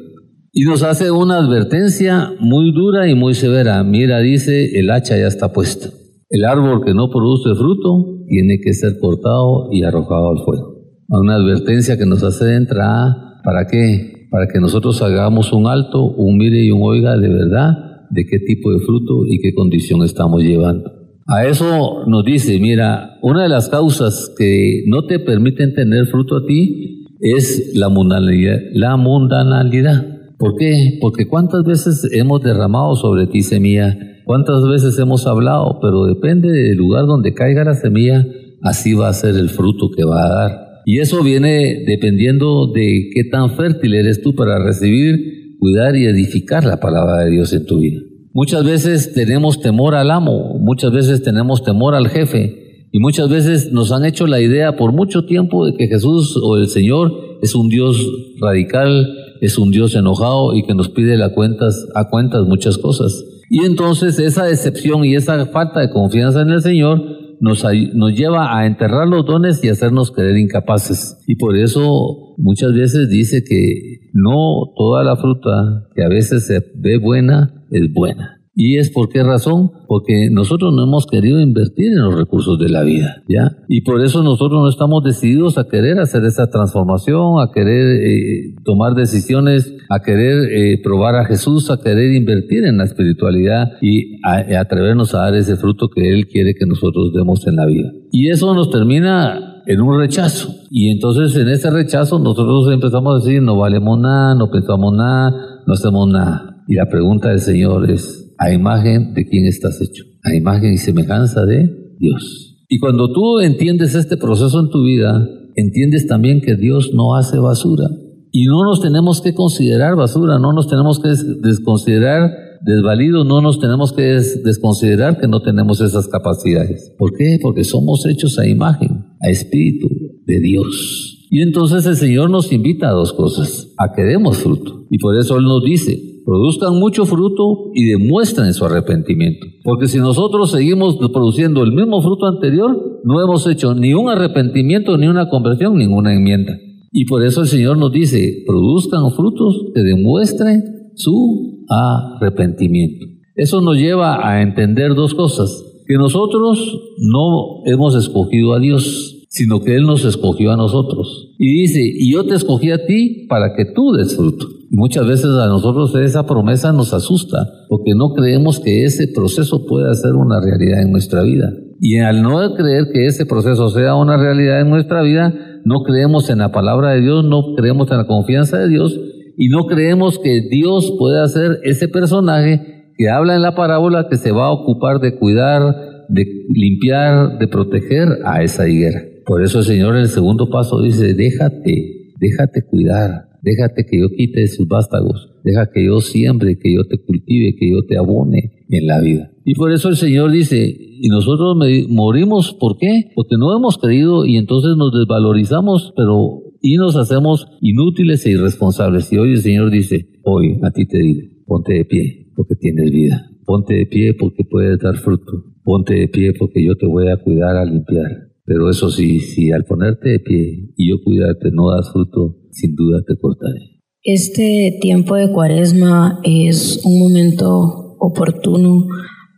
Y 0.52 0.62
nos 0.64 0.82
hace 0.82 1.10
una 1.10 1.38
advertencia 1.38 2.32
muy 2.40 2.72
dura 2.72 3.08
y 3.08 3.14
muy 3.14 3.34
severa. 3.34 3.84
Mira, 3.84 4.18
dice, 4.18 4.78
el 4.78 4.90
hacha 4.90 5.16
ya 5.16 5.28
está 5.28 5.52
puesta. 5.52 5.88
El 6.28 6.44
árbol 6.44 6.84
que 6.84 6.92
no 6.92 7.08
produce 7.08 7.54
fruto 7.54 8.24
tiene 8.28 8.60
que 8.60 8.72
ser 8.72 8.98
cortado 9.00 9.68
y 9.72 9.84
arrojado 9.84 10.30
al 10.30 10.44
fuego. 10.44 10.74
Una 11.08 11.36
advertencia 11.36 11.96
que 11.98 12.06
nos 12.06 12.22
hace 12.22 12.54
entrar, 12.54 13.14
¿para 13.44 13.66
qué? 13.66 14.28
Para 14.30 14.46
que 14.46 14.60
nosotros 14.60 15.00
hagamos 15.02 15.52
un 15.52 15.66
alto, 15.66 16.04
un 16.04 16.36
mire 16.36 16.64
y 16.64 16.70
un 16.70 16.82
oiga 16.82 17.16
de 17.16 17.28
verdad 17.28 17.90
de 18.10 18.26
qué 18.26 18.40
tipo 18.40 18.72
de 18.72 18.80
fruto 18.80 19.26
y 19.28 19.40
qué 19.40 19.54
condición 19.54 20.02
estamos 20.02 20.42
llevando. 20.42 20.90
A 21.28 21.46
eso 21.46 22.06
nos 22.06 22.24
dice, 22.24 22.58
mira, 22.58 23.18
una 23.22 23.44
de 23.44 23.48
las 23.48 23.68
causas 23.68 24.34
que 24.36 24.82
no 24.86 25.06
te 25.06 25.20
permiten 25.20 25.74
tener 25.74 26.06
fruto 26.06 26.38
a 26.38 26.46
ti 26.46 27.06
es 27.20 27.72
la 27.76 27.88
mundanalidad. 27.88 28.58
La 28.72 28.96
mundanalidad. 28.96 30.09
¿Por 30.40 30.56
qué? 30.56 30.96
Porque 31.02 31.28
cuántas 31.28 31.64
veces 31.64 32.08
hemos 32.12 32.42
derramado 32.42 32.96
sobre 32.96 33.26
ti 33.26 33.42
semilla, 33.42 33.94
cuántas 34.24 34.66
veces 34.66 34.98
hemos 34.98 35.26
hablado, 35.26 35.78
pero 35.82 36.06
depende 36.06 36.50
del 36.50 36.78
lugar 36.78 37.04
donde 37.04 37.34
caiga 37.34 37.62
la 37.62 37.74
semilla, 37.74 38.26
así 38.62 38.94
va 38.94 39.08
a 39.08 39.12
ser 39.12 39.36
el 39.36 39.50
fruto 39.50 39.90
que 39.94 40.02
va 40.02 40.24
a 40.24 40.34
dar. 40.34 40.70
Y 40.86 41.00
eso 41.00 41.22
viene 41.22 41.84
dependiendo 41.86 42.72
de 42.72 43.10
qué 43.14 43.24
tan 43.24 43.50
fértil 43.50 43.94
eres 43.94 44.22
tú 44.22 44.34
para 44.34 44.64
recibir, 44.64 45.58
cuidar 45.58 45.94
y 45.94 46.06
edificar 46.06 46.64
la 46.64 46.80
palabra 46.80 47.18
de 47.18 47.32
Dios 47.32 47.52
en 47.52 47.66
tu 47.66 47.80
vida. 47.80 48.00
Muchas 48.32 48.64
veces 48.64 49.12
tenemos 49.12 49.60
temor 49.60 49.94
al 49.94 50.10
amo, 50.10 50.58
muchas 50.58 50.90
veces 50.90 51.22
tenemos 51.22 51.62
temor 51.62 51.94
al 51.94 52.08
jefe 52.08 52.86
y 52.90 52.98
muchas 52.98 53.28
veces 53.28 53.72
nos 53.72 53.92
han 53.92 54.06
hecho 54.06 54.26
la 54.26 54.40
idea 54.40 54.76
por 54.76 54.92
mucho 54.92 55.26
tiempo 55.26 55.66
de 55.66 55.74
que 55.74 55.86
Jesús 55.86 56.34
o 56.42 56.56
el 56.56 56.68
Señor 56.68 57.12
es 57.42 57.54
un 57.54 57.68
Dios 57.68 58.10
radical, 58.40 59.06
es 59.40 59.58
un 59.58 59.70
Dios 59.70 59.94
enojado 59.94 60.54
y 60.54 60.64
que 60.64 60.74
nos 60.74 60.88
pide 60.88 61.22
a 61.22 61.34
cuentas, 61.34 61.88
a 61.94 62.08
cuentas 62.08 62.46
muchas 62.46 62.78
cosas. 62.78 63.24
Y 63.48 63.64
entonces 63.64 64.18
esa 64.18 64.44
decepción 64.44 65.04
y 65.04 65.16
esa 65.16 65.46
falta 65.46 65.80
de 65.80 65.90
confianza 65.90 66.42
en 66.42 66.50
el 66.50 66.62
Señor 66.62 67.02
nos, 67.40 67.64
nos 67.94 68.14
lleva 68.14 68.56
a 68.56 68.66
enterrar 68.66 69.08
los 69.08 69.24
dones 69.24 69.64
y 69.64 69.68
hacernos 69.68 70.12
creer 70.12 70.36
incapaces. 70.36 71.18
Y 71.26 71.36
por 71.36 71.56
eso 71.56 72.34
muchas 72.36 72.74
veces 72.74 73.08
dice 73.08 73.42
que 73.42 74.10
no 74.12 74.72
toda 74.76 75.02
la 75.02 75.16
fruta 75.16 75.88
que 75.94 76.04
a 76.04 76.08
veces 76.08 76.46
se 76.46 76.60
ve 76.76 76.98
buena 76.98 77.64
es 77.70 77.92
buena. 77.92 78.39
¿Y 78.62 78.76
es 78.76 78.90
por 78.90 79.08
qué 79.08 79.22
razón? 79.22 79.70
Porque 79.88 80.28
nosotros 80.30 80.74
no 80.74 80.84
hemos 80.84 81.06
querido 81.06 81.40
invertir 81.40 81.92
en 81.92 82.02
los 82.02 82.14
recursos 82.14 82.58
de 82.58 82.68
la 82.68 82.82
vida, 82.82 83.22
¿ya? 83.26 83.56
Y 83.68 83.80
por 83.80 84.02
eso 84.02 84.22
nosotros 84.22 84.60
no 84.60 84.68
estamos 84.68 85.02
decididos 85.02 85.56
a 85.56 85.66
querer 85.66 85.98
hacer 85.98 86.26
esa 86.26 86.50
transformación, 86.50 87.40
a 87.40 87.52
querer 87.54 88.02
eh, 88.04 88.54
tomar 88.62 88.92
decisiones, 88.92 89.74
a 89.88 90.00
querer 90.00 90.52
eh, 90.52 90.78
probar 90.84 91.14
a 91.14 91.24
Jesús, 91.24 91.70
a 91.70 91.78
querer 91.78 92.12
invertir 92.12 92.66
en 92.66 92.76
la 92.76 92.84
espiritualidad 92.84 93.78
y 93.80 94.20
a, 94.26 94.60
atrevernos 94.60 95.14
a 95.14 95.20
dar 95.20 95.36
ese 95.36 95.56
fruto 95.56 95.88
que 95.88 96.12
Él 96.12 96.26
quiere 96.26 96.52
que 96.52 96.66
nosotros 96.66 97.14
demos 97.14 97.46
en 97.46 97.56
la 97.56 97.64
vida. 97.64 97.90
Y 98.12 98.28
eso 98.28 98.54
nos 98.54 98.68
termina 98.68 99.62
en 99.64 99.80
un 99.80 99.98
rechazo. 99.98 100.54
Y 100.70 100.90
entonces 100.90 101.34
en 101.34 101.48
ese 101.48 101.70
rechazo 101.70 102.18
nosotros 102.18 102.70
empezamos 102.70 103.14
a 103.14 103.24
decir, 103.24 103.40
no 103.40 103.56
valemos 103.56 103.98
nada, 103.98 104.34
no 104.34 104.50
pensamos 104.50 104.94
nada, 104.94 105.30
no 105.66 105.72
hacemos 105.72 106.06
nada. 106.12 106.62
Y 106.68 106.74
la 106.74 106.90
pregunta 106.90 107.30
del 107.30 107.40
Señor 107.40 107.90
es, 107.90 108.29
a 108.40 108.52
imagen 108.52 109.12
de 109.12 109.26
quién 109.26 109.46
estás 109.46 109.80
hecho, 109.82 110.02
a 110.24 110.34
imagen 110.34 110.72
y 110.72 110.78
semejanza 110.78 111.44
de 111.44 111.94
Dios. 111.98 112.56
Y 112.70 112.78
cuando 112.78 113.12
tú 113.12 113.40
entiendes 113.40 113.94
este 113.94 114.16
proceso 114.16 114.60
en 114.60 114.70
tu 114.70 114.82
vida, 114.82 115.28
entiendes 115.56 116.06
también 116.06 116.40
que 116.40 116.56
Dios 116.56 116.92
no 116.94 117.14
hace 117.16 117.38
basura. 117.38 117.86
Y 118.32 118.46
no 118.46 118.64
nos 118.64 118.80
tenemos 118.80 119.20
que 119.20 119.34
considerar 119.34 119.94
basura, 119.94 120.38
no 120.38 120.54
nos 120.54 120.68
tenemos 120.68 121.00
que 121.00 121.10
desconsiderar 121.42 122.30
desvalidos, 122.62 123.26
no 123.26 123.42
nos 123.42 123.58
tenemos 123.58 123.92
que 123.92 124.02
desconsiderar 124.02 125.18
que 125.18 125.28
no 125.28 125.42
tenemos 125.42 125.82
esas 125.82 126.08
capacidades. 126.08 126.94
¿Por 126.96 127.12
qué? 127.16 127.38
Porque 127.42 127.64
somos 127.64 128.06
hechos 128.06 128.38
a 128.38 128.46
imagen, 128.46 129.04
a 129.20 129.28
espíritu 129.28 129.88
de 130.24 130.40
Dios. 130.40 131.26
Y 131.30 131.42
entonces 131.42 131.84
el 131.84 131.96
Señor 131.96 132.30
nos 132.30 132.52
invita 132.52 132.88
a 132.88 132.92
dos 132.92 133.12
cosas, 133.12 133.74
a 133.76 133.92
que 133.92 134.02
demos 134.02 134.38
fruto. 134.38 134.86
Y 134.90 134.98
por 134.98 135.18
eso 135.18 135.36
Él 135.36 135.44
nos 135.44 135.62
dice, 135.62 136.09
produzcan 136.30 136.78
mucho 136.78 137.06
fruto 137.06 137.72
y 137.74 137.86
demuestren 137.86 138.54
su 138.54 138.64
arrepentimiento. 138.64 139.48
Porque 139.64 139.88
si 139.88 139.98
nosotros 139.98 140.52
seguimos 140.52 140.96
produciendo 140.96 141.64
el 141.64 141.72
mismo 141.72 142.00
fruto 142.02 142.26
anterior, 142.26 143.00
no 143.02 143.20
hemos 143.20 143.48
hecho 143.48 143.74
ni 143.74 143.94
un 143.94 144.08
arrepentimiento, 144.08 144.96
ni 144.96 145.08
una 145.08 145.28
conversión, 145.28 145.76
ninguna 145.76 146.14
enmienda. 146.14 146.56
Y 146.92 147.06
por 147.06 147.24
eso 147.24 147.40
el 147.40 147.48
Señor 147.48 147.78
nos 147.78 147.90
dice, 147.90 148.44
produzcan 148.46 149.10
frutos 149.10 149.72
que 149.74 149.82
demuestren 149.82 150.62
su 150.94 151.64
arrepentimiento. 151.68 153.06
Eso 153.34 153.60
nos 153.60 153.76
lleva 153.76 154.24
a 154.24 154.40
entender 154.40 154.94
dos 154.94 155.14
cosas, 155.14 155.50
que 155.88 155.96
nosotros 155.96 156.80
no 156.98 157.64
hemos 157.64 157.96
escogido 157.96 158.52
a 158.52 158.60
Dios, 158.60 159.26
sino 159.30 159.62
que 159.62 159.74
Él 159.74 159.82
nos 159.82 160.04
escogió 160.04 160.52
a 160.52 160.56
nosotros. 160.56 161.34
Y 161.40 161.62
dice, 161.62 161.80
y 161.82 162.12
yo 162.12 162.22
te 162.22 162.36
escogí 162.36 162.70
a 162.70 162.86
ti 162.86 163.26
para 163.28 163.56
que 163.56 163.64
tú 163.74 163.90
des 163.94 164.14
fruto. 164.14 164.59
Muchas 164.72 165.04
veces 165.04 165.30
a 165.32 165.48
nosotros 165.48 165.92
esa 165.96 166.26
promesa 166.26 166.72
nos 166.72 166.94
asusta, 166.94 167.38
porque 167.68 167.92
no 167.96 168.14
creemos 168.14 168.60
que 168.60 168.84
ese 168.84 169.08
proceso 169.08 169.66
pueda 169.66 169.92
ser 169.94 170.12
una 170.14 170.40
realidad 170.40 170.82
en 170.82 170.92
nuestra 170.92 171.22
vida. 171.22 171.50
Y 171.80 171.98
al 171.98 172.22
no 172.22 172.54
creer 172.54 172.86
que 172.92 173.06
ese 173.06 173.26
proceso 173.26 173.68
sea 173.70 173.96
una 173.96 174.16
realidad 174.16 174.60
en 174.60 174.70
nuestra 174.70 175.02
vida, 175.02 175.34
no 175.64 175.82
creemos 175.82 176.30
en 176.30 176.38
la 176.38 176.52
palabra 176.52 176.92
de 176.92 177.00
Dios, 177.00 177.24
no 177.24 177.56
creemos 177.56 177.90
en 177.90 177.96
la 177.96 178.06
confianza 178.06 178.58
de 178.58 178.68
Dios 178.68 178.96
y 179.36 179.48
no 179.48 179.66
creemos 179.66 180.20
que 180.20 180.42
Dios 180.48 180.94
pueda 180.98 181.26
ser 181.26 181.58
ese 181.64 181.88
personaje 181.88 182.92
que 182.96 183.08
habla 183.08 183.34
en 183.34 183.42
la 183.42 183.56
parábola 183.56 184.06
que 184.08 184.18
se 184.18 184.30
va 184.30 184.46
a 184.46 184.52
ocupar 184.52 185.00
de 185.00 185.16
cuidar, 185.18 186.04
de 186.08 186.26
limpiar, 186.48 187.38
de 187.38 187.48
proteger 187.48 188.06
a 188.24 188.42
esa 188.44 188.68
higuera. 188.68 189.00
Por 189.26 189.42
eso 189.42 189.58
el 189.58 189.64
Señor 189.64 189.96
en 189.96 190.02
el 190.02 190.08
segundo 190.08 190.48
paso 190.48 190.80
dice, 190.80 191.14
déjate, 191.14 192.12
déjate 192.20 192.62
cuidar, 192.62 193.29
déjate 193.42 193.84
que 193.88 193.98
yo 193.98 194.08
quite 194.10 194.46
sus 194.48 194.66
vástagos, 194.68 195.32
deja 195.44 195.70
que 195.72 195.84
yo 195.84 196.00
siembre, 196.00 196.58
que 196.58 196.74
yo 196.74 196.84
te 196.84 196.98
cultive, 196.98 197.56
que 197.58 197.70
yo 197.70 197.82
te 197.86 197.96
abone 197.96 198.64
en 198.68 198.86
la 198.86 199.00
vida. 199.00 199.30
Y 199.44 199.54
por 199.54 199.72
eso 199.72 199.88
el 199.88 199.96
Señor 199.96 200.30
dice, 200.30 200.76
y 201.02 201.08
nosotros 201.08 201.56
morimos, 201.88 202.54
¿por 202.54 202.76
qué? 202.78 203.10
Porque 203.14 203.36
no 203.38 203.56
hemos 203.56 203.78
creído 203.78 204.26
y 204.26 204.36
entonces 204.36 204.76
nos 204.76 204.92
desvalorizamos, 204.92 205.92
pero 205.96 206.42
y 206.62 206.76
nos 206.76 206.96
hacemos 206.96 207.46
inútiles 207.60 208.24
e 208.26 208.32
irresponsables. 208.32 209.12
Y 209.12 209.18
hoy 209.18 209.30
el 209.32 209.40
Señor 209.40 209.70
dice, 209.70 210.08
hoy 210.24 210.58
a 210.62 210.70
ti 210.70 210.86
te 210.86 210.98
digo, 210.98 211.28
ponte 211.46 211.74
de 211.74 211.84
pie, 211.84 212.32
porque 212.36 212.54
tienes 212.54 212.90
vida. 212.90 213.30
Ponte 213.44 213.74
de 213.74 213.86
pie 213.86 214.14
porque 214.14 214.44
puedes 214.44 214.78
dar 214.78 214.96
fruto. 214.96 215.32
Ponte 215.64 215.94
de 215.94 216.08
pie 216.08 216.32
porque 216.38 216.64
yo 216.64 216.76
te 216.76 216.86
voy 216.86 217.08
a 217.08 217.16
cuidar, 217.16 217.56
a 217.56 217.64
limpiar. 217.64 218.28
Pero 218.44 218.68
eso 218.68 218.90
sí, 218.90 219.20
si 219.20 219.50
al 219.52 219.64
ponerte 219.64 220.10
de 220.10 220.18
pie 220.20 220.72
y 220.76 220.90
yo 220.90 221.02
cuidarte 221.02 221.50
no 221.50 221.70
das 221.70 221.90
fruto, 221.92 222.36
sin 222.52 222.74
duda 222.74 223.00
te 223.06 223.14
cortaré. 223.20 223.80
Este 224.02 224.78
tiempo 224.80 225.14
de 225.16 225.30
cuaresma 225.30 226.20
es 226.24 226.80
un 226.84 226.98
momento 226.98 227.96
oportuno 227.98 228.86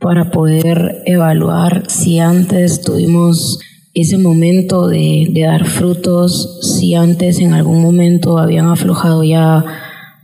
para 0.00 0.30
poder 0.30 1.02
evaluar 1.06 1.84
si 1.88 2.18
antes 2.18 2.80
tuvimos 2.80 3.58
ese 3.94 4.18
momento 4.18 4.88
de, 4.88 5.28
de, 5.32 5.42
dar 5.42 5.64
frutos, 5.64 6.60
si 6.62 6.94
antes 6.94 7.40
en 7.40 7.52
algún 7.52 7.82
momento 7.82 8.38
habían 8.38 8.66
aflojado 8.66 9.22
ya 9.22 9.64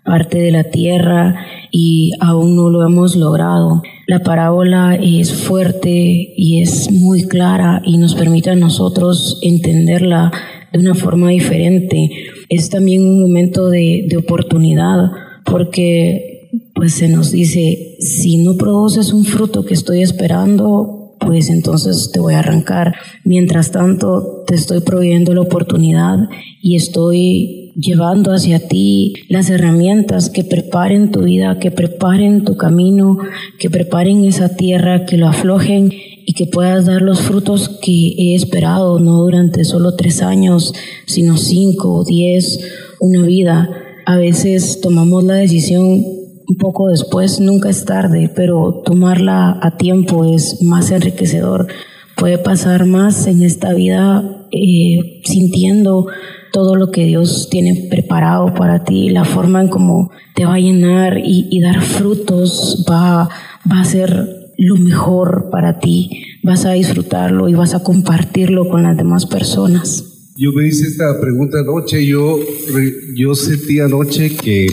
parte 0.05 0.39
de 0.39 0.51
la 0.53 0.65
tierra 0.65 1.35
y 1.71 2.13
aún 2.21 2.57
no 2.57 2.71
lo 2.71 2.87
hemos 2.87 3.15
logrado. 3.15 3.83
La 4.07 4.21
parábola 4.21 4.95
es 4.95 5.35
fuerte 5.35 6.33
y 6.35 6.63
es 6.63 6.91
muy 6.91 7.29
clara 7.29 7.83
y 7.85 7.99
nos 7.99 8.15
permite 8.15 8.51
a 8.51 8.57
nosotros 8.57 9.39
entenderla 9.43 10.33
de 10.73 10.79
una 10.79 10.95
forma 10.95 11.31
diferente. 11.31 12.11
Es 12.49 12.71
también 12.71 13.03
un 13.03 13.21
momento 13.21 13.69
de, 13.69 14.05
de 14.09 14.17
oportunidad 14.17 15.11
porque 15.45 16.51
pues 16.75 16.95
se 16.95 17.09
nos 17.09 17.33
dice, 17.33 17.97
si 17.99 18.39
no 18.39 18.57
produces 18.57 19.13
un 19.13 19.25
fruto 19.25 19.65
que 19.65 19.75
estoy 19.75 20.03
esperando, 20.03 21.17
pues 21.19 21.51
entonces 21.51 22.11
te 22.13 22.21
voy 22.21 22.35
a 22.35 22.39
arrancar. 22.39 22.95
Mientras 23.25 23.73
tanto, 23.73 24.45
te 24.47 24.55
estoy 24.55 24.81
proveyendo 24.81 25.35
la 25.35 25.41
oportunidad 25.41 26.17
y 26.63 26.77
estoy 26.77 27.68
llevando 27.79 28.33
hacia 28.33 28.67
ti 28.67 29.15
las 29.29 29.51
herramientas 29.51 30.31
que 30.31 30.43
preparen 30.43 31.13
tu 31.13 31.23
vida, 31.23 31.59
que 31.61 31.71
preparen 31.71 32.45
tu 32.45 32.57
camino, 32.57 33.19
que 33.59 33.71
preparen 33.71 34.25
esa 34.25 34.57
tierra, 34.57 35.07
que 35.07 35.17
lo 35.17 35.29
aflojen 35.29 35.93
y 36.27 36.33
que 36.35 36.47
puedas 36.47 36.87
dar 36.87 37.03
los 37.03 37.21
frutos 37.21 37.79
que 37.81 38.15
he 38.19 38.35
esperado, 38.35 38.99
no 38.99 39.19
durante 39.19 39.65
solo 39.65 39.95
tres 39.95 40.23
años, 40.23 40.75
sino 41.07 41.37
cinco 41.37 41.95
o 41.95 42.05
diez, 42.05 42.59
una 43.01 43.23
vida. 43.23 43.71
A 44.05 44.17
veces 44.17 44.81
tomamos 44.81 45.23
la 45.23 45.35
decisión 45.35 45.85
un 45.85 46.57
poco 46.59 46.89
después, 46.89 47.41
nunca 47.41 47.71
es 47.71 47.85
tarde, 47.85 48.31
pero 48.35 48.83
tomarla 48.85 49.59
a 49.63 49.77
tiempo 49.77 50.25
es 50.25 50.63
más 50.63 50.91
enriquecedor. 50.91 51.69
Puede 52.17 52.39
pasar 52.39 52.87
más 52.87 53.27
en 53.29 53.45
esta 53.45 53.73
vida 53.73 54.47
eh, 54.51 55.21
sintiendo 55.25 56.09
todo 56.53 56.75
lo 56.77 56.91
que 56.91 57.05
Dios 57.05 57.49
tiene 57.51 57.89
preparado 57.91 58.55
para 58.55 58.85
ti, 58.85 59.11
la 59.11 59.25
forma 59.25 59.63
en 59.63 59.69
cómo 59.69 60.11
te 60.35 60.45
va 60.45 60.55
a 60.55 60.61
llenar 60.61 61.19
y, 61.23 61.61
dar 61.61 61.83
frutos 61.83 62.85
va, 62.89 63.29
va 63.71 63.81
a 63.81 63.85
ser 63.85 64.53
lo 64.59 64.77
mejor 64.77 65.49
para 65.51 65.79
ti, 65.79 66.23
vas 66.43 66.65
a 66.65 66.73
disfrutarlo 66.73 67.49
y 67.49 67.55
vas 67.55 67.75
a 67.75 67.83
compartirlo 67.83 68.69
con 68.69 68.83
las 68.83 68.97
demás 68.97 69.27
personas. 69.27 70.33
Yo 70.37 70.53
me 70.53 70.67
hice 70.67 70.87
esta 70.87 71.21
pregunta 71.21 71.59
anoche, 71.61 72.07
yo, 72.07 72.39
yo 73.17 73.35
sentí 73.35 73.81
anoche 73.81 74.37
que, 74.37 74.67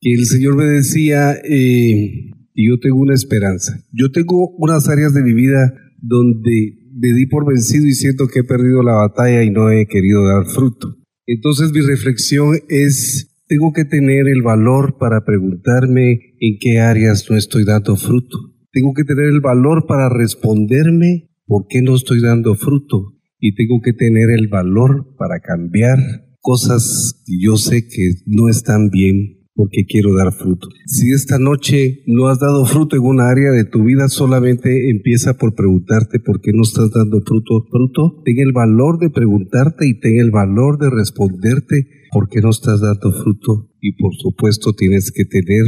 que 0.00 0.14
el 0.14 0.26
Señor 0.26 0.56
me 0.56 0.64
decía, 0.64 1.32
eh, 1.44 2.32
y 2.54 2.68
yo 2.68 2.78
tengo 2.80 2.96
una 2.96 3.14
esperanza, 3.14 3.78
yo 3.92 4.10
tengo 4.10 4.50
unas 4.56 4.88
áreas 4.88 5.14
de 5.14 5.22
mi 5.22 5.32
vida 5.32 5.74
donde 6.00 6.74
me 6.96 7.12
di 7.12 7.26
por 7.26 7.46
vencido 7.46 7.86
y 7.86 7.92
siento 7.92 8.26
que 8.26 8.40
he 8.40 8.44
perdido 8.44 8.82
la 8.82 8.94
batalla 8.94 9.42
y 9.42 9.50
no 9.50 9.70
he 9.70 9.86
querido 9.86 10.26
dar 10.26 10.46
fruto. 10.46 10.95
Entonces 11.26 11.72
mi 11.72 11.80
reflexión 11.80 12.58
es, 12.68 13.42
tengo 13.48 13.72
que 13.72 13.84
tener 13.84 14.28
el 14.28 14.42
valor 14.42 14.96
para 14.98 15.24
preguntarme 15.24 16.36
en 16.40 16.58
qué 16.60 16.78
áreas 16.78 17.28
no 17.28 17.36
estoy 17.36 17.64
dando 17.64 17.96
fruto. 17.96 18.38
Tengo 18.72 18.92
que 18.94 19.04
tener 19.04 19.26
el 19.26 19.40
valor 19.40 19.86
para 19.86 20.08
responderme 20.08 21.30
por 21.46 21.66
qué 21.68 21.82
no 21.82 21.96
estoy 21.96 22.20
dando 22.20 22.54
fruto. 22.54 23.14
Y 23.38 23.54
tengo 23.54 23.80
que 23.82 23.92
tener 23.92 24.30
el 24.30 24.48
valor 24.48 25.14
para 25.18 25.40
cambiar 25.40 25.98
cosas 26.40 27.22
que 27.26 27.34
yo 27.40 27.56
sé 27.56 27.88
que 27.88 28.14
no 28.26 28.48
están 28.48 28.88
bien 28.90 29.35
porque 29.56 29.86
quiero 29.88 30.14
dar 30.14 30.32
fruto. 30.32 30.68
Si 30.84 31.12
esta 31.12 31.38
noche 31.38 32.02
no 32.06 32.28
has 32.28 32.38
dado 32.38 32.66
fruto 32.66 32.94
en 32.94 33.02
una 33.02 33.30
área 33.30 33.50
de 33.50 33.64
tu 33.64 33.84
vida, 33.84 34.08
solamente 34.08 34.90
empieza 34.90 35.38
por 35.38 35.54
preguntarte 35.54 36.20
por 36.20 36.40
qué 36.42 36.52
no 36.52 36.62
estás 36.62 36.90
dando 36.90 37.22
fruto. 37.22 37.66
Fruto, 37.70 38.22
ten 38.24 38.38
el 38.38 38.52
valor 38.52 38.98
de 38.98 39.10
preguntarte 39.10 39.88
y 39.88 39.98
ten 39.98 40.20
el 40.20 40.30
valor 40.30 40.78
de 40.78 40.90
responderte 40.90 41.88
por 42.12 42.28
qué 42.28 42.40
no 42.40 42.50
estás 42.50 42.80
dando 42.80 43.12
fruto. 43.12 43.70
Y 43.80 43.92
por 43.92 44.14
supuesto 44.14 44.74
tienes 44.74 45.10
que 45.10 45.24
tener 45.24 45.64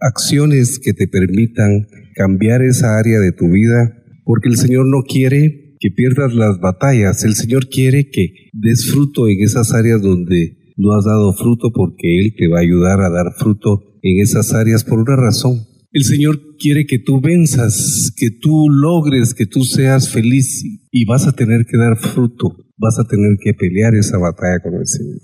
acciones 0.00 0.78
que 0.78 0.94
te 0.94 1.08
permitan 1.08 1.86
cambiar 2.14 2.62
esa 2.62 2.98
área 2.98 3.18
de 3.18 3.32
tu 3.32 3.50
vida, 3.50 4.02
porque 4.24 4.48
el 4.48 4.56
Señor 4.56 4.86
no 4.86 5.02
quiere 5.02 5.76
que 5.78 5.90
pierdas 5.90 6.34
las 6.34 6.58
batallas, 6.58 7.24
el 7.24 7.34
Señor 7.34 7.68
quiere 7.68 8.08
que 8.08 8.48
des 8.52 8.90
fruto 8.90 9.28
en 9.28 9.42
esas 9.42 9.74
áreas 9.74 10.00
donde 10.00 10.56
no 10.76 10.94
has 10.94 11.04
dado 11.04 11.32
fruto 11.32 11.72
porque 11.72 12.20
Él 12.20 12.34
te 12.36 12.48
va 12.48 12.58
a 12.58 12.62
ayudar 12.62 13.00
a 13.00 13.10
dar 13.10 13.32
fruto 13.36 13.98
en 14.02 14.20
esas 14.20 14.52
áreas 14.52 14.84
por 14.84 14.98
una 14.98 15.16
razón. 15.16 15.66
El 15.92 16.04
Señor 16.04 16.40
quiere 16.58 16.86
que 16.86 16.98
tú 16.98 17.20
venzas, 17.20 18.12
que 18.16 18.30
tú 18.30 18.68
logres, 18.70 19.32
que 19.32 19.46
tú 19.46 19.64
seas 19.64 20.10
feliz 20.10 20.62
y 20.90 21.04
vas 21.06 21.26
a 21.26 21.32
tener 21.32 21.64
que 21.64 21.78
dar 21.78 21.96
fruto, 21.96 22.54
vas 22.76 22.98
a 22.98 23.04
tener 23.04 23.38
que 23.42 23.54
pelear 23.54 23.94
esa 23.94 24.18
batalla 24.18 24.60
con 24.62 24.74
el 24.74 24.86
Señor. 24.86 25.18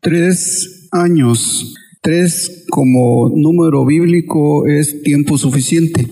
Tres 0.00 0.88
años, 0.92 1.74
tres 2.02 2.64
como 2.70 3.30
número 3.34 3.84
bíblico 3.84 4.66
es 4.66 5.02
tiempo 5.02 5.36
suficiente, 5.36 6.06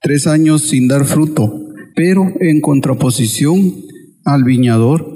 tres 0.00 0.26
años 0.26 0.62
sin 0.62 0.88
dar 0.88 1.04
fruto, 1.04 1.52
pero 1.94 2.32
en 2.40 2.60
contraposición 2.62 3.74
al 4.24 4.44
viñador 4.44 5.06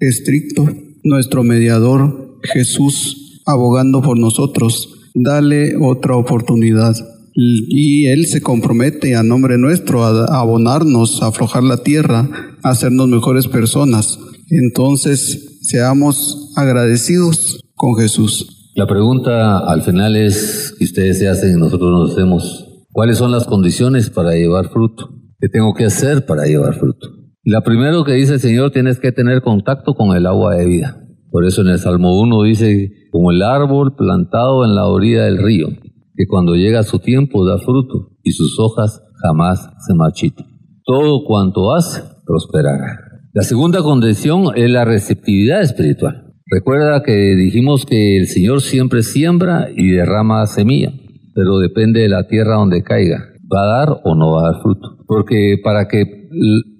estricto, 0.00 0.68
nuestro 1.04 1.44
mediador 1.44 2.23
Jesús 2.52 3.40
abogando 3.46 4.02
por 4.02 4.18
nosotros, 4.18 4.88
dale 5.14 5.76
otra 5.76 6.16
oportunidad. 6.16 6.94
Y 7.34 8.06
Él 8.06 8.26
se 8.26 8.40
compromete 8.40 9.16
a 9.16 9.22
nombre 9.22 9.58
nuestro 9.58 10.04
a 10.04 10.38
abonarnos, 10.38 11.22
a 11.22 11.28
aflojar 11.28 11.64
la 11.64 11.78
tierra, 11.78 12.28
a 12.62 12.70
hacernos 12.70 13.08
mejores 13.08 13.48
personas. 13.48 14.18
Entonces, 14.50 15.58
seamos 15.62 16.52
agradecidos 16.56 17.60
con 17.74 17.96
Jesús. 17.96 18.70
La 18.76 18.86
pregunta 18.86 19.58
al 19.58 19.82
final 19.82 20.16
es, 20.16 20.74
que 20.78 20.84
ustedes 20.84 21.18
se 21.18 21.28
hacen 21.28 21.56
y 21.56 21.60
nosotros 21.60 21.90
nos 21.90 22.12
hacemos, 22.12 22.66
¿cuáles 22.92 23.18
son 23.18 23.30
las 23.30 23.44
condiciones 23.44 24.10
para 24.10 24.32
llevar 24.34 24.70
fruto? 24.70 25.10
¿Qué 25.40 25.48
tengo 25.48 25.74
que 25.74 25.84
hacer 25.84 26.26
para 26.26 26.44
llevar 26.44 26.74
fruto? 26.74 27.08
La 27.44 27.62
primero 27.62 28.04
que 28.04 28.12
dice 28.12 28.34
el 28.34 28.40
Señor, 28.40 28.70
tienes 28.70 28.98
que 28.98 29.12
tener 29.12 29.42
contacto 29.42 29.94
con 29.94 30.16
el 30.16 30.26
agua 30.26 30.54
de 30.54 30.66
vida. 30.66 31.03
Por 31.34 31.44
eso 31.46 31.62
en 31.62 31.66
el 31.66 31.80
Salmo 31.80 32.20
1 32.20 32.42
dice, 32.44 32.92
como 33.10 33.32
el 33.32 33.42
árbol 33.42 33.96
plantado 33.96 34.64
en 34.64 34.76
la 34.76 34.86
orilla 34.86 35.24
del 35.24 35.42
río, 35.42 35.66
que 36.14 36.28
cuando 36.28 36.54
llega 36.54 36.84
su 36.84 37.00
tiempo 37.00 37.44
da 37.44 37.58
fruto 37.58 38.12
y 38.22 38.30
sus 38.30 38.56
hojas 38.60 39.02
jamás 39.20 39.68
se 39.84 39.94
marchitan. 39.94 40.46
Todo 40.84 41.24
cuanto 41.24 41.74
hace 41.74 42.02
prosperará. 42.24 43.00
La 43.32 43.42
segunda 43.42 43.82
condición 43.82 44.52
es 44.54 44.70
la 44.70 44.84
receptividad 44.84 45.60
espiritual. 45.62 46.34
Recuerda 46.46 47.02
que 47.02 47.34
dijimos 47.34 47.84
que 47.84 48.16
el 48.16 48.28
Señor 48.28 48.60
siempre 48.60 49.02
siembra 49.02 49.70
y 49.76 49.90
derrama 49.90 50.46
semilla, 50.46 50.92
pero 51.34 51.58
depende 51.58 52.02
de 52.02 52.10
la 52.10 52.28
tierra 52.28 52.58
donde 52.58 52.84
caiga. 52.84 53.24
¿Va 53.52 53.64
a 53.64 53.78
dar 53.78 54.00
o 54.04 54.14
no 54.14 54.34
va 54.34 54.42
a 54.42 54.52
dar 54.52 54.62
fruto? 54.62 54.98
Porque 55.08 55.56
para 55.64 55.88
que 55.88 56.28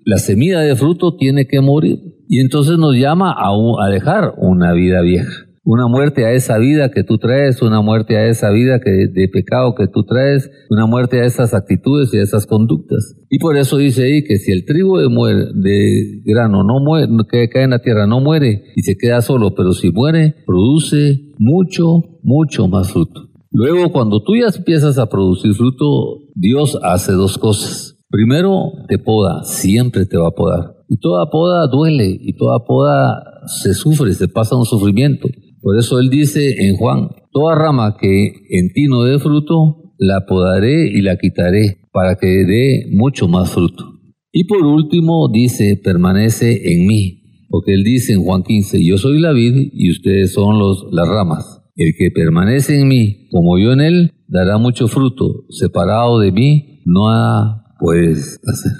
la 0.04 0.18
semilla 0.18 0.60
de 0.60 0.76
fruto 0.76 1.16
tiene 1.16 1.48
que 1.48 1.60
morir. 1.60 2.13
Y 2.28 2.40
entonces 2.40 2.78
nos 2.78 2.96
llama 2.96 3.32
a, 3.32 3.50
a 3.50 3.88
dejar 3.88 4.34
una 4.38 4.72
vida 4.72 5.00
vieja 5.00 5.44
una 5.64 5.88
muerte 5.88 6.26
a 6.26 6.32
esa 6.32 6.58
vida 6.58 6.90
que 6.90 7.04
tú 7.04 7.18
traes, 7.18 7.62
una 7.62 7.80
muerte 7.80 8.16
a 8.18 8.28
esa 8.28 8.50
vida 8.50 8.80
que, 8.80 9.08
de 9.08 9.28
pecado 9.28 9.74
que 9.74 9.88
tú 9.88 10.04
traes, 10.04 10.50
una 10.68 10.86
muerte 10.86 11.20
a 11.20 11.24
esas 11.24 11.54
actitudes 11.54 12.12
y 12.12 12.18
a 12.18 12.22
esas 12.22 12.46
conductas. 12.46 13.16
Y 13.30 13.38
por 13.38 13.56
eso 13.56 13.78
dice 13.78 14.04
ahí 14.04 14.24
que 14.24 14.36
si 14.36 14.52
el 14.52 14.66
trigo 14.66 14.98
de, 15.00 15.08
muere, 15.08 15.46
de 15.54 16.20
grano 16.24 16.62
no 16.64 16.80
muere, 16.80 17.08
que 17.30 17.48
cae 17.48 17.64
en 17.64 17.70
la 17.70 17.78
tierra 17.78 18.06
no 18.06 18.20
muere 18.20 18.64
y 18.76 18.82
se 18.82 18.96
queda 18.96 19.22
solo, 19.22 19.54
pero 19.54 19.72
si 19.72 19.90
muere, 19.90 20.34
produce 20.46 21.32
mucho, 21.38 22.02
mucho 22.22 22.68
más 22.68 22.92
fruto. 22.92 23.30
Luego, 23.50 23.90
cuando 23.90 24.22
tú 24.22 24.36
ya 24.36 24.48
empiezas 24.54 24.98
a 24.98 25.08
producir 25.08 25.54
fruto, 25.54 26.24
Dios 26.34 26.78
hace 26.82 27.12
dos 27.12 27.38
cosas. 27.38 27.96
Primero, 28.10 28.72
te 28.88 28.98
poda, 28.98 29.44
siempre 29.44 30.04
te 30.06 30.18
va 30.18 30.28
a 30.28 30.32
podar. 30.32 30.73
Y 30.88 30.98
toda 30.98 31.30
poda 31.30 31.66
duele 31.66 32.18
y 32.20 32.34
toda 32.34 32.64
poda 32.64 33.22
se 33.46 33.74
sufre, 33.74 34.12
se 34.14 34.28
pasa 34.28 34.56
un 34.56 34.64
sufrimiento. 34.64 35.28
Por 35.60 35.78
eso 35.78 35.98
él 35.98 36.10
dice 36.10 36.66
en 36.66 36.76
Juan, 36.76 37.08
toda 37.32 37.54
rama 37.54 37.96
que 37.98 38.32
en 38.50 38.72
ti 38.72 38.84
no 38.86 39.02
dé 39.02 39.18
fruto, 39.18 39.92
la 39.98 40.26
podaré 40.26 40.88
y 40.88 41.00
la 41.00 41.16
quitaré 41.16 41.78
para 41.92 42.16
que 42.16 42.26
dé 42.26 42.86
mucho 42.90 43.28
más 43.28 43.50
fruto. 43.50 43.94
Y 44.32 44.44
por 44.44 44.64
último 44.64 45.28
dice, 45.32 45.80
permanece 45.82 46.72
en 46.72 46.86
mí, 46.86 47.46
porque 47.48 47.72
él 47.72 47.84
dice 47.84 48.12
en 48.12 48.24
Juan 48.24 48.42
15, 48.42 48.84
yo 48.84 48.98
soy 48.98 49.20
la 49.20 49.32
vid 49.32 49.70
y 49.72 49.90
ustedes 49.90 50.32
son 50.32 50.58
los, 50.58 50.86
las 50.90 51.08
ramas. 51.08 51.62
El 51.76 51.94
que 51.96 52.10
permanece 52.10 52.80
en 52.80 52.88
mí, 52.88 53.28
como 53.30 53.58
yo 53.58 53.72
en 53.72 53.80
él, 53.80 54.12
dará 54.28 54.58
mucho 54.58 54.88
fruto. 54.88 55.44
Separado 55.50 56.18
de 56.18 56.32
mí, 56.32 56.82
no 56.84 57.62
pues 57.78 58.40
hacer. 58.46 58.72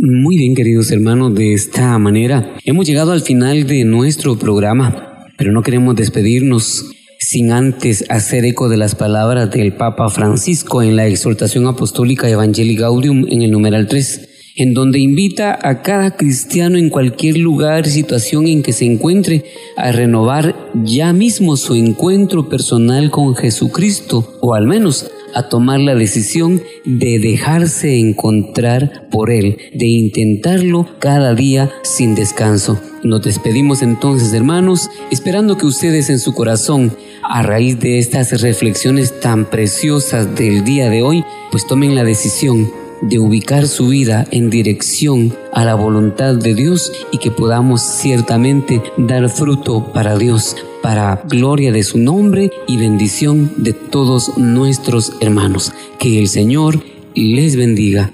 Muy 0.00 0.36
bien, 0.36 0.54
queridos 0.54 0.92
hermanos, 0.92 1.34
de 1.34 1.54
esta 1.54 1.98
manera 1.98 2.54
hemos 2.64 2.86
llegado 2.86 3.10
al 3.10 3.20
final 3.20 3.66
de 3.66 3.84
nuestro 3.84 4.38
programa, 4.38 5.26
pero 5.36 5.50
no 5.50 5.62
queremos 5.62 5.96
despedirnos 5.96 6.92
sin 7.18 7.50
antes 7.50 8.04
hacer 8.08 8.44
eco 8.44 8.68
de 8.68 8.76
las 8.76 8.94
palabras 8.94 9.50
del 9.50 9.72
Papa 9.72 10.08
Francisco 10.08 10.82
en 10.82 10.94
la 10.94 11.08
exhortación 11.08 11.66
apostólica 11.66 12.30
Evangelii 12.30 12.76
Gaudium 12.76 13.26
en 13.28 13.42
el 13.42 13.50
numeral 13.50 13.88
3, 13.88 14.28
en 14.54 14.72
donde 14.72 15.00
invita 15.00 15.58
a 15.60 15.82
cada 15.82 16.16
cristiano 16.16 16.78
en 16.78 16.90
cualquier 16.90 17.36
lugar, 17.38 17.88
situación 17.88 18.46
en 18.46 18.62
que 18.62 18.72
se 18.72 18.84
encuentre, 18.84 19.46
a 19.76 19.90
renovar 19.90 20.54
ya 20.84 21.12
mismo 21.12 21.56
su 21.56 21.74
encuentro 21.74 22.48
personal 22.48 23.10
con 23.10 23.34
Jesucristo, 23.34 24.38
o 24.42 24.54
al 24.54 24.68
menos 24.68 25.10
a 25.34 25.48
tomar 25.48 25.80
la 25.80 25.94
decisión 25.94 26.62
de 26.84 27.18
dejarse 27.18 27.98
encontrar 27.98 29.08
por 29.10 29.30
Él, 29.30 29.58
de 29.74 29.86
intentarlo 29.86 30.88
cada 30.98 31.34
día 31.34 31.70
sin 31.82 32.14
descanso. 32.14 32.80
Nos 33.02 33.22
despedimos 33.22 33.82
entonces, 33.82 34.32
hermanos, 34.32 34.90
esperando 35.10 35.56
que 35.56 35.66
ustedes 35.66 36.10
en 36.10 36.18
su 36.18 36.34
corazón, 36.34 36.96
a 37.22 37.42
raíz 37.42 37.78
de 37.78 37.98
estas 37.98 38.40
reflexiones 38.40 39.20
tan 39.20 39.48
preciosas 39.48 40.34
del 40.34 40.64
día 40.64 40.88
de 40.90 41.02
hoy, 41.02 41.24
pues 41.50 41.66
tomen 41.66 41.94
la 41.94 42.04
decisión 42.04 42.70
de 43.02 43.18
ubicar 43.18 43.66
su 43.66 43.88
vida 43.88 44.26
en 44.30 44.50
dirección 44.50 45.34
a 45.52 45.64
la 45.64 45.74
voluntad 45.74 46.34
de 46.34 46.54
Dios 46.54 46.92
y 47.12 47.18
que 47.18 47.30
podamos 47.30 47.82
ciertamente 47.82 48.82
dar 48.96 49.28
fruto 49.28 49.92
para 49.92 50.16
Dios, 50.16 50.56
para 50.82 51.22
gloria 51.28 51.72
de 51.72 51.82
su 51.82 51.98
nombre 51.98 52.50
y 52.66 52.76
bendición 52.76 53.52
de 53.56 53.72
todos 53.72 54.36
nuestros 54.36 55.12
hermanos. 55.20 55.72
Que 55.98 56.18
el 56.20 56.28
Señor 56.28 56.82
les 57.14 57.56
bendiga 57.56 58.12